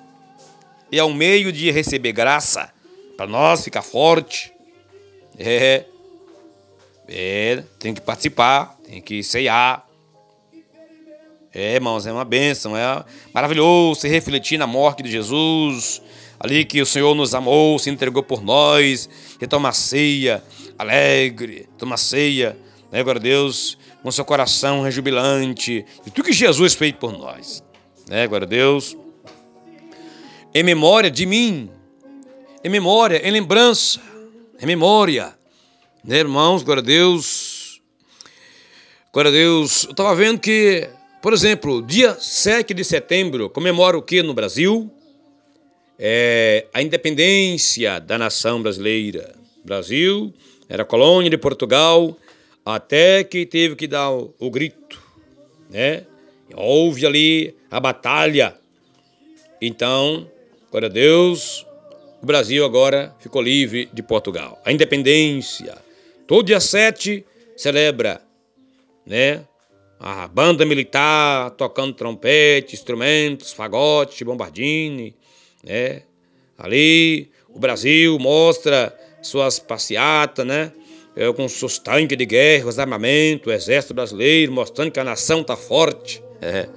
E 0.90 0.98
é 0.98 1.04
o 1.04 1.14
meio 1.14 1.52
de 1.52 1.70
receber 1.72 2.14
graça 2.14 2.72
para 3.18 3.28
nós 3.28 3.66
ficar 3.66 3.82
forte. 3.82 4.54
É, 5.38 5.84
é, 7.06 7.66
tem 7.78 7.94
que 7.94 8.00
participar, 8.00 8.78
tem 8.86 9.02
que 9.02 9.22
ceiar, 9.24 9.86
é, 11.54 11.74
irmãos, 11.74 12.06
é 12.06 12.14
uma 12.14 12.24
bênção, 12.24 12.78
é 12.78 13.04
maravilhoso 13.34 14.00
se 14.00 14.08
refletir 14.08 14.58
na 14.58 14.66
morte 14.66 15.04
de 15.04 15.12
Jesus, 15.12 16.02
ali 16.40 16.64
que 16.64 16.82
o 16.82 16.86
Senhor 16.86 17.14
nos 17.14 17.36
amou, 17.36 17.78
se 17.78 17.90
entregou 17.90 18.24
por 18.24 18.42
nós, 18.42 19.10
e 19.42 19.46
toma 19.46 19.74
ceia, 19.74 20.42
alegre, 20.78 21.68
toma 21.78 21.98
ceia, 21.98 22.56
né, 22.92 23.04
glória 23.04 23.20
a 23.20 23.24
Deus, 23.24 23.78
com 24.02 24.12
seu 24.12 24.26
coração 24.26 24.82
rejubilante, 24.82 25.86
e 26.06 26.12
tudo 26.12 26.26
que 26.26 26.34
Jesus 26.34 26.74
fez 26.74 26.94
por 26.94 27.18
nós, 27.18 27.64
né, 28.08 28.28
glória 28.28 28.46
a 28.46 28.50
Deus, 28.50 28.98
em 30.54 30.64
memória 30.64 31.12
de 31.12 31.26
mim, 31.26 31.70
em 32.64 32.70
memória, 32.70 33.22
em 33.28 33.32
lembrança, 33.32 34.02
em 34.60 34.66
memória, 34.66 35.38
né, 36.04 36.18
irmãos, 36.18 36.64
glória 36.64 36.82
a 36.82 36.86
Deus, 36.86 37.82
glória 39.14 39.30
a 39.30 39.34
Deus, 39.34 39.86
eu 39.86 39.92
estava 39.92 40.16
vendo 40.16 40.40
que 40.40 40.90
por 41.22 41.34
exemplo, 41.34 41.82
dia 41.82 42.16
7 42.16 42.74
de 42.74 42.82
setembro 42.82 43.50
comemora 43.50 43.98
o 43.98 44.02
que 44.02 44.24
no 44.24 44.34
Brasil? 44.34 44.90
É 45.98 46.66
a 46.74 46.82
independência 46.82 48.00
da 48.00 48.18
nação 48.18 48.62
brasileira. 48.62 49.36
Brasil 49.66 50.34
era 50.70 50.86
colônia 50.86 51.30
de 51.30 51.38
Portugal 51.38 52.16
até 52.70 53.24
que 53.24 53.46
teve 53.46 53.76
que 53.76 53.88
dar 53.88 54.12
o, 54.12 54.34
o 54.40 54.50
grito, 54.50 55.02
né? 55.70 56.06
Houve 56.56 57.06
ali 57.06 57.56
a 57.70 57.80
batalha. 57.80 58.56
Então, 59.62 60.30
glória 60.72 60.88
a 60.88 60.92
Deus, 60.92 61.66
o 62.22 62.26
Brasil 62.26 62.66
agora 62.66 63.16
ficou 63.20 63.42
livre 63.42 63.90
de 63.94 64.02
Portugal. 64.02 64.62
A 64.66 64.72
independência. 64.72 65.78
Todo 66.26 66.46
dia 66.46 66.60
7 66.60 67.26
celebra, 67.56 68.22
né? 69.06 69.46
a 70.00 70.28
banda 70.28 70.66
militar 70.66 71.52
tocando 71.52 71.94
trompete, 71.94 72.74
instrumentos, 72.74 73.52
fagote, 73.52 74.24
bombardine, 74.24 75.14
né? 75.62 76.04
Ali 76.58 77.30
o 77.50 77.60
Brasil 77.60 78.18
mostra 78.18 78.98
suas 79.22 79.60
passeatas, 79.60 80.46
né? 80.46 80.72
É, 81.16 81.32
com 81.34 81.48
seus 81.50 81.78
tanques 81.78 82.18
de 82.18 82.26
guerra, 82.26 82.68
os 82.68 82.80
armamentos, 82.80 83.48
o 83.48 83.52
exército 83.52 83.94
brasileiro, 83.94 84.52
mostrando 84.52 84.92
que 84.92 85.00
a 85.00 85.04
nação 85.04 85.42
está 85.42 85.58
forte, 85.58 86.24
é, 86.42 86.70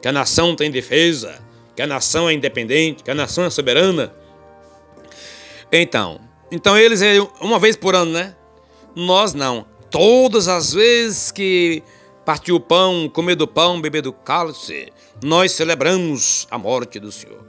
que 0.00 0.06
a 0.06 0.12
nação 0.12 0.54
tem 0.54 0.70
defesa, 0.70 1.40
que 1.74 1.82
a 1.82 1.86
nação 1.86 2.28
é 2.28 2.32
independente, 2.32 3.02
que 3.02 3.10
a 3.10 3.14
nação 3.14 3.44
é 3.44 3.50
soberana. 3.50 4.14
Então, 5.72 6.20
então 6.50 6.76
eles 6.76 7.00
é 7.00 7.20
uma 7.40 7.58
vez 7.58 7.76
por 7.76 7.94
ano, 7.94 8.12
né? 8.12 8.34
Nós 8.94 9.34
não. 9.34 9.66
Todas 9.90 10.46
as 10.46 10.72
vezes 10.72 11.30
que 11.30 11.82
partir 12.24 12.52
o 12.52 12.60
pão, 12.60 13.08
comer 13.08 13.34
do 13.34 13.46
pão, 13.46 13.80
beber 13.80 14.02
do 14.02 14.12
cálice, 14.12 14.92
nós 15.22 15.52
celebramos 15.52 16.46
a 16.50 16.58
morte 16.58 17.00
do 17.00 17.10
Senhor, 17.10 17.44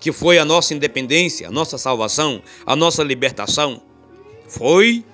que 0.00 0.12
foi 0.12 0.38
a 0.38 0.44
nossa 0.44 0.74
independência, 0.74 1.48
a 1.48 1.50
nossa 1.50 1.78
salvação, 1.78 2.42
a 2.66 2.76
nossa 2.76 3.02
libertação. 3.02 3.82
Foi 4.48 5.04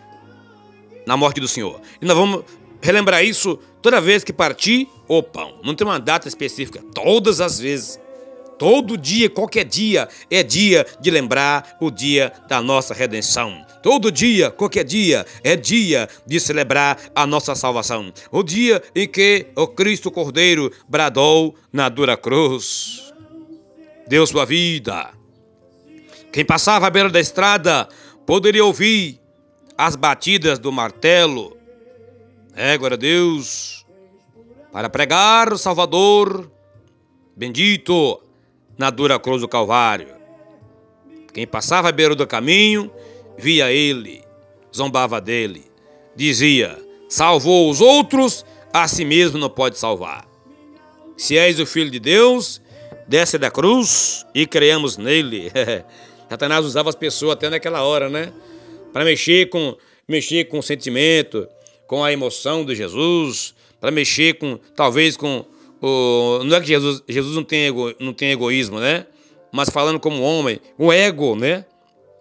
na 1.06 1.16
morte 1.16 1.40
do 1.40 1.48
Senhor. 1.48 1.80
E 2.00 2.06
nós 2.06 2.16
vamos 2.16 2.44
relembrar 2.80 3.24
isso 3.24 3.58
toda 3.80 4.00
vez 4.00 4.24
que 4.24 4.32
partir 4.32 4.88
o 5.08 5.22
pão. 5.22 5.54
Não 5.62 5.74
tem 5.74 5.86
uma 5.86 6.00
data 6.00 6.28
específica, 6.28 6.82
todas 6.94 7.40
as 7.40 7.58
vezes. 7.58 8.00
Todo 8.58 8.96
dia, 8.96 9.28
qualquer 9.28 9.64
dia, 9.64 10.08
é 10.30 10.42
dia 10.42 10.86
de 11.00 11.10
lembrar 11.10 11.76
o 11.80 11.90
dia 11.90 12.32
da 12.48 12.62
nossa 12.62 12.94
redenção. 12.94 13.64
Todo 13.82 14.12
dia, 14.12 14.52
qualquer 14.52 14.84
dia, 14.84 15.26
é 15.42 15.56
dia 15.56 16.08
de 16.24 16.38
celebrar 16.38 16.96
a 17.12 17.26
nossa 17.26 17.56
salvação. 17.56 18.12
O 18.30 18.42
dia 18.42 18.80
em 18.94 19.08
que 19.08 19.46
o 19.56 19.66
Cristo 19.66 20.12
Cordeiro 20.12 20.70
bradou 20.88 21.56
na 21.72 21.88
dura 21.88 22.16
cruz. 22.16 23.12
Deu 24.06 24.24
sua 24.26 24.44
vida. 24.44 25.10
Quem 26.32 26.44
passava 26.44 26.86
à 26.86 26.90
beira 26.90 27.10
da 27.10 27.18
estrada 27.18 27.88
poderia 28.24 28.64
ouvir 28.64 29.21
as 29.84 29.96
batidas 29.96 30.60
do 30.60 30.70
martelo. 30.70 31.56
É, 32.54 32.78
glória 32.78 32.94
a 32.94 32.98
Deus. 32.98 33.84
Para 34.70 34.88
pregar 34.88 35.52
o 35.52 35.58
Salvador, 35.58 36.48
bendito 37.36 38.22
na 38.78 38.90
dura 38.90 39.18
cruz 39.18 39.40
do 39.40 39.48
Calvário. 39.48 40.06
Quem 41.34 41.48
passava 41.48 41.88
à 41.88 41.92
beira 41.92 42.14
do 42.14 42.24
caminho 42.28 42.92
via 43.36 43.72
ele, 43.72 44.22
zombava 44.72 45.20
dele, 45.20 45.64
dizia: 46.14 46.78
Salvou 47.08 47.68
os 47.68 47.80
outros, 47.80 48.46
a 48.72 48.86
si 48.86 49.04
mesmo 49.04 49.36
não 49.36 49.50
pode 49.50 49.80
salvar. 49.80 50.24
Se 51.16 51.36
és 51.36 51.58
o 51.58 51.66
filho 51.66 51.90
de 51.90 51.98
Deus, 51.98 52.62
desce 53.08 53.36
da 53.36 53.50
cruz 53.50 54.24
e 54.32 54.46
creamos 54.46 54.96
nele. 54.96 55.50
Satanás 56.30 56.64
usava 56.64 56.88
as 56.88 56.94
pessoas 56.94 57.32
até 57.32 57.50
naquela 57.50 57.82
hora, 57.82 58.08
né? 58.08 58.32
Para 58.92 59.04
mexer 59.04 59.48
com, 59.48 59.76
mexer 60.08 60.44
com 60.44 60.58
o 60.58 60.62
sentimento, 60.62 61.48
com 61.86 62.04
a 62.04 62.12
emoção 62.12 62.64
de 62.64 62.74
Jesus, 62.74 63.54
para 63.80 63.90
mexer 63.90 64.34
com, 64.34 64.58
talvez 64.76 65.16
com 65.16 65.44
o. 65.80 66.44
Não 66.44 66.56
é 66.56 66.60
que 66.60 66.66
Jesus, 66.66 67.02
Jesus 67.08 67.34
não, 67.34 67.44
tem 67.44 67.66
ego, 67.66 67.94
não 67.98 68.12
tem 68.12 68.30
egoísmo, 68.30 68.78
né? 68.78 69.06
Mas 69.50 69.68
falando 69.68 70.00
como 70.00 70.22
homem, 70.22 70.60
o 70.78 70.92
ego, 70.92 71.34
né? 71.36 71.64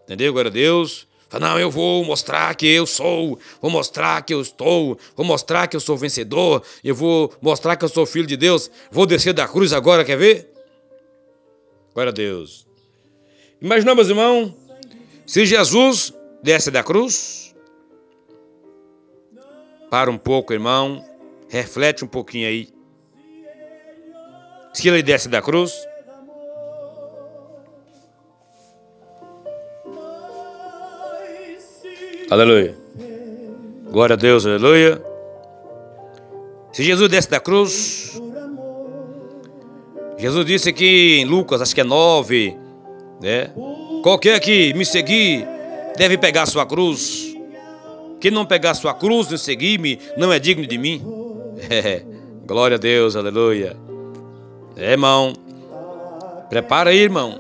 Entendeu? 0.04 0.34
Glória 0.34 0.50
a 0.50 0.54
Deus. 0.54 1.08
Não, 1.40 1.58
eu 1.58 1.72
vou 1.72 2.04
mostrar 2.04 2.54
que 2.56 2.68
eu 2.68 2.86
sou, 2.86 3.40
vou 3.62 3.72
mostrar 3.72 4.22
que 4.24 4.34
eu 4.34 4.42
estou, 4.42 5.00
vou 5.16 5.26
mostrar 5.26 5.68
que 5.68 5.78
eu 5.78 5.80
sou 5.80 5.96
vencedor, 5.96 6.62
eu 6.84 6.94
vou 6.94 7.34
mostrar 7.42 7.78
que 7.78 7.86
eu 7.86 7.90
sou 7.90 8.06
filho 8.06 8.28
de 8.28 8.36
Deus, 8.36 8.70
vou 8.92 9.06
descer 9.06 9.32
da 9.32 9.48
cruz 9.48 9.72
agora, 9.72 10.04
quer 10.04 10.18
ver? 10.18 10.52
Glória 11.94 12.10
a 12.10 12.14
Deus. 12.14 12.68
Imagina, 13.62 13.96
meus 13.96 14.10
irmãos, 14.10 14.54
se 15.26 15.46
Jesus 15.46 16.14
desce 16.44 16.72
da 16.72 16.84
cruz, 16.84 17.56
para 19.90 20.10
um 20.10 20.18
pouco, 20.18 20.54
irmão, 20.54 21.04
reflete 21.50 22.04
um 22.04 22.08
pouquinho 22.08 22.48
aí. 22.48 22.70
Se 24.74 24.88
ele 24.88 25.04
desce 25.04 25.28
da 25.28 25.42
cruz, 25.42 25.74
Aleluia. 32.32 32.78
Glória 33.92 34.14
a 34.14 34.18
Deus, 34.18 34.46
aleluia. 34.46 35.04
Se 36.72 36.82
Jesus 36.82 37.10
desce 37.10 37.30
da 37.30 37.42
cruz, 37.42 38.22
Jesus 40.18 40.46
disse 40.46 40.70
aqui 40.70 41.20
em 41.20 41.26
Lucas, 41.26 41.62
acho 41.62 41.76
que 41.76 41.82
é 41.82 41.84
9, 41.84 42.58
né? 43.22 43.52
Qualquer 44.02 44.40
que 44.40 44.74
me 44.76 44.86
seguir 44.86 45.46
deve 45.98 46.18
pegar 46.18 46.46
sua 46.46 46.66
cruz. 46.66 47.36
Quem 48.20 48.32
não 48.32 48.46
pegar 48.46 48.74
sua 48.74 48.94
cruz 48.94 49.32
e 49.32 49.38
seguir-me 49.38 50.00
não 50.18 50.32
é 50.32 50.40
digno 50.40 50.66
de 50.68 50.78
mim. 50.78 51.02
É, 51.70 52.04
glória 52.48 52.76
a 52.76 52.80
Deus, 52.80 53.16
aleluia. 53.16 53.78
É, 54.76 54.94
irmão. 54.94 55.34
Prepara 56.50 56.90
aí, 56.90 56.98
irmão. 56.98 57.40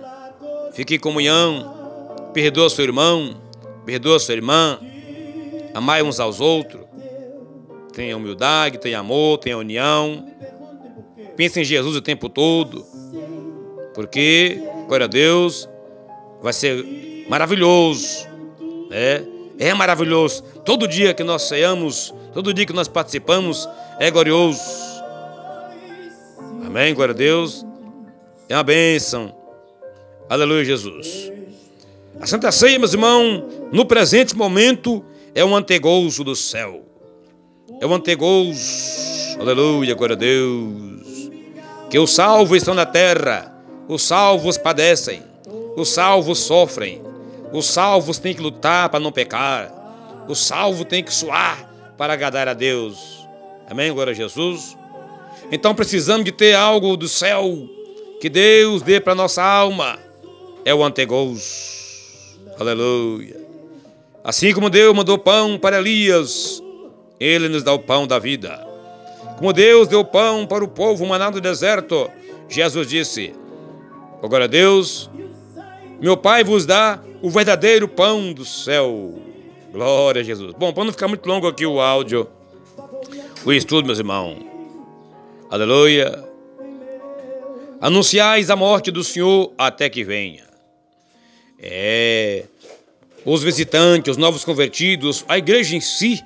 Fique 0.74 0.96
em 0.96 1.00
comunhão. 1.00 2.30
Perdoa 2.32 2.70
seu 2.70 2.86
irmão 2.86 3.42
perdoa 3.86 4.20
sua 4.20 4.36
irmã, 4.36 4.80
amai 5.74 6.02
uns 6.02 6.20
aos 6.20 6.40
outros, 6.40 6.82
tenha 7.94 8.16
humildade, 8.16 8.78
tenha 8.78 9.00
amor, 9.00 9.38
tenha 9.40 9.58
união. 9.58 10.28
Pense 11.36 11.60
em 11.60 11.64
Jesus 11.64 11.96
o 11.96 12.02
tempo 12.02 12.30
todo, 12.30 12.86
porque, 13.94 14.62
glória 14.88 15.06
a 15.06 15.10
Deus, 15.10 15.68
vai 16.42 16.54
ser 16.54 17.26
maravilhoso, 17.28 18.28
né? 18.92 19.26
É 19.58 19.74
maravilhoso. 19.74 20.44
Todo 20.66 20.88
dia 20.88 21.14
que 21.14 21.24
nós 21.24 21.44
ceamos, 21.44 22.14
todo 22.34 22.54
dia 22.54 22.66
que 22.66 22.74
nós 22.74 22.88
participamos, 22.88 23.68
é 24.00 24.12
glorioso. 24.12 24.62
Amém, 26.66 26.94
glória 26.94 27.14
a 27.14 27.18
Deus. 27.18 27.66
É 28.50 28.56
uma 28.56 28.64
bênção. 28.64 29.34
Aleluia, 30.30 30.66
Jesus. 30.66 31.32
A 32.20 32.28
Santa 32.28 32.52
Ceia, 32.52 32.78
meus 32.78 32.94
irmãos, 32.94 33.44
no 33.72 33.86
presente 33.86 34.36
momento, 34.36 35.04
é 35.34 35.44
um 35.44 35.56
antegozo 35.56 36.24
do 36.24 36.36
céu. 36.36 36.84
É 37.80 37.88
um 37.88 37.94
antegozo, 37.94 39.40
aleluia, 39.40 39.96
glória 39.96 40.16
a 40.16 40.20
Deus. 40.20 41.32
Que 41.90 41.98
os 41.98 42.14
salvos 42.14 42.58
estão 42.58 42.74
na 42.74 42.86
terra, 42.86 43.56
os 43.88 44.04
salvos 44.04 44.58
padecem, 44.58 45.24
os 45.76 45.90
salvos 45.90 46.40
sofrem, 46.40 47.02
os 47.52 47.66
salvos 47.66 48.18
têm 48.18 48.34
que 48.34 48.42
lutar 48.42 48.90
para 48.90 49.00
não 49.00 49.12
pecar, 49.12 49.72
os 50.28 50.40
salvos 50.40 50.86
têm 50.86 51.04
que 51.04 51.14
suar 51.14 51.70
para 51.98 52.14
agradar 52.14 52.48
a 52.48 52.54
Deus. 52.54 53.28
Amém, 53.70 53.94
glória 53.94 54.12
a 54.12 54.16
Jesus. 54.16 54.78
Então 55.52 55.76
precisamos 55.76 56.26
de 56.26 56.32
ter 56.32 56.56
algo 56.56 56.96
do 56.96 57.08
céu 57.08 57.68
que 58.20 58.30
Deus 58.30 58.82
dê 58.82 59.00
para 59.00 59.16
nossa 59.16 59.44
alma. 59.44 59.98
É 60.64 60.74
o 60.74 60.84
antegozo. 60.84 61.42
Aleluia. 62.60 63.36
Assim 64.24 64.54
como 64.54 64.70
Deus 64.70 64.96
mandou 64.96 65.18
pão 65.18 65.58
para 65.58 65.80
Elias, 65.80 66.62
Ele 67.20 67.50
nos 67.50 67.64
dá 67.64 67.74
o 67.74 67.80
pão 67.80 68.06
da 68.06 68.20
vida. 68.20 68.66
Como 69.38 69.52
Deus 69.52 69.88
deu 69.88 70.06
pão 70.06 70.46
para 70.46 70.64
o 70.64 70.68
povo 70.68 71.06
manado 71.06 71.38
no 71.38 71.42
deserto, 71.42 72.10
Jesus 72.48 72.88
disse: 72.88 73.34
Agora 74.22 74.48
Deus, 74.48 75.10
meu 76.02 76.18
Pai 76.18 76.44
vos 76.44 76.66
dá 76.66 77.00
o 77.22 77.30
verdadeiro 77.30 77.88
pão 77.88 78.34
do 78.34 78.44
céu. 78.44 79.20
Glória 79.72 80.22
a 80.22 80.24
Jesus. 80.24 80.54
Bom, 80.58 80.74
para 80.74 80.84
não 80.84 80.92
ficar 80.92 81.08
muito 81.08 81.26
longo 81.28 81.48
aqui 81.48 81.64
o 81.64 81.80
áudio, 81.80 82.28
o 83.46 83.54
estudo, 83.54 83.86
meus 83.86 84.00
irmãos. 84.00 84.38
Aleluia. 85.50 86.28
Anunciais 87.80 88.50
a 88.50 88.56
morte 88.56 88.90
do 88.90 89.04
Senhor 89.04 89.54
até 89.58 89.90
que 89.90 90.04
venha. 90.04 90.44
É, 91.60 92.46
os 93.24 93.44
visitantes, 93.44 94.12
os 94.12 94.18
novos 94.18 94.44
convertidos, 94.44 95.24
a 95.28 95.38
igreja 95.38 95.76
em 95.76 95.82
si 95.82 96.20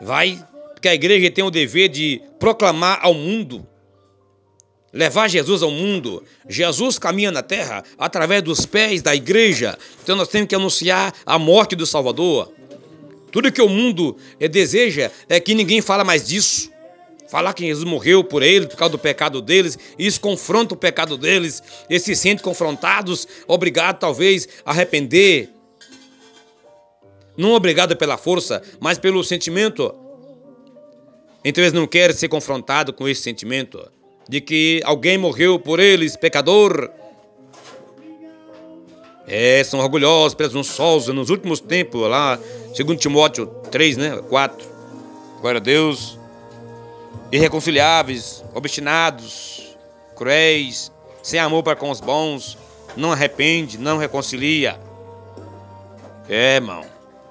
vai, 0.00 0.38
porque 0.72 0.88
a 0.88 0.94
igreja 0.94 1.30
tem 1.32 1.42
o 1.42 1.50
dever 1.50 1.88
de 1.88 2.22
proclamar 2.38 3.00
ao 3.02 3.12
mundo, 3.12 3.66
levar 4.92 5.28
Jesus 5.28 5.62
ao 5.62 5.70
mundo. 5.70 6.22
Jesus 6.48 6.98
caminha 6.98 7.30
na 7.30 7.42
terra 7.42 7.84
através 7.98 8.42
dos 8.42 8.66
pés 8.66 9.02
da 9.02 9.14
igreja, 9.14 9.78
então 10.02 10.16
nós 10.16 10.28
temos 10.28 10.48
que 10.48 10.54
anunciar 10.54 11.14
a 11.24 11.38
morte 11.38 11.76
do 11.76 11.86
Salvador. 11.86 12.52
Tudo 13.30 13.52
que 13.52 13.60
o 13.60 13.68
mundo 13.68 14.16
deseja 14.50 15.10
é 15.28 15.38
que 15.38 15.54
ninguém 15.54 15.80
fala 15.82 16.02
mais 16.04 16.26
disso 16.26 16.70
falar 17.28 17.52
que 17.52 17.66
Jesus 17.66 17.84
morreu 17.84 18.24
por 18.24 18.42
eles, 18.42 18.68
por 18.68 18.76
causa 18.76 18.92
do 18.92 18.98
pecado 18.98 19.42
deles, 19.42 19.78
isso 19.98 20.18
confronta 20.18 20.74
o 20.74 20.76
pecado 20.76 21.16
deles, 21.18 21.62
eles 21.88 22.02
se 22.02 22.16
sentem 22.16 22.42
confrontados, 22.42 23.28
obrigados 23.46 24.00
talvez 24.00 24.48
a 24.64 24.70
arrepender. 24.70 25.50
Não 27.36 27.52
obrigado 27.52 27.94
pela 27.96 28.16
força, 28.16 28.62
mas 28.80 28.98
pelo 28.98 29.22
sentimento. 29.22 29.94
Então 31.44 31.62
eles 31.62 31.74
não 31.74 31.86
querem 31.86 32.16
ser 32.16 32.28
confrontados 32.28 32.94
com 32.96 33.06
esse 33.06 33.22
sentimento 33.22 33.78
de 34.28 34.40
que 34.40 34.80
alguém 34.84 35.16
morreu 35.16 35.58
por 35.58 35.80
eles, 35.80 36.16
pecador. 36.16 36.90
É, 39.26 39.62
são 39.64 39.80
orgulhosos, 39.80 40.34
presunçosos 40.34 41.14
nos 41.14 41.30
últimos 41.30 41.60
tempos, 41.60 42.08
lá, 42.08 42.38
segundo 42.74 42.98
Timóteo 42.98 43.46
3, 43.70 43.96
né, 43.96 44.22
4. 44.28 44.66
Glória 45.40 45.58
a 45.58 45.62
Deus 45.62 46.18
irreconciliáveis, 47.30 48.44
obstinados, 48.54 49.76
cruéis, 50.16 50.90
sem 51.22 51.38
amor 51.38 51.62
para 51.62 51.76
com 51.76 51.90
os 51.90 52.00
bons, 52.00 52.56
não 52.96 53.12
arrepende, 53.12 53.78
não 53.78 53.98
reconcilia. 53.98 54.78
É, 56.28 56.56
irmão. 56.56 56.84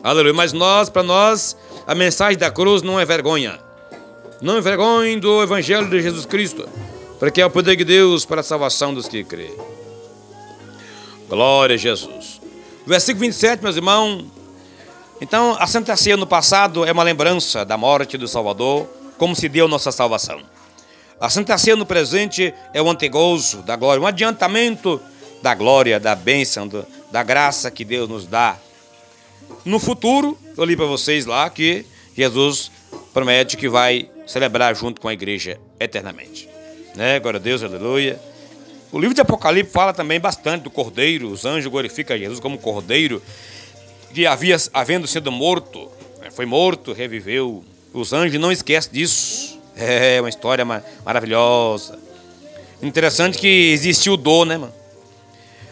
Aleluia. 0.03 0.33
Mas 0.33 0.53
nós, 0.53 0.89
para 0.89 1.03
nós, 1.03 1.57
a 1.85 1.95
mensagem 1.95 2.37
da 2.37 2.51
cruz 2.51 2.81
não 2.81 2.99
é 2.99 3.05
vergonha. 3.05 3.59
Não 4.41 4.57
envergonhe 4.57 5.19
do 5.19 5.41
Evangelho 5.41 5.89
de 5.89 5.99
Jesus 6.01 6.25
Cristo, 6.25 6.69
porque 7.17 7.41
é 7.41 7.45
o 7.45 7.49
poder 7.49 7.75
de 7.75 7.83
Deus 7.83 8.23
para 8.23 8.41
a 8.41 8.43
salvação 8.43 8.93
dos 8.93 9.07
que 9.07 9.23
crêem. 9.23 9.55
Glória 11.27 11.73
a 11.73 11.77
Jesus. 11.77 12.39
Versículo 12.85 13.25
27, 13.25 13.63
meus 13.63 13.75
irmãos. 13.75 14.25
Então, 15.19 15.57
a 15.59 15.65
Santa 15.65 15.95
Ceia 15.95 16.15
no 16.15 16.27
passado 16.27 16.85
é 16.85 16.91
uma 16.91 17.01
lembrança 17.01 17.65
da 17.65 17.75
morte 17.77 18.15
do 18.15 18.27
Salvador 18.27 18.87
como 19.17 19.35
se 19.35 19.49
deu 19.49 19.67
nossa 19.67 19.91
salvação. 19.91 20.39
A 21.19 21.31
Santa 21.31 21.57
Ceia 21.57 21.75
no 21.75 21.85
presente 21.85 22.53
é 22.75 22.79
o 22.79 22.89
antegozo 22.89 23.63
da 23.63 23.75
glória, 23.75 24.01
um 24.01 24.05
adiantamento 24.05 25.01
da 25.41 25.55
glória, 25.55 25.99
da 25.99 26.13
bênção, 26.13 26.69
da 27.11 27.23
graça 27.23 27.71
que 27.71 27.83
Deus 27.83 28.07
nos 28.07 28.27
dá. 28.27 28.55
No 29.65 29.79
futuro, 29.79 30.37
eu 30.55 30.63
li 30.63 30.75
para 30.75 30.85
vocês 30.85 31.25
lá 31.25 31.49
que 31.49 31.83
Jesus 32.15 32.71
promete 33.11 33.57
que 33.57 33.67
vai 33.67 34.07
celebrar 34.27 34.75
junto 34.75 35.01
com 35.01 35.07
a 35.07 35.13
igreja 35.13 35.59
eternamente. 35.79 36.47
Né? 36.95 37.19
Glória 37.19 37.39
a 37.39 37.41
Deus, 37.41 37.63
aleluia. 37.63 38.19
O 38.91 38.99
livro 38.99 39.15
de 39.15 39.21
Apocalipse 39.21 39.71
fala 39.71 39.93
também 39.93 40.19
bastante 40.19 40.63
do 40.63 40.69
cordeiro. 40.69 41.29
Os 41.29 41.45
anjos 41.45 41.71
glorificam 41.71 42.17
Jesus 42.17 42.39
como 42.39 42.57
cordeiro 42.57 43.21
que 44.13 44.25
havia, 44.25 44.57
havendo 44.73 45.07
sido 45.07 45.31
morto, 45.31 45.91
né? 46.21 46.31
foi 46.31 46.45
morto, 46.45 46.93
reviveu, 46.93 47.63
os 47.93 48.13
anjos 48.13 48.39
não 48.39 48.51
esquecem 48.51 48.91
disso. 48.91 49.59
É 49.75 50.19
uma 50.19 50.29
história 50.29 50.65
maravilhosa. 51.05 51.99
Interessante 52.81 53.37
que 53.37 53.71
existiu 53.71 54.17
dor, 54.17 54.45
né, 54.45 54.57
mano? 54.57 54.73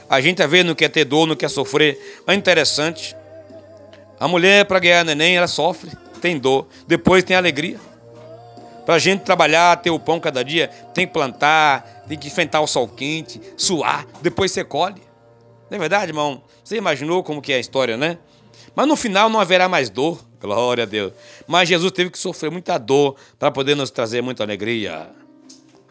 A 0.08 0.22
gente 0.22 0.44
às 0.44 0.50
vezes 0.50 0.66
não 0.66 0.76
quer 0.76 0.90
ter 0.90 1.06
dor, 1.06 1.26
não 1.26 1.36
quer 1.36 1.50
sofrer. 1.50 2.22
Mas 2.26 2.36
é 2.36 2.38
interessante. 2.38 3.16
A 4.20 4.28
mulher, 4.28 4.66
para 4.66 4.78
ganhar 4.78 5.04
neném, 5.04 5.38
ela 5.38 5.48
sofre, 5.48 5.92
tem 6.22 6.38
dor. 6.38 6.68
Depois 6.88 7.24
tem 7.24 7.36
alegria. 7.36 7.80
Para 8.86 8.96
a 8.96 9.00
gente 9.00 9.22
trabalhar, 9.22 9.82
ter 9.82 9.90
o 9.90 10.00
pão 10.00 10.20
cada 10.20 10.44
dia, 10.44 10.68
tem 10.94 11.08
que 11.08 11.14
plantar, 11.14 12.04
tem 12.08 12.18
que 12.18 12.28
enfrentar 12.28 12.62
o 12.62 12.68
sol 12.68 12.88
quente, 12.88 13.42
suar, 13.58 14.06
depois 14.22 14.52
você 14.52 14.64
colhe. 14.64 15.02
Não 15.70 15.78
é 15.78 15.80
verdade, 15.80 16.12
irmão? 16.12 16.44
Você 16.64 16.78
imaginou 16.78 17.24
como 17.24 17.42
que 17.42 17.52
é 17.52 17.56
a 17.56 17.60
história, 17.60 17.98
né? 17.98 18.20
Mas 18.76 18.88
no 18.88 18.96
final 18.96 19.30
não 19.30 19.40
haverá 19.40 19.68
mais 19.68 19.90
dor. 19.90 20.24
Glória 20.40 20.84
a 20.84 20.86
Deus. 20.86 21.12
Mas 21.48 21.68
Jesus 21.68 21.92
teve 21.92 22.12
que 22.12 22.20
sofrer 22.20 22.52
muita 22.52 22.78
dor 22.78 23.16
para 23.40 23.50
poder 23.50 23.74
nos 23.74 23.90
trazer 23.90 24.22
muita 24.22 24.44
alegria. 24.44 25.10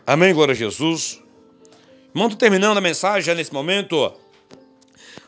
Amém, 0.06 0.32
glória 0.32 0.52
a 0.52 0.54
Jesus. 0.54 1.20
Irmão, 2.14 2.30
terminando 2.30 2.78
a 2.78 2.80
mensagem 2.80 3.22
já 3.22 3.34
nesse 3.34 3.52
momento. 3.52 4.12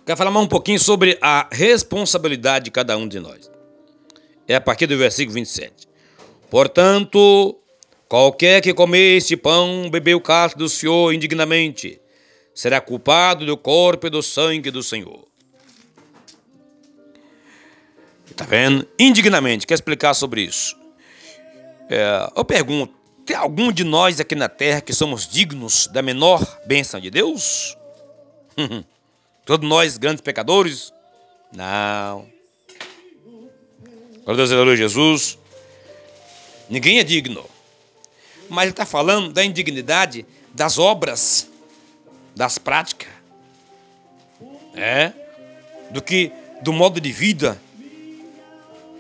Quero 0.05 0.17
falar 0.17 0.31
mais 0.31 0.47
um 0.47 0.49
pouquinho 0.49 0.79
sobre 0.79 1.19
a 1.21 1.49
responsabilidade 1.51 2.67
de 2.67 2.71
cada 2.71 2.97
um 2.97 3.09
de 3.09 3.19
nós. 3.19 3.51
É 4.47 4.55
a 4.55 4.61
partir 4.61 4.87
do 4.87 4.97
versículo 4.97 5.35
27. 5.35 5.86
Portanto, 6.51 7.59
qualquer 8.09 8.61
que 8.61 8.73
comer 8.73 9.17
este 9.17 9.37
pão, 9.37 9.91
beber 9.91 10.15
o 10.15 10.21
cálice 10.21 10.57
do 10.57 10.69
Senhor 10.69 11.13
indignamente, 11.13 12.01
será 12.55 12.81
culpado 12.81 13.45
do 13.45 13.57
corpo 13.57 14.07
e 14.07 14.11
do 14.11 14.23
sangue 14.23 14.71
do 14.71 14.83
Senhor. 14.83 15.27
Está 18.31 18.45
vendo? 18.45 18.87
Indignamente. 18.99 19.67
Quer 19.67 19.75
explicar 19.75 20.15
sobre 20.15 20.43
isso? 20.43 20.77
É, 21.89 22.31
eu 22.37 22.45
pergunto: 22.45 22.95
tem 23.25 23.37
algum 23.37 23.73
de 23.73 23.83
nós 23.83 24.21
aqui 24.21 24.35
na 24.35 24.49
terra 24.49 24.81
que 24.81 24.93
somos 24.93 25.27
dignos 25.27 25.87
da 25.89 26.03
menor 26.03 26.41
bênção 26.67 27.01
de 27.01 27.11
Deus? 27.11 27.77
Todos 29.45 29.69
nós 29.69 29.97
grandes 29.97 30.21
pecadores? 30.21 30.93
Não. 31.53 32.27
Glória 34.25 34.45
a 34.45 34.47
Deus, 34.47 34.79
Jesus. 34.79 35.39
Ninguém 36.69 36.99
é 36.99 37.05
digno. 37.05 37.45
Mas 38.49 38.65
ele 38.65 38.71
está 38.71 38.87
falando 38.87 39.33
da 39.33 39.45
indignidade 39.45 40.25
das 40.53 40.79
obras, 40.79 41.49
das 42.35 42.59
práticas. 42.59 43.09
É? 44.75 45.13
Do 45.91 46.03
que 46.03 46.31
do 46.63 46.73
modo 46.73 47.01
de 47.01 47.13
vida 47.13 47.61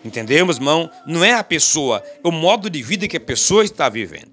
Entendemos, 0.06 0.58
irmão? 0.58 0.88
Não 1.04 1.24
é 1.24 1.32
a 1.32 1.42
pessoa, 1.42 2.00
é 2.22 2.28
o 2.28 2.30
modo 2.30 2.70
de 2.70 2.80
vida 2.80 3.08
que 3.08 3.16
a 3.16 3.20
pessoa 3.20 3.64
está 3.64 3.88
vivendo. 3.88 4.30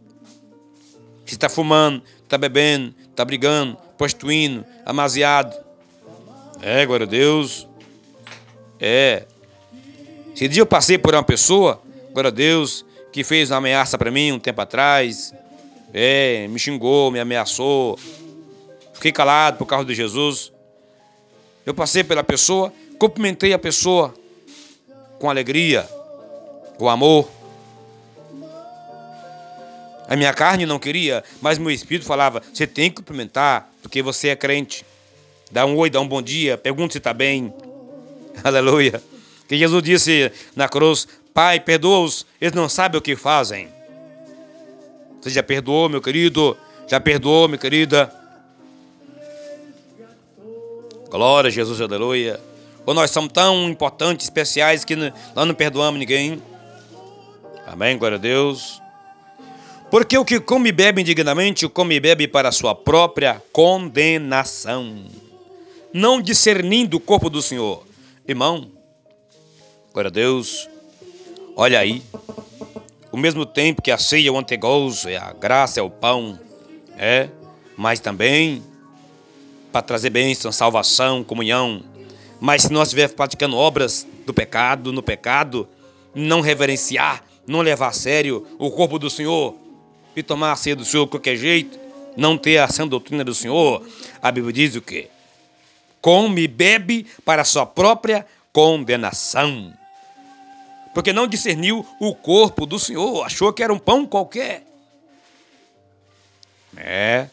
Se 1.25 1.33
está 1.33 1.49
fumando, 1.49 2.03
está 2.21 2.37
bebendo, 2.37 2.93
está 3.09 3.25
brigando, 3.25 3.75
prostituindo, 3.97 4.63
amaziado. 4.85 5.51
É, 6.61 6.85
glória 6.85 7.07
a 7.07 7.09
Deus. 7.09 7.67
É. 8.79 9.25
Esse 10.35 10.47
dia 10.47 10.61
eu 10.61 10.65
passei 10.67 10.99
por 10.99 11.15
uma 11.15 11.23
pessoa, 11.23 11.81
glória 12.11 12.27
a 12.27 12.31
Deus, 12.31 12.85
que 13.13 13.23
fez 13.23 13.51
uma 13.51 13.57
ameaça 13.57 13.95
para 13.95 14.09
mim 14.09 14.31
um 14.31 14.39
tempo 14.39 14.59
atrás. 14.59 15.31
É, 15.93 16.47
me 16.47 16.57
xingou, 16.57 17.11
me 17.11 17.19
ameaçou. 17.19 17.97
Fiquei 18.95 19.11
calado 19.11 19.59
por 19.59 19.67
causa 19.67 19.85
de 19.85 19.93
Jesus. 19.93 20.51
Eu 21.63 21.75
passei 21.75 22.03
pela 22.03 22.23
pessoa, 22.23 22.73
cumprimentei 22.97 23.53
a 23.53 23.59
pessoa 23.59 24.13
com 25.19 25.29
alegria, 25.29 25.87
com 26.77 26.89
amor. 26.89 27.29
A 30.07 30.15
minha 30.15 30.33
carne 30.33 30.65
não 30.65 30.79
queria, 30.79 31.23
mas 31.39 31.59
meu 31.59 31.69
espírito 31.69 32.07
falava: 32.07 32.41
você 32.51 32.65
tem 32.65 32.89
que 32.89 32.97
cumprimentar, 32.97 33.69
porque 33.83 34.01
você 34.01 34.29
é 34.29 34.35
crente. 34.35 34.83
Dá 35.51 35.67
um 35.67 35.77
oi, 35.77 35.89
dá 35.91 36.01
um 36.01 36.07
bom 36.07 36.21
dia, 36.21 36.57
pergunta 36.57 36.93
se 36.93 36.97
está 36.97 37.13
bem. 37.13 37.53
Aleluia. 38.43 39.01
Que 39.47 39.55
Jesus 39.55 39.83
disse 39.83 40.31
na 40.55 40.67
cruz: 40.67 41.07
Pai, 41.33 41.59
perdoa-os, 41.59 42.25
eles 42.39 42.53
não 42.53 42.69
sabem 42.69 42.99
o 42.99 43.01
que 43.01 43.15
fazem. 43.15 43.67
Você 45.19 45.29
já 45.29 45.41
perdoou, 45.41 45.89
meu 45.89 46.01
querido? 46.01 46.55
Já 46.87 46.99
perdoou, 46.99 47.47
minha 47.47 47.57
querida? 47.57 48.13
Glória 51.09 51.47
a 51.47 51.51
Jesus, 51.51 51.79
aleluia. 51.79 52.39
Ou 52.85 52.93
nós 52.93 53.09
somos 53.09 53.31
tão 53.31 53.69
importantes, 53.69 54.25
especiais, 54.25 54.83
que 54.83 54.95
nós 54.95 55.13
não 55.35 55.53
perdoamos 55.53 55.99
ninguém. 55.99 56.41
Amém, 57.65 57.97
glória 57.97 58.17
a 58.17 58.19
Deus. 58.19 58.81
Porque 59.89 60.17
o 60.17 60.25
que 60.25 60.39
come 60.39 60.69
e 60.69 60.71
bebe 60.71 61.01
indignamente, 61.01 61.67
come 61.69 61.95
e 61.95 61.99
bebe 61.99 62.27
para 62.27 62.49
a 62.49 62.51
sua 62.51 62.75
própria 62.75 63.41
condenação, 63.53 65.05
não 65.93 66.21
discernindo 66.21 66.97
o 66.97 66.99
corpo 66.99 67.29
do 67.29 67.41
Senhor. 67.41 67.85
Irmão, 68.27 68.71
glória 69.93 70.09
a 70.09 70.11
Deus, 70.11 70.67
olha 71.55 71.79
aí, 71.79 72.01
o 73.11 73.17
mesmo 73.17 73.45
tempo 73.45 73.81
que 73.81 73.91
a 73.91 73.97
ceia 73.97 74.27
é 74.27 74.31
o 74.31 74.37
antegozo, 74.37 75.07
é 75.09 75.17
a 75.17 75.31
graça, 75.33 75.79
é 75.79 75.83
o 75.83 75.89
pão, 75.89 76.39
é, 76.97 77.29
mas 77.77 77.99
também 77.99 78.63
para 79.71 79.81
trazer 79.81 80.09
bênção, 80.09 80.51
salvação, 80.51 81.23
comunhão, 81.23 81.83
mas 82.39 82.63
se 82.63 82.73
nós 82.73 82.89
estivermos 82.89 83.15
praticando 83.15 83.55
obras 83.55 84.05
do 84.25 84.33
pecado, 84.33 84.91
no 84.91 85.01
pecado, 85.01 85.67
não 86.13 86.41
reverenciar, 86.41 87.23
não 87.47 87.61
levar 87.61 87.87
a 87.87 87.93
sério 87.93 88.45
o 88.59 88.69
corpo 88.69 88.99
do 88.99 89.09
Senhor 89.09 89.55
e 90.15 90.21
tomar 90.21 90.51
a 90.51 90.55
ceia 90.55 90.75
do 90.75 90.85
Senhor 90.85 91.05
de 91.05 91.11
qualquer 91.11 91.35
jeito, 91.35 91.79
não 92.15 92.37
ter 92.37 92.57
a 92.57 92.67
sã 92.67 92.87
doutrina 92.87 93.23
do 93.23 93.33
Senhor, 93.33 93.83
a 94.21 94.31
Bíblia 94.31 94.53
diz 94.53 94.75
o 94.75 94.81
quê? 94.81 95.09
Come 96.01 96.43
e 96.43 96.47
bebe 96.47 97.07
para 97.25 97.41
a 97.41 97.45
sua 97.45 97.65
própria 97.65 98.25
condenação. 98.51 99.73
Porque 100.93 101.11
não 101.11 101.27
discerniu 101.27 101.85
o 101.99 102.13
corpo 102.13 102.65
do 102.65 102.77
Senhor, 102.77 103.23
achou 103.25 103.51
que 103.51 103.63
era 103.63 103.73
um 103.73 103.79
pão 103.79 104.05
qualquer. 104.05 104.63
É. 106.77 107.27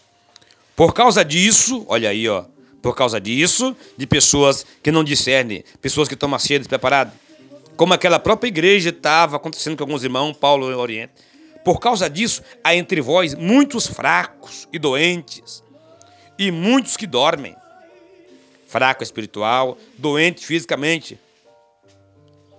Por 0.75 0.95
causa 0.95 1.25
disso, 1.25 1.85
olha 1.89 2.09
aí, 2.09 2.29
ó, 2.29 2.45
por 2.81 2.95
causa 2.95 3.21
disso, 3.21 3.77
de 3.97 4.07
pessoas 4.07 4.65
que 4.83 4.91
não 4.91 5.05
discernem, 5.05 5.63
pessoas 5.81 6.09
que 6.09 6.15
estão 6.15 6.39
ceia 6.39 6.59
despreparadas. 6.59 7.13
Como 7.77 7.93
aquela 7.93 8.19
própria 8.19 8.49
igreja 8.49 8.91
estava 8.91 9.37
acontecendo 9.37 9.77
com 9.77 9.85
alguns 9.85 10.05
irmãos, 10.05 10.37
Paulo 10.37 10.71
no 10.71 10.79
Oriente. 10.79 11.13
Por 11.65 11.79
causa 11.79 12.09
disso, 12.09 12.43
há 12.65 12.75
entre 12.75 13.01
vós 13.01 13.35
muitos 13.35 13.87
fracos 13.87 14.67
e 14.73 14.79
doentes, 14.79 15.63
e 16.39 16.51
muitos 16.51 16.97
que 16.97 17.07
dormem. 17.07 17.55
Fraco 18.67 19.03
espiritual, 19.03 19.77
doente 19.99 20.47
fisicamente. 20.47 21.19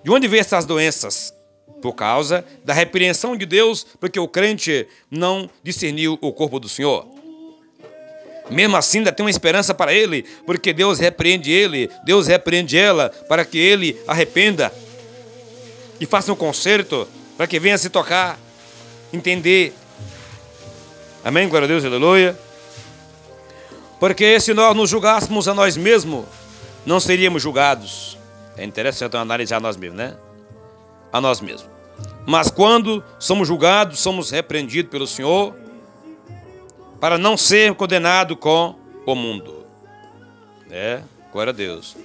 De 0.04 0.12
onde 0.12 0.28
vem 0.28 0.39
essas 0.39 0.66
doenças? 0.66 1.34
Por 1.82 1.93
causa 1.93 2.45
da 2.64 2.74
repreensão 2.74 3.36
de 3.36 3.45
Deus, 3.45 3.86
porque 3.99 4.20
o 4.20 4.28
crente 4.28 4.88
não 5.10 5.49
discerniu 5.64 6.18
o 6.22 6.32
corpo 6.32 6.60
do 6.60 6.70
Senhor. 6.70 7.08
Mesmo 8.49 8.76
assim, 8.76 8.99
ainda 8.99 9.12
tem 9.12 9.26
uma 9.26 9.30
esperança 9.30 9.74
para 9.74 9.93
ele, 9.93 10.24
porque 10.45 10.74
Deus 10.74 10.99
repreende 10.99 11.52
ele, 11.52 11.89
Deus 12.04 12.28
repreende 12.28 12.78
ela, 12.78 13.10
para 13.28 13.45
que 13.45 13.58
ele 13.58 13.99
arrependa 14.08 14.72
e 15.99 16.06
faça 16.06 16.34
um 16.34 16.36
conserto, 16.36 17.08
para 17.38 17.47
que 17.47 17.60
venha 17.60 17.78
se 17.78 17.89
tocar, 17.89 18.39
entender. 19.14 19.74
Amém? 21.24 21.47
Glória 21.47 21.66
a 21.66 21.68
Deus, 21.68 21.86
aleluia. 21.86 22.38
Porque 23.99 24.39
se 24.39 24.54
nós 24.54 24.76
nos 24.76 24.89
julgássemos 24.89 25.47
a 25.47 25.54
nós 25.54 25.78
mesmos, 25.78 26.26
não 26.86 26.99
seríamos 26.99 27.41
julgados. 27.41 28.11
É 28.58 28.64
interessante 28.64 29.16
analisar 29.16 29.62
nós 29.62 29.78
mesmos, 29.78 29.97
né? 29.97 30.18
A 31.12 31.22
nós 31.22 31.41
mesmos. 31.41 31.70
Mas 32.26 32.49
quando 32.49 33.04
somos 33.20 33.47
julgados, 33.47 33.99
somos 33.99 34.30
repreendidos 34.30 34.91
pelo 34.91 35.08
Senhor, 35.08 35.56
para 36.99 37.18
não 37.18 37.36
ser 37.36 37.74
condenado 37.74 38.38
com 38.38 38.76
o 39.06 39.16
mundo. 39.16 39.66
É, 40.70 41.02
glória 41.32 41.52
a 41.52 41.54
Deus. 41.54 41.97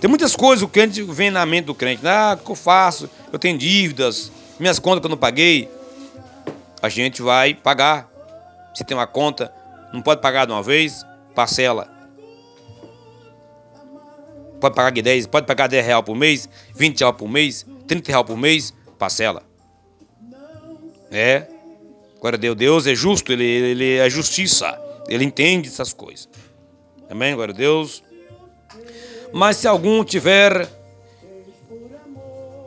Tem 0.00 0.08
muitas 0.08 0.36
coisas 0.36 0.58
que 0.60 0.66
o 0.66 0.68
crente 0.68 1.02
vem 1.02 1.30
na 1.30 1.46
mente 1.46 1.64
do 1.64 1.74
crente. 1.74 2.06
Ah, 2.06 2.36
o 2.38 2.44
que 2.44 2.50
eu 2.50 2.54
faço? 2.54 3.08
Eu 3.32 3.38
tenho 3.38 3.56
dívidas, 3.56 4.30
minhas 4.60 4.78
contas 4.78 5.00
que 5.00 5.06
eu 5.06 5.10
não 5.10 5.16
paguei. 5.16 5.70
A 6.82 6.88
gente 6.90 7.22
vai 7.22 7.54
pagar. 7.54 8.08
Se 8.74 8.84
tem 8.84 8.96
uma 8.96 9.06
conta, 9.06 9.50
não 9.92 10.02
pode 10.02 10.20
pagar 10.20 10.44
de 10.44 10.52
uma 10.52 10.62
vez, 10.62 11.06
parcela. 11.34 11.88
Pode 14.64 14.76
pagar 14.76 14.92
de 14.92 15.02
10, 15.02 15.26
pode 15.26 15.46
pagar 15.46 15.66
10 15.66 15.84
reais 15.84 16.02
por 16.02 16.16
mês, 16.16 16.48
20 16.74 17.00
reais 17.00 17.16
por 17.18 17.28
mês, 17.28 17.66
30 17.86 18.10
reais 18.10 18.26
por 18.26 18.34
mês, 18.34 18.72
parcela. 18.98 19.42
É, 21.10 21.46
Glória 22.18 22.38
a 22.38 22.40
Deus, 22.40 22.56
Deus 22.56 22.86
é 22.86 22.94
justo, 22.94 23.30
ele, 23.30 23.44
ele 23.44 23.96
é 23.98 24.08
justiça, 24.08 24.80
ele 25.06 25.22
entende 25.22 25.68
essas 25.68 25.92
coisas. 25.92 26.30
Amém? 27.10 27.34
Glória 27.34 27.52
a 27.52 27.54
Deus. 27.54 28.02
Mas 29.34 29.58
se 29.58 29.68
algum 29.68 30.02
tiver. 30.02 30.66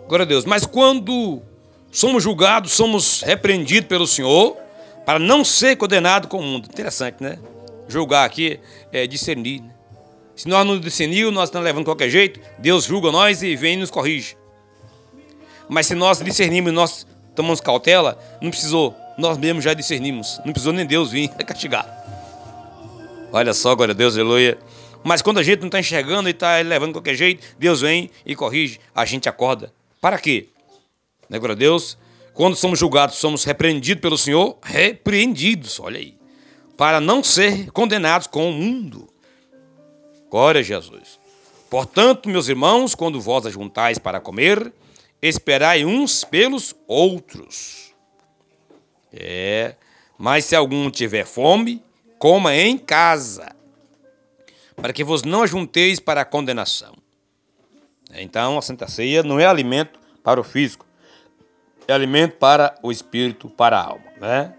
Glória 0.07 0.23
a 0.23 0.27
Deus. 0.27 0.45
Mas 0.45 0.67
quando 0.67 1.41
somos 1.91 2.21
julgados, 2.21 2.73
somos 2.73 3.23
repreendidos 3.23 3.87
pelo 3.87 4.05
Senhor 4.05 4.55
para 5.03 5.17
não 5.17 5.43
ser 5.43 5.75
condenado 5.77 6.27
com 6.27 6.37
o 6.37 6.43
mundo. 6.43 6.69
Interessante, 6.71 7.23
né? 7.23 7.39
Julgar 7.87 8.23
aqui 8.23 8.59
é 8.91 9.07
discernir. 9.07 9.61
Né? 9.61 9.76
Se 10.37 10.47
nós 10.47 10.65
não 10.65 10.79
discernimos, 10.79 11.33
nós 11.33 11.49
estamos 11.49 11.65
levando 11.65 11.81
de 11.81 11.89
qualquer 11.89 12.09
jeito, 12.09 12.39
Deus 12.57 12.85
julga 12.85 13.11
nós 13.11 13.43
e 13.43 13.55
vem 13.55 13.73
e 13.73 13.77
nos 13.77 13.91
corrige. 13.91 14.37
Mas 15.67 15.87
se 15.87 15.95
nós 15.95 16.19
discernimos 16.19 16.71
e 16.71 16.73
nós 16.73 17.05
tomamos 17.35 17.59
cautela, 17.59 18.17
não 18.41 18.49
precisou 18.49 18.95
nós 19.17 19.37
mesmos 19.37 19.63
já 19.63 19.73
discernimos. 19.73 20.39
Não 20.45 20.53
precisou 20.53 20.71
nem 20.71 20.85
Deus 20.85 21.11
vir 21.11 21.27
castigar. 21.43 21.85
Olha 23.33 23.53
só, 23.53 23.75
glória 23.75 23.93
a 23.93 23.95
Deus, 23.95 24.13
aleluia. 24.13 24.57
Mas 25.03 25.21
quando 25.21 25.39
a 25.39 25.43
gente 25.43 25.59
não 25.59 25.67
está 25.67 25.79
enxergando 25.79 26.29
e 26.29 26.31
está 26.31 26.57
levando 26.57 26.89
de 26.89 26.93
qualquer 26.93 27.15
jeito, 27.15 27.45
Deus 27.59 27.81
vem 27.81 28.09
e 28.25 28.35
corrige, 28.35 28.79
a 28.95 29.03
gente 29.03 29.27
acorda. 29.27 29.73
Para 29.99 30.17
quê? 30.17 30.47
né, 31.29 31.37
glória 31.37 31.53
a 31.53 31.57
Deus? 31.57 31.97
Quando 32.33 32.55
somos 32.55 32.79
julgados, 32.79 33.15
somos 33.15 33.43
repreendidos 33.43 34.01
pelo 34.01 34.17
Senhor, 34.17 34.57
repreendidos, 34.61 35.79
olha 35.79 35.99
aí, 35.99 36.15
para 36.77 37.01
não 37.01 37.23
ser 37.23 37.71
condenados 37.71 38.27
com 38.27 38.49
o 38.49 38.53
mundo. 38.53 39.09
Glória 40.29 40.59
a 40.59 40.63
Jesus. 40.63 41.19
Portanto, 41.69 42.29
meus 42.29 42.47
irmãos, 42.47 42.95
quando 42.95 43.19
vós 43.19 43.45
ajuntais 43.45 43.97
para 43.97 44.19
comer, 44.19 44.71
esperai 45.21 45.85
uns 45.85 46.23
pelos 46.23 46.75
outros. 46.87 47.93
É, 49.11 49.75
mas 50.17 50.45
se 50.45 50.55
algum 50.55 50.89
tiver 50.89 51.25
fome, 51.25 51.83
coma 52.19 52.55
em 52.55 52.77
casa, 52.77 53.55
para 54.75 54.93
que 54.93 55.03
vos 55.03 55.23
não 55.23 55.43
ajunteis 55.43 55.99
para 55.99 56.21
a 56.21 56.25
condenação. 56.25 56.93
Então, 58.13 58.57
a 58.57 58.61
Santa 58.61 58.87
Ceia 58.87 59.23
não 59.23 59.39
é 59.39 59.45
alimento 59.45 59.99
para 60.23 60.39
o 60.39 60.43
físico, 60.43 60.85
é 61.87 61.93
alimento 61.93 62.37
para 62.37 62.75
o 62.81 62.91
espírito, 62.91 63.49
para 63.49 63.77
a 63.77 63.83
alma, 63.83 64.11
né? 64.19 64.53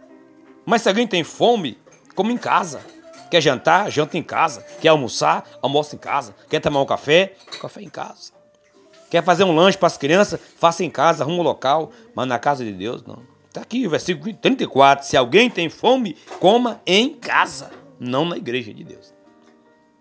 Mas 0.64 0.82
se 0.82 0.88
alguém 0.88 1.06
tem 1.06 1.24
fome, 1.24 1.78
come 2.14 2.32
em 2.34 2.38
casa. 2.38 2.84
Quer 3.30 3.40
jantar? 3.40 3.90
Janta 3.90 4.16
em 4.16 4.22
casa. 4.22 4.64
Quer 4.80 4.88
almoçar? 4.88 5.44
Almoça 5.60 5.94
em 5.94 5.98
casa. 5.98 6.34
Quer 6.48 6.60
tomar 6.60 6.80
um 6.80 6.86
café? 6.86 7.34
Café 7.60 7.82
em 7.82 7.88
casa. 7.88 8.32
Quer 9.10 9.24
fazer 9.24 9.44
um 9.44 9.54
lanche 9.54 9.78
para 9.78 9.86
as 9.86 9.96
crianças? 9.96 10.40
Faça 10.56 10.84
em 10.84 10.90
casa, 10.90 11.24
arruma 11.24 11.38
um 11.38 11.42
local, 11.42 11.90
mas 12.14 12.28
na 12.28 12.38
casa 12.38 12.64
de 12.64 12.72
Deus 12.72 13.02
não. 13.06 13.22
Está 13.48 13.62
aqui 13.62 13.86
o 13.86 13.90
versículo 13.90 14.32
34. 14.34 15.06
Se 15.06 15.16
alguém 15.16 15.48
tem 15.48 15.70
fome, 15.70 16.16
coma 16.38 16.80
em 16.86 17.14
casa, 17.14 17.70
não 17.98 18.24
na 18.24 18.36
igreja 18.36 18.72
de 18.72 18.84
Deus. 18.84 19.14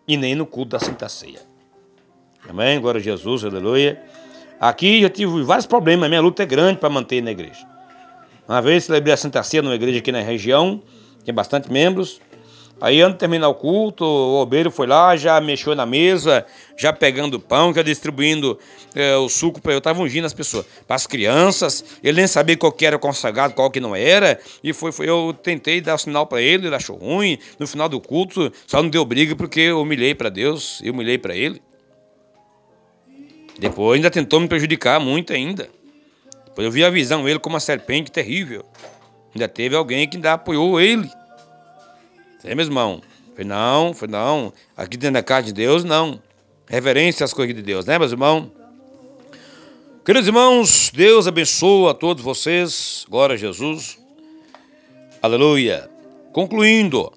E 0.06 0.18
nem 0.18 0.36
no 0.36 0.46
culto 0.46 0.72
da 0.72 0.80
Santa 0.80 1.08
Ceia. 1.08 1.40
Amém? 2.48 2.80
Glória 2.80 3.00
a 3.00 3.04
Jesus, 3.04 3.46
aleluia. 3.46 4.02
Aqui 4.60 5.02
eu 5.02 5.10
tive 5.10 5.44
vários 5.44 5.66
problemas, 5.66 6.10
minha 6.10 6.22
luta 6.22 6.44
é 6.44 6.46
grande 6.46 6.80
para 6.80 6.90
manter 6.90 7.22
na 7.22 7.32
igreja. 7.32 7.66
Uma 8.48 8.62
vez 8.62 8.86
celebrei 8.86 9.14
a 9.14 9.18
Santa 9.18 9.42
Ceia 9.44 9.62
numa 9.62 9.76
igreja 9.76 10.00
aqui 10.00 10.12
na 10.12 10.22
região, 10.22 10.82
tem 11.24 11.34
bastante 11.34 11.72
membros. 11.72 12.20
Aí, 12.80 13.02
antes 13.02 13.14
de 13.14 13.20
terminar 13.20 13.50
o 13.50 13.56
culto, 13.56 14.06
o 14.06 14.40
obreiro 14.40 14.70
foi 14.70 14.86
lá, 14.86 15.16
já 15.18 15.42
mexeu 15.42 15.74
na 15.74 15.86
mesa, 15.86 16.46
já 16.78 16.94
pegando 16.94 17.40
pão, 17.40 17.74
já 17.74 17.82
distribuindo 17.82 18.60
é, 18.94 19.16
o 19.16 19.28
suco 19.28 19.60
para 19.60 19.74
eu. 19.74 19.80
Estava 19.80 20.00
ungindo 20.00 20.26
as 20.26 20.34
pessoas, 20.34 20.66
para 20.86 20.96
as 20.96 21.08
crianças. 21.08 21.84
Ele 22.04 22.18
nem 22.18 22.28
sabia 22.28 22.56
qual 22.56 22.72
que 22.72 22.86
era 22.86 23.00
consagrado, 23.00 23.56
qual 23.56 23.72
que 23.72 23.80
não 23.80 23.96
era. 23.96 24.40
E 24.64 24.74
foi, 24.74 24.92
foi 24.92 25.10
eu 25.10 25.36
tentei 25.42 25.82
dar 25.82 25.96
o 25.96 25.98
sinal 25.98 26.28
para 26.28 26.40
ele, 26.40 26.68
ele 26.68 26.76
achou 26.76 26.98
ruim. 26.98 27.40
No 27.58 27.66
final 27.66 27.90
do 27.90 28.00
culto, 28.00 28.52
só 28.68 28.82
não 28.82 28.90
deu 28.90 29.04
briga 29.04 29.36
porque 29.36 29.62
eu 29.62 29.82
humilhei 29.82 30.14
para 30.14 30.30
Deus, 30.30 30.80
eu 30.84 30.94
humilhei 30.94 31.18
para 31.18 31.36
ele. 31.36 31.60
Depois 33.58 33.96
ainda 33.96 34.12
tentou 34.12 34.40
me 34.40 34.48
prejudicar 34.48 35.00
muito 35.00 35.34
ainda. 35.34 35.68
Depois 36.46 36.64
eu 36.66 36.72
vi 36.72 36.84
a 36.84 36.92
visão 36.92 37.28
ele 37.28 37.40
como 37.40 37.56
uma 37.56 37.60
serpente 37.60 38.12
terrível. 38.12 38.64
Ainda 39.34 39.48
teve 39.48 39.76
alguém 39.76 40.08
que 40.08 40.18
ainda 40.18 40.34
apoiou 40.34 40.80
ele. 40.80 41.10
É, 42.44 42.54
meu 42.54 42.66
irmão? 42.66 43.02
Foi 43.36 43.44
não, 43.44 43.94
foi 43.94 44.08
não. 44.08 44.54
Aqui 44.76 44.98
dentro 44.98 45.16
da 45.16 45.24
casa 45.24 45.48
de 45.48 45.54
Deus, 45.54 45.84
não. 45.84 46.22
Reverência 46.68 47.24
às 47.24 47.34
coisas 47.34 47.56
de 47.56 47.62
Deus, 47.62 47.86
né, 47.86 47.98
meus 47.98 48.12
irmãos? 48.12 48.50
Queridos 50.04 50.28
irmãos, 50.28 50.92
Deus 50.94 51.28
abençoa 51.28 51.92
a 51.92 51.94
todos 51.94 52.24
vocês. 52.24 53.06
Glória 53.10 53.34
a 53.34 53.38
Jesus. 53.38 53.98
Aleluia. 55.22 55.90
Concluindo, 56.32 57.12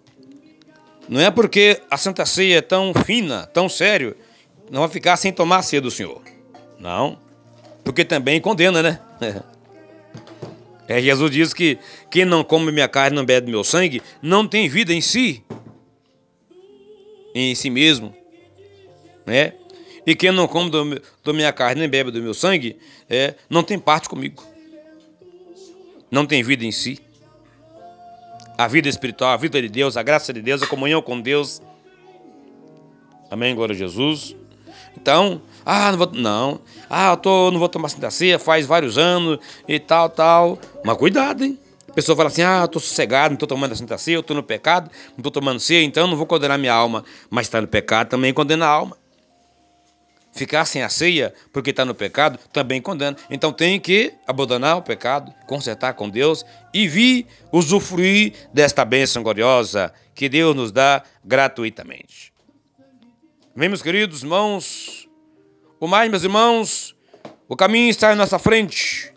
não 1.09 1.21
é 1.21 1.31
porque 1.31 1.81
a 1.91 1.97
Santa 1.97 2.25
Ceia 2.25 2.59
é 2.59 2.63
tão 2.63 2.93
fina, 3.05 3.47
tão 3.47 3.69
sério, 3.69 4.17
não 4.71 4.81
vai 4.81 4.89
ficar 4.89 5.17
sem 5.17 5.33
tomar 5.33 5.59
a 5.59 5.63
ceia 5.63 5.81
do 5.81 5.91
Senhor. 5.91 6.23
Não. 6.79 7.19
Porque 7.85 8.05
também 8.05 8.41
condena, 8.41 8.83
né? 8.83 9.01
É, 10.91 11.01
Jesus 11.01 11.31
diz 11.31 11.55
que 11.55 11.79
quem 12.11 12.25
não 12.25 12.43
come 12.43 12.73
minha 12.73 12.89
carne, 12.89 13.15
não 13.15 13.25
bebe 13.25 13.49
meu 13.49 13.63
sangue, 13.63 14.03
não 14.21 14.45
tem 14.45 14.69
vida 14.69 14.93
em 14.93 15.01
si. 15.01 15.41
Em 17.33 17.55
si 17.55 17.71
mesmo. 17.71 18.13
Né? 19.25 19.53
E 20.05 20.17
quem 20.17 20.33
não 20.33 20.49
come 20.49 20.69
do, 20.69 21.01
do 21.23 21.33
minha 21.33 21.53
carne, 21.53 21.83
nem 21.83 21.89
bebe 21.89 22.11
do 22.11 22.21
meu 22.21 22.35
sangue, 22.35 22.77
é, 23.09 23.37
não 23.49 23.63
tem 23.63 23.79
parte 23.79 24.09
comigo. 24.09 24.45
Não 26.11 26.27
tem 26.27 26.43
vida 26.43 26.65
em 26.65 26.73
si. 26.73 26.99
A 28.59 28.67
vida 28.67 28.89
espiritual, 28.89 29.31
a 29.31 29.37
vida 29.37 29.63
de 29.63 29.69
Deus, 29.69 29.97
a 29.97 30.03
graça 30.03 30.33
de 30.33 30.43
Deus, 30.43 30.61
a 30.61 30.67
comunhão 30.67 31.01
com 31.01 31.21
Deus. 31.21 31.63
Amém, 33.31 33.55
glória 33.55 33.77
a 33.77 33.79
Jesus. 33.79 34.35
Então, 34.97 35.41
ah, 35.65 35.91
não 35.91 35.99
vou. 35.99 36.11
Não. 36.13 36.61
Ah, 36.89 37.11
eu 37.11 37.17
tô, 37.17 37.51
não 37.51 37.59
vou 37.59 37.69
tomar 37.69 37.89
Santa 37.89 38.11
Ceia 38.11 38.39
faz 38.39 38.67
vários 38.67 38.99
anos 38.99 39.39
e 39.69 39.79
tal, 39.79 40.09
tal. 40.09 40.59
Mas 40.85 40.97
cuidado, 40.97 41.45
hein? 41.45 41.59
A 41.89 41.93
pessoa 41.93 42.17
fala 42.17 42.29
assim: 42.29 42.43
ah, 42.43 42.61
eu 42.63 42.69
tô 42.69 42.81
sossegado, 42.81 43.31
não 43.31 43.37
tô 43.37 43.47
tomando 43.47 43.73
a 43.73 43.77
Santa 43.77 43.99
Ceia, 43.99 44.17
eu 44.17 44.23
tô 44.23 44.35
no 44.35 44.43
pecado, 44.43 44.91
não 45.17 45.23
tô 45.23 45.31
tomando 45.31 45.61
ceia, 45.61 45.85
então 45.85 46.07
não 46.07 46.17
vou 46.17 46.27
condenar 46.27 46.59
minha 46.59 46.73
alma. 46.73 47.05
Mas 47.29 47.47
está 47.47 47.61
no 47.61 47.69
pecado 47.69 48.09
também 48.09 48.33
condena 48.33 48.67
a 48.67 48.71
alma. 48.71 48.97
Ficar 50.33 50.65
sem 50.65 50.83
a 50.83 50.89
ceia 50.89 51.35
porque 51.53 51.71
está 51.71 51.85
no 51.85 51.95
pecado 51.95 52.39
também 52.53 52.81
condena. 52.81 53.17
Então 53.29 53.53
tem 53.53 53.81
que 53.81 54.15
abandonar 54.27 54.77
o 54.79 54.83
pecado, 54.83 55.35
consertar 55.47 55.95
com 55.95 56.09
Deus 56.09 56.45
e 56.73 56.87
vir 56.87 57.27
usufruir 57.51 58.35
desta 58.55 58.85
bênção 58.85 59.25
gloriosa 59.25 59.93
que 60.15 60.29
Deus 60.29 60.55
nos 60.55 60.71
dá 60.71 61.03
gratuitamente. 61.25 62.33
Vem, 63.57 63.69
meus 63.69 63.83
queridos 63.83 64.23
irmãos, 64.23 65.00
o 65.81 65.89
mais, 65.89 66.11
meus 66.11 66.23
irmãos, 66.23 66.95
o 67.49 67.57
caminho 67.57 67.89
está 67.89 68.11
à 68.11 68.15
nossa 68.15 68.39
frente, 68.39 69.11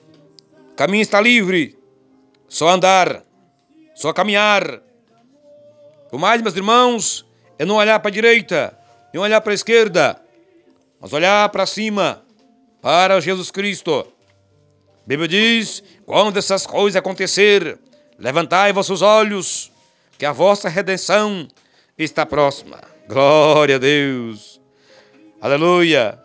o 0.72 0.76
caminho 0.76 1.02
está 1.02 1.20
livre, 1.20 1.78
só 2.48 2.70
andar, 2.70 3.22
só 3.94 4.14
caminhar. 4.14 4.82
O 6.10 6.18
mais, 6.18 6.42
meus 6.42 6.56
irmãos, 6.56 7.26
é 7.60 7.66
não 7.66 7.76
olhar 7.76 8.00
para 8.00 8.08
a 8.08 8.14
direita, 8.14 8.80
não 9.14 9.24
olhar 9.24 9.42
para 9.42 9.52
a 9.52 9.56
esquerda, 9.56 10.22
mas 11.02 11.12
olhar 11.12 11.50
para 11.50 11.66
cima, 11.66 12.24
para 12.82 13.20
Jesus 13.20 13.52
Cristo. 13.52 14.08
A 15.04 15.06
Bíblia 15.06 15.28
diz: 15.28 15.84
quando 16.06 16.38
essas 16.38 16.66
coisas 16.66 16.96
acontecer, 16.96 17.78
levantai 18.18 18.72
vossos 18.72 19.02
olhos, 19.02 19.70
que 20.18 20.26
a 20.26 20.32
vossa 20.32 20.70
redenção 20.70 21.46
está 21.98 22.26
próxima. 22.26 22.80
Glória 23.10 23.76
a 23.76 23.80
Deus. 23.80 24.62
Aleluia. 25.42 26.23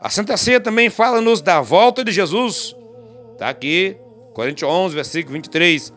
A 0.00 0.08
Santa 0.08 0.36
Ceia 0.38 0.58
também 0.58 0.88
fala-nos 0.88 1.42
da 1.42 1.60
volta 1.60 2.02
de 2.02 2.10
Jesus. 2.10 2.74
Está 3.32 3.50
aqui, 3.50 3.98
Coríntios 4.32 4.70
11, 4.70 4.94
versículo 4.94 5.34
23. 5.34 5.92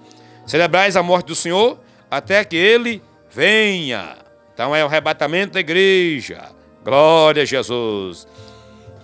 Celebrais 0.45 0.97
a 0.97 1.03
morte 1.03 1.27
do 1.27 1.35
Senhor 1.35 1.79
até 2.11 2.43
que 2.43 2.57
ele 2.57 3.01
venha. 3.31 4.17
Então 4.53 4.75
é 4.75 4.83
o 4.83 4.87
arrebatamento 4.87 5.53
da 5.53 5.61
igreja. 5.61 6.51
Glória 6.83 7.43
a 7.43 7.45
Jesus. 7.45 8.27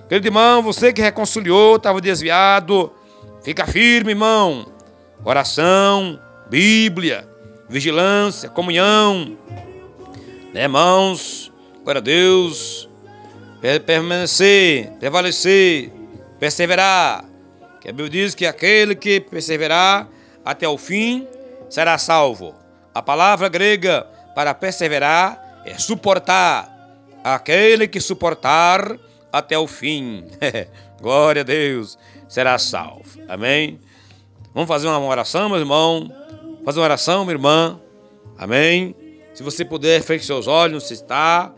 Querido 0.09 0.27
irmão, 0.27 0.61
você 0.61 0.91
que 0.91 1.01
reconciliou, 1.01 1.77
estava 1.77 2.01
desviado, 2.01 2.91
fica 3.41 3.65
firme, 3.65 4.11
irmão. 4.11 4.65
Oração, 5.23 6.19
Bíblia, 6.49 7.27
vigilância, 7.69 8.49
comunhão, 8.49 9.37
né, 10.53 10.63
irmãos? 10.63 11.51
Glória 11.83 11.99
a 11.99 12.03
Deus. 12.03 12.88
Permanecer, 13.61 14.91
prevalecer, 14.99 15.91
perseverar. 16.39 17.25
Que 17.81 17.89
a 17.89 17.91
Bíblia 17.91 18.09
diz 18.09 18.35
que 18.35 18.45
aquele 18.45 18.95
que 18.95 19.19
perseverar 19.19 20.07
até 20.43 20.67
o 20.67 20.77
fim 20.77 21.27
será 21.69 21.97
salvo. 21.97 22.53
A 22.93 23.01
palavra 23.01 23.47
grega 23.49 24.07
para 24.35 24.53
perseverar 24.53 25.61
é 25.65 25.77
suportar. 25.77 26.77
Aquele 27.23 27.87
que 27.87 27.99
suportar 27.99 28.97
até 29.31 29.57
o 29.57 29.67
fim. 29.67 30.25
Glória 31.01 31.41
a 31.41 31.45
Deus, 31.45 31.97
será 32.27 32.57
salvo. 32.57 33.21
Amém? 33.27 33.79
Vamos 34.53 34.67
fazer 34.67 34.87
uma 34.87 34.99
oração, 34.99 35.49
meu 35.49 35.59
irmão. 35.59 36.11
Fazer 36.65 36.79
uma 36.79 36.85
oração, 36.85 37.23
minha 37.23 37.35
irmã. 37.35 37.79
Amém? 38.37 38.95
Se 39.33 39.43
você 39.43 39.63
puder, 39.63 40.01
feche 40.01 40.25
seus 40.25 40.47
olhos, 40.47 40.87
se 40.87 40.93
está. 40.93 41.53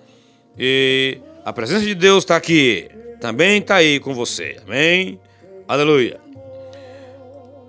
E 0.57 1.19
a 1.43 1.51
presença 1.51 1.85
de 1.85 1.95
Deus 1.95 2.23
está 2.23 2.35
aqui. 2.35 2.89
Também 3.19 3.59
está 3.59 3.75
aí 3.75 3.99
com 3.99 4.13
você. 4.13 4.57
Amém? 4.65 5.19
Aleluia. 5.67 6.19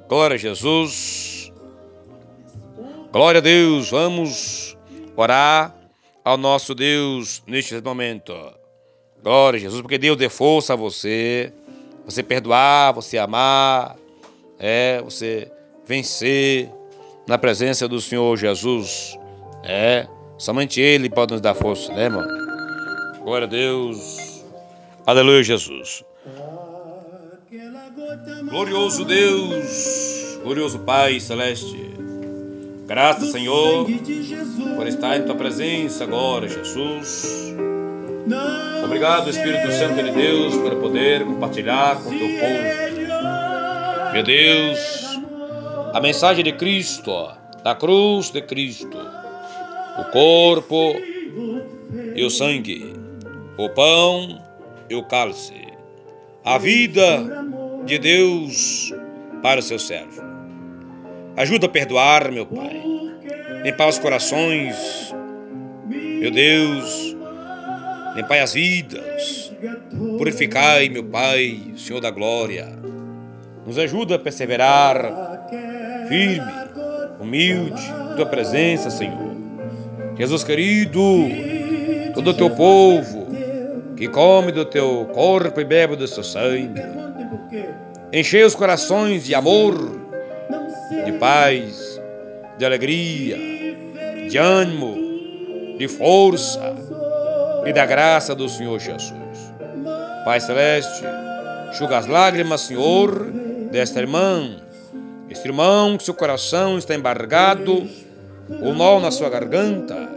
Glória 0.08 0.34
a 0.34 0.38
Jesus. 0.38 1.52
Glória 3.10 3.38
a 3.38 3.42
Deus. 3.42 3.90
Vamos 3.90 4.76
orar 5.16 5.74
ao 6.24 6.36
nosso 6.36 6.74
Deus 6.74 7.42
neste 7.46 7.80
momento. 7.80 8.34
Glória 9.22 9.56
a 9.56 9.60
Jesus, 9.60 9.80
porque 9.80 9.98
Deus 9.98 10.16
dê 10.16 10.28
força 10.28 10.72
a 10.72 10.76
você. 10.76 11.52
Você 12.04 12.22
perdoar, 12.22 12.92
você 12.92 13.16
amar, 13.16 13.96
é, 14.58 15.00
você 15.02 15.50
vencer 15.86 16.68
na 17.26 17.38
presença 17.38 17.86
do 17.86 18.00
Senhor 18.00 18.36
Jesus. 18.36 19.16
É, 19.62 20.08
somente 20.36 20.80
Ele 20.80 21.08
pode 21.08 21.32
nos 21.32 21.40
dar 21.40 21.54
força, 21.54 21.92
né, 21.92 22.04
irmão? 22.04 22.51
Glória 23.24 23.46
a 23.46 23.50
Deus. 23.50 24.44
Aleluia, 25.06 25.42
Jesus. 25.42 26.04
Glorioso 28.48 29.04
Deus, 29.04 30.38
glorioso 30.42 30.78
Pai 30.80 31.18
Celeste, 31.20 31.78
graças, 32.86 33.30
Senhor, 33.30 33.86
por 34.76 34.86
estar 34.86 35.16
em 35.16 35.22
tua 35.22 35.34
presença 35.34 36.04
agora, 36.04 36.48
Jesus. 36.48 37.54
Obrigado, 38.84 39.30
Espírito 39.30 39.72
Santo 39.72 40.02
de 40.02 40.10
Deus, 40.10 40.54
por 40.56 40.74
poder 40.76 41.24
compartilhar 41.24 41.96
com 42.02 42.10
teu 42.10 42.28
povo. 42.28 44.12
Meu 44.12 44.22
Deus, 44.22 45.18
a 45.94 46.00
mensagem 46.00 46.44
de 46.44 46.52
Cristo, 46.52 47.30
da 47.62 47.74
cruz 47.74 48.30
de 48.30 48.42
Cristo, 48.42 48.98
o 49.98 50.04
corpo 50.12 50.94
e 52.14 52.22
o 52.24 52.30
sangue, 52.30 52.92
o 53.64 53.70
pão 53.70 54.42
e 54.88 54.94
o 54.94 55.04
cálice, 55.04 55.54
a 56.44 56.58
vida 56.58 57.24
de 57.84 57.98
Deus 57.98 58.92
para 59.42 59.60
o 59.60 59.62
seu 59.62 59.78
servo. 59.78 60.22
Ajuda 61.36 61.66
a 61.66 61.68
perdoar, 61.68 62.30
meu 62.30 62.44
Pai, 62.44 62.82
limpar 63.64 63.88
os 63.88 63.98
corações, 63.98 65.14
meu 65.88 66.30
Deus, 66.30 67.16
limpar 68.16 68.40
as 68.40 68.52
vidas, 68.52 69.52
purificai, 70.18 70.88
meu 70.88 71.04
Pai, 71.04 71.72
Senhor 71.76 72.00
da 72.00 72.10
glória. 72.10 72.68
Nos 73.64 73.78
ajuda 73.78 74.16
a 74.16 74.18
perseverar 74.18 75.46
firme, 76.08 76.52
humilde, 77.20 77.82
tua 78.16 78.26
presença, 78.26 78.90
Senhor. 78.90 79.32
Jesus 80.16 80.44
querido, 80.44 81.00
todo 82.14 82.30
o 82.30 82.34
teu 82.34 82.50
povo 82.50 83.21
que 84.02 84.08
come 84.08 84.50
do 84.50 84.64
teu 84.64 85.08
corpo 85.14 85.60
e 85.60 85.64
bebe 85.64 85.94
do 85.94 86.08
seu 86.08 86.24
sangue, 86.24 86.82
enchei 88.12 88.42
os 88.42 88.52
corações 88.52 89.24
de 89.24 89.32
amor, 89.32 89.76
de 91.04 91.12
paz, 91.20 92.02
de 92.58 92.64
alegria, 92.64 93.38
de 94.28 94.36
ânimo, 94.36 94.96
de 95.78 95.86
força 95.86 96.74
e 97.64 97.72
da 97.72 97.86
graça 97.86 98.34
do 98.34 98.48
Senhor 98.48 98.76
Jesus. 98.80 99.54
Pai 100.24 100.40
Celeste, 100.40 101.04
enxuga 101.70 101.98
as 101.98 102.08
lágrimas, 102.08 102.62
Senhor, 102.62 103.30
desta 103.70 104.00
irmã, 104.00 104.56
este 105.30 105.46
irmão 105.46 105.96
que 105.96 106.02
seu 106.02 106.14
coração 106.14 106.76
está 106.76 106.92
embargado, 106.92 107.88
o 108.48 108.72
nó 108.72 108.98
na 108.98 109.12
sua 109.12 109.30
garganta, 109.30 110.08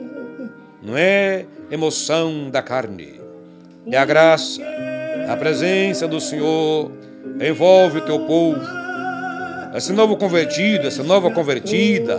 não 0.81 0.97
é 0.97 1.45
emoção 1.69 2.49
da 2.49 2.63
carne, 2.63 3.23
é 3.91 3.97
a 3.97 4.05
graça, 4.05 4.61
a 5.29 5.35
presença 5.37 6.07
do 6.07 6.19
Senhor 6.19 6.91
envolve 7.39 7.99
o 7.99 8.01
teu 8.01 8.19
povo. 8.19 8.61
Esse 9.75 9.91
novo 9.91 10.15
convertido, 10.15 10.87
essa 10.87 11.03
nova 11.03 11.29
convertida, 11.31 12.17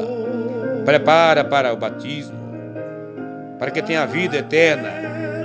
prepara 0.84 1.42
para 1.42 1.72
o 1.72 1.76
batismo, 1.76 2.36
para 3.58 3.70
que 3.70 3.82
tenha 3.82 4.06
vida 4.06 4.36
eterna, 4.36 4.90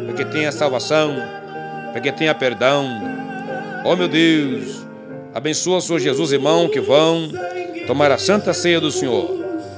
para 0.06 0.14
que 0.16 0.26
tenha 0.26 0.52
salvação, 0.52 1.16
para 1.92 2.02
que 2.02 2.12
tenha 2.12 2.36
perdão. 2.36 2.86
Oh 3.86 3.96
meu 3.96 4.08
Deus, 4.08 4.82
Abençoa, 5.34 5.80
Senhor 5.80 6.00
Jesus, 6.00 6.34
irmão, 6.34 6.68
que 6.68 6.82
vão 6.82 7.32
tomar 7.88 8.12
a 8.12 8.18
santa 8.18 8.54
ceia 8.54 8.82
do 8.82 8.92
Senhor. 8.92 9.32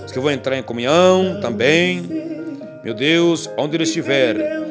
Os 0.04 0.12
que 0.12 0.20
vão 0.20 0.32
entrar 0.32 0.58
em 0.58 0.64
comunhão 0.64 1.40
também. 1.42 2.02
Meu 2.84 2.96
Deus, 2.96 3.48
onde 3.56 3.76
ele 3.76 3.84
estiver, 3.84 4.63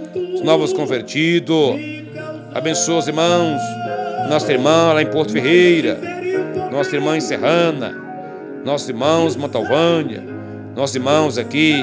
os 0.43 0.45
novos 0.45 0.72
convertidos. 0.72 1.76
Abençoa 2.53 2.99
os 2.99 3.07
irmãos, 3.07 3.62
nossa 4.28 4.53
irmã 4.53 4.93
lá 4.93 5.01
em 5.01 5.07
Porto 5.07 5.32
Ferreira, 5.32 5.99
nossa 6.70 6.95
irmã 6.97 7.16
em 7.16 7.20
Serrana, 7.20 7.97
nossos 8.64 8.88
irmãos 8.88 9.36
Montalvânia, 9.36 10.22
nossos 10.74 10.97
irmãos 10.97 11.38
aqui. 11.38 11.74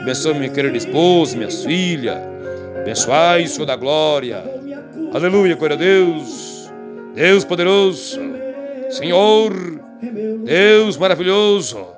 Abençoa 0.00 0.34
minha 0.34 0.48
querida 0.48 0.76
esposa, 0.76 1.36
minhas 1.36 1.64
filhas. 1.64 2.18
Abençoai, 2.80 3.46
Senhor 3.46 3.66
da 3.66 3.76
glória. 3.76 4.42
Aleluia, 5.12 5.56
glória 5.56 5.74
a 5.74 5.78
Deus. 5.78 6.70
Deus 7.14 7.44
poderoso, 7.44 8.20
Senhor, 8.88 9.52
Deus 10.44 10.96
maravilhoso, 10.96 11.88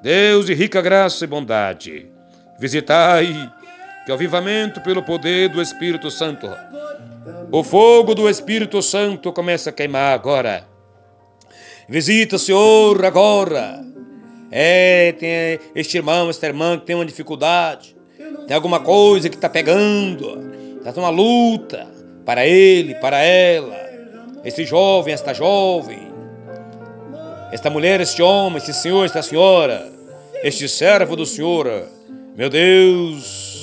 Deus 0.00 0.46
de 0.46 0.54
rica 0.54 0.80
graça 0.80 1.24
e 1.24 1.28
bondade, 1.28 2.06
visitai 2.56 3.50
que 4.04 4.10
o 4.10 4.14
avivamento 4.14 4.80
pelo 4.80 5.02
poder 5.02 5.48
do 5.48 5.62
Espírito 5.62 6.10
Santo, 6.10 6.50
o 7.50 7.62
fogo 7.62 8.14
do 8.14 8.28
Espírito 8.28 8.82
Santo 8.82 9.32
começa 9.32 9.70
a 9.70 9.72
queimar 9.72 10.14
agora. 10.14 10.66
Visita, 11.88 12.38
Senhor, 12.38 13.04
agora. 13.04 13.84
É, 14.50 15.12
tem 15.12 15.58
este 15.74 15.96
irmão, 15.96 16.30
esta 16.30 16.46
irmã 16.46 16.78
que 16.78 16.86
tem 16.86 16.94
uma 16.94 17.04
dificuldade, 17.04 17.96
tem 18.46 18.54
alguma 18.54 18.80
coisa 18.80 19.28
que 19.28 19.36
está 19.36 19.48
pegando, 19.48 20.38
está 20.84 21.00
uma 21.00 21.10
luta 21.10 21.88
para 22.24 22.46
ele, 22.46 22.94
para 22.96 23.22
ela. 23.22 23.74
Este 24.44 24.64
jovem, 24.64 25.14
esta 25.14 25.32
jovem, 25.32 26.12
esta 27.50 27.70
mulher, 27.70 28.00
este 28.00 28.22
homem, 28.22 28.58
este 28.58 28.72
senhor, 28.74 29.04
esta 29.04 29.22
senhora, 29.22 29.90
este 30.42 30.68
servo 30.68 31.16
do 31.16 31.24
Senhor, 31.24 31.86
meu 32.36 32.50
Deus, 32.50 33.53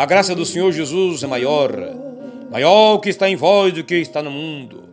a 0.00 0.06
graça 0.06 0.34
do 0.34 0.46
Senhor 0.46 0.72
Jesus 0.72 1.22
é 1.22 1.26
maior, 1.26 1.70
maior 2.50 2.96
que 3.00 3.10
está 3.10 3.28
em 3.28 3.36
vós 3.36 3.70
do 3.74 3.84
que 3.84 3.96
está 3.96 4.22
no 4.22 4.30
mundo. 4.30 4.84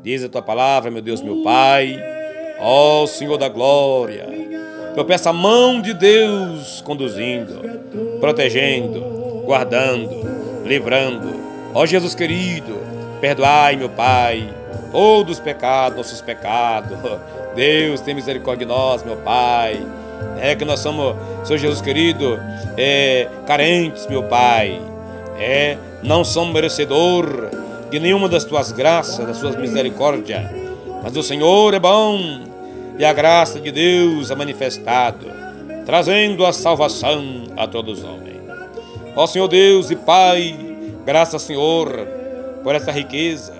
Diz 0.00 0.22
a 0.22 0.28
tua 0.28 0.42
palavra, 0.42 0.92
meu 0.92 1.02
Deus, 1.02 1.20
meu 1.20 1.42
Pai, 1.42 2.00
ó 2.60 3.04
Senhor 3.04 3.36
da 3.36 3.48
glória. 3.48 4.28
Eu 4.96 5.04
peço 5.04 5.28
a 5.28 5.32
mão 5.32 5.82
de 5.82 5.92
Deus 5.92 6.80
conduzindo, 6.82 7.62
protegendo, 8.20 9.00
guardando, 9.44 10.22
livrando. 10.64 11.34
Ó 11.74 11.84
Jesus 11.84 12.14
querido, 12.14 12.78
Perdoai, 13.20 13.74
meu 13.74 13.88
Pai, 13.88 14.54
todos 14.92 15.38
os 15.38 15.40
pecados, 15.40 15.96
nossos 15.96 16.20
pecados. 16.20 16.96
Deus, 17.56 18.00
tem 18.02 18.14
misericórdia 18.14 18.64
de 18.64 18.72
nós, 18.72 19.02
meu 19.02 19.16
Pai. 19.16 19.84
É 20.40 20.54
que 20.54 20.64
nós 20.64 20.80
somos, 20.80 21.16
Senhor 21.44 21.58
Jesus 21.58 21.80
querido, 21.80 22.38
é, 22.76 23.28
carentes, 23.46 24.06
meu 24.06 24.22
Pai. 24.24 24.80
É, 25.38 25.76
não 26.02 26.24
somos 26.24 26.52
merecedor 26.52 27.50
de 27.90 27.98
nenhuma 27.98 28.28
das 28.28 28.44
tuas 28.44 28.72
graças, 28.72 29.26
das 29.26 29.38
tuas 29.38 29.56
misericórdias. 29.56 30.50
Mas 31.02 31.16
o 31.16 31.22
Senhor 31.22 31.74
é 31.74 31.78
bom 31.78 32.40
e 32.98 33.04
a 33.04 33.12
graça 33.12 33.60
de 33.60 33.70
Deus 33.70 34.30
é 34.30 34.34
manifestado, 34.34 35.26
trazendo 35.84 36.44
a 36.46 36.52
salvação 36.52 37.44
a 37.56 37.66
todos 37.66 37.98
os 37.98 38.04
homens. 38.04 38.40
Ó 39.16 39.26
Senhor 39.26 39.48
Deus 39.48 39.90
e 39.90 39.96
Pai, 39.96 40.56
graças, 41.04 41.42
Senhor 41.42 42.06
por 42.64 42.74
essa 42.74 42.90
riqueza 42.90 43.52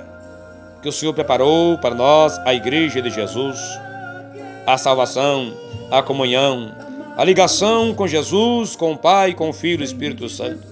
que 0.83 0.89
o 0.89 0.93
Senhor 0.93 1.13
preparou 1.13 1.79
para 1.79 1.95
nós, 1.95 2.39
a 2.45 2.53
Igreja 2.53 3.01
de 3.01 3.11
Jesus, 3.11 3.59
a 4.67 4.79
salvação, 4.79 5.53
a 5.91 6.03
comunhão, 6.03 6.75
a 7.17 7.25
ligação 7.25 7.95
com 7.95 8.07
Jesus, 8.07 8.75
com 8.75 8.93
o 8.93 8.99
Pai, 8.99 9.35
com 9.35 9.51
o 9.51 9.53
Filho 9.53 9.83
e 9.83 9.85
o 9.85 9.87
Espírito 9.87 10.29
Santo, 10.29 10.67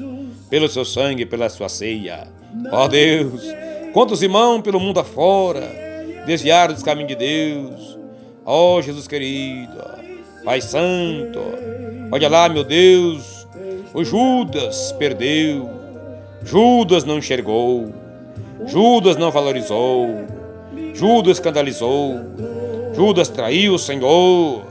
pelo 0.49 0.68
seu 0.68 0.84
sangue, 0.84 1.26
pela 1.26 1.49
sua 1.49 1.68
ceia. 1.68 2.26
Ó 2.70 2.84
oh 2.84 2.88
Deus, 2.88 3.43
quantos 3.93 4.22
irmãos 4.22 4.62
pelo 4.62 4.80
mundo 4.80 5.01
afora 5.01 5.82
desviaram 6.26 6.74
dos 6.74 6.82
caminhos 6.82 7.09
de 7.09 7.16
Deus. 7.16 7.99
Ó 8.45 8.76
oh 8.76 8.82
Jesus 8.82 9.07
querido, 9.07 9.78
Pai 10.45 10.61
Santo, 10.61 11.40
olha 12.11 12.28
lá, 12.28 12.49
meu 12.49 12.64
Deus, 12.64 13.47
o 13.95 14.05
Judas 14.05 14.93
perdeu, 14.99 15.70
Judas 16.45 17.05
não 17.05 17.18
enxergou. 17.18 18.03
Judas 18.66 19.16
não 19.16 19.30
valorizou, 19.30 20.24
Judas 20.95 21.38
escandalizou, 21.38 22.20
Judas 22.95 23.28
traiu 23.28 23.74
o 23.74 23.78
Senhor, 23.78 24.64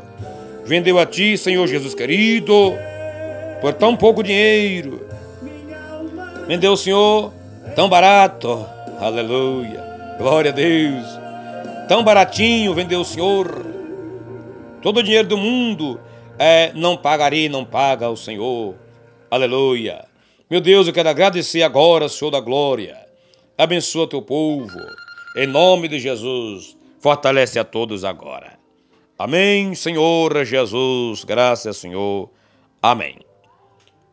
vendeu 0.66 1.00
a 1.00 1.06
ti, 1.06 1.38
Senhor 1.38 1.68
Jesus 1.68 1.94
querido, 1.94 2.74
por 3.62 3.74
tão 3.74 3.96
pouco 3.96 4.24
dinheiro. 4.24 5.08
Vendeu 6.48 6.74
o 6.74 6.78
Senhor 6.78 7.32
tão 7.76 7.90
barato, 7.90 8.66
aleluia, 9.00 9.84
glória 10.18 10.52
a 10.52 10.54
Deus. 10.54 11.06
Tão 11.88 12.04
baratinho 12.04 12.74
vendeu 12.74 13.02
o 13.02 13.06
Senhor. 13.06 13.66
Todo 14.82 14.98
o 14.98 15.04
dinheiro 15.04 15.28
do 15.28 15.38
mundo 15.38 16.00
é, 16.40 16.72
não 16.74 16.98
pagarei, 16.98 17.50
não 17.50 17.64
paga 17.64 18.10
o 18.10 18.18
Senhor, 18.18 18.76
aleluia. 19.30 20.06
Meu 20.50 20.60
Deus, 20.60 20.88
eu 20.88 20.94
quero 20.94 21.10
agradecer 21.10 21.64
agora, 21.64 22.10
Senhor 22.10 22.32
da 22.32 22.40
glória 22.40 23.02
Abençoa 23.62 24.10
teu 24.10 24.24
povo. 24.24 24.76
Em 25.38 25.46
nome 25.46 25.88
de 25.88 26.00
Jesus, 26.00 26.76
fortalece 27.02 27.60
a 27.60 27.64
todos 27.64 28.06
agora. 28.06 28.58
Amém, 29.18 29.76
Senhor 29.76 30.46
Jesus. 30.46 31.24
Graças, 31.24 31.78
Senhor. 31.78 32.30
Amém. 32.82 33.20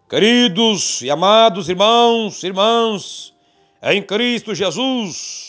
Queridos 0.08 1.02
e 1.02 1.10
amados 1.10 1.68
irmãos, 1.68 2.42
irmãs, 2.42 3.34
em 3.82 4.02
Cristo 4.02 4.54
Jesus, 4.54 5.48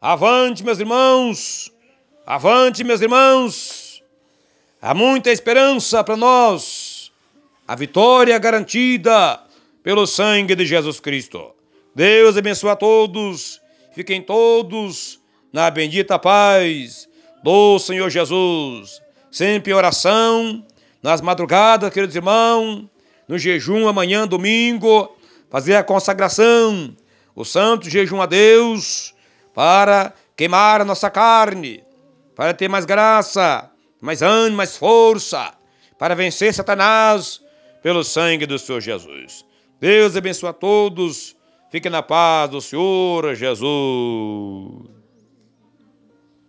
Avante, 0.00 0.62
meus 0.62 0.78
irmãos! 0.78 1.72
Avante, 2.24 2.84
meus 2.84 3.00
irmãos! 3.00 4.00
Há 4.80 4.94
muita 4.94 5.32
esperança 5.32 6.04
para 6.04 6.16
nós. 6.16 7.10
A 7.66 7.74
vitória 7.74 8.38
garantida 8.38 9.42
pelo 9.82 10.06
sangue 10.06 10.54
de 10.54 10.64
Jesus 10.64 11.00
Cristo. 11.00 11.52
Deus 11.96 12.36
abençoe 12.36 12.70
a 12.70 12.76
todos. 12.76 13.60
Fiquem 13.92 14.22
todos 14.22 15.17
na 15.52 15.70
bendita 15.70 16.18
paz 16.18 17.08
do 17.42 17.78
Senhor 17.78 18.10
Jesus. 18.10 19.00
Sempre 19.30 19.72
em 19.72 19.74
oração, 19.74 20.64
nas 21.02 21.20
madrugadas, 21.20 21.92
queridos 21.92 22.16
irmãos, 22.16 22.86
no 23.26 23.38
jejum 23.38 23.86
amanhã, 23.86 24.26
domingo, 24.26 25.14
fazer 25.50 25.76
a 25.76 25.84
consagração, 25.84 26.96
o 27.34 27.44
santo 27.44 27.88
jejum 27.88 28.20
a 28.20 28.26
Deus, 28.26 29.14
para 29.54 30.14
queimar 30.36 30.80
a 30.80 30.84
nossa 30.84 31.10
carne, 31.10 31.84
para 32.34 32.54
ter 32.54 32.68
mais 32.68 32.84
graça, 32.84 33.70
mais 34.00 34.22
ânimo, 34.22 34.56
mais 34.56 34.76
força, 34.76 35.52
para 35.98 36.14
vencer 36.14 36.54
Satanás 36.54 37.40
pelo 37.82 38.04
sangue 38.04 38.46
do 38.46 38.58
Senhor 38.58 38.80
Jesus. 38.80 39.44
Deus 39.80 40.16
abençoe 40.16 40.48
a 40.48 40.52
todos. 40.52 41.36
Fique 41.70 41.90
na 41.90 42.02
paz 42.02 42.50
do 42.50 42.60
Senhor 42.60 43.34
Jesus. 43.34 44.97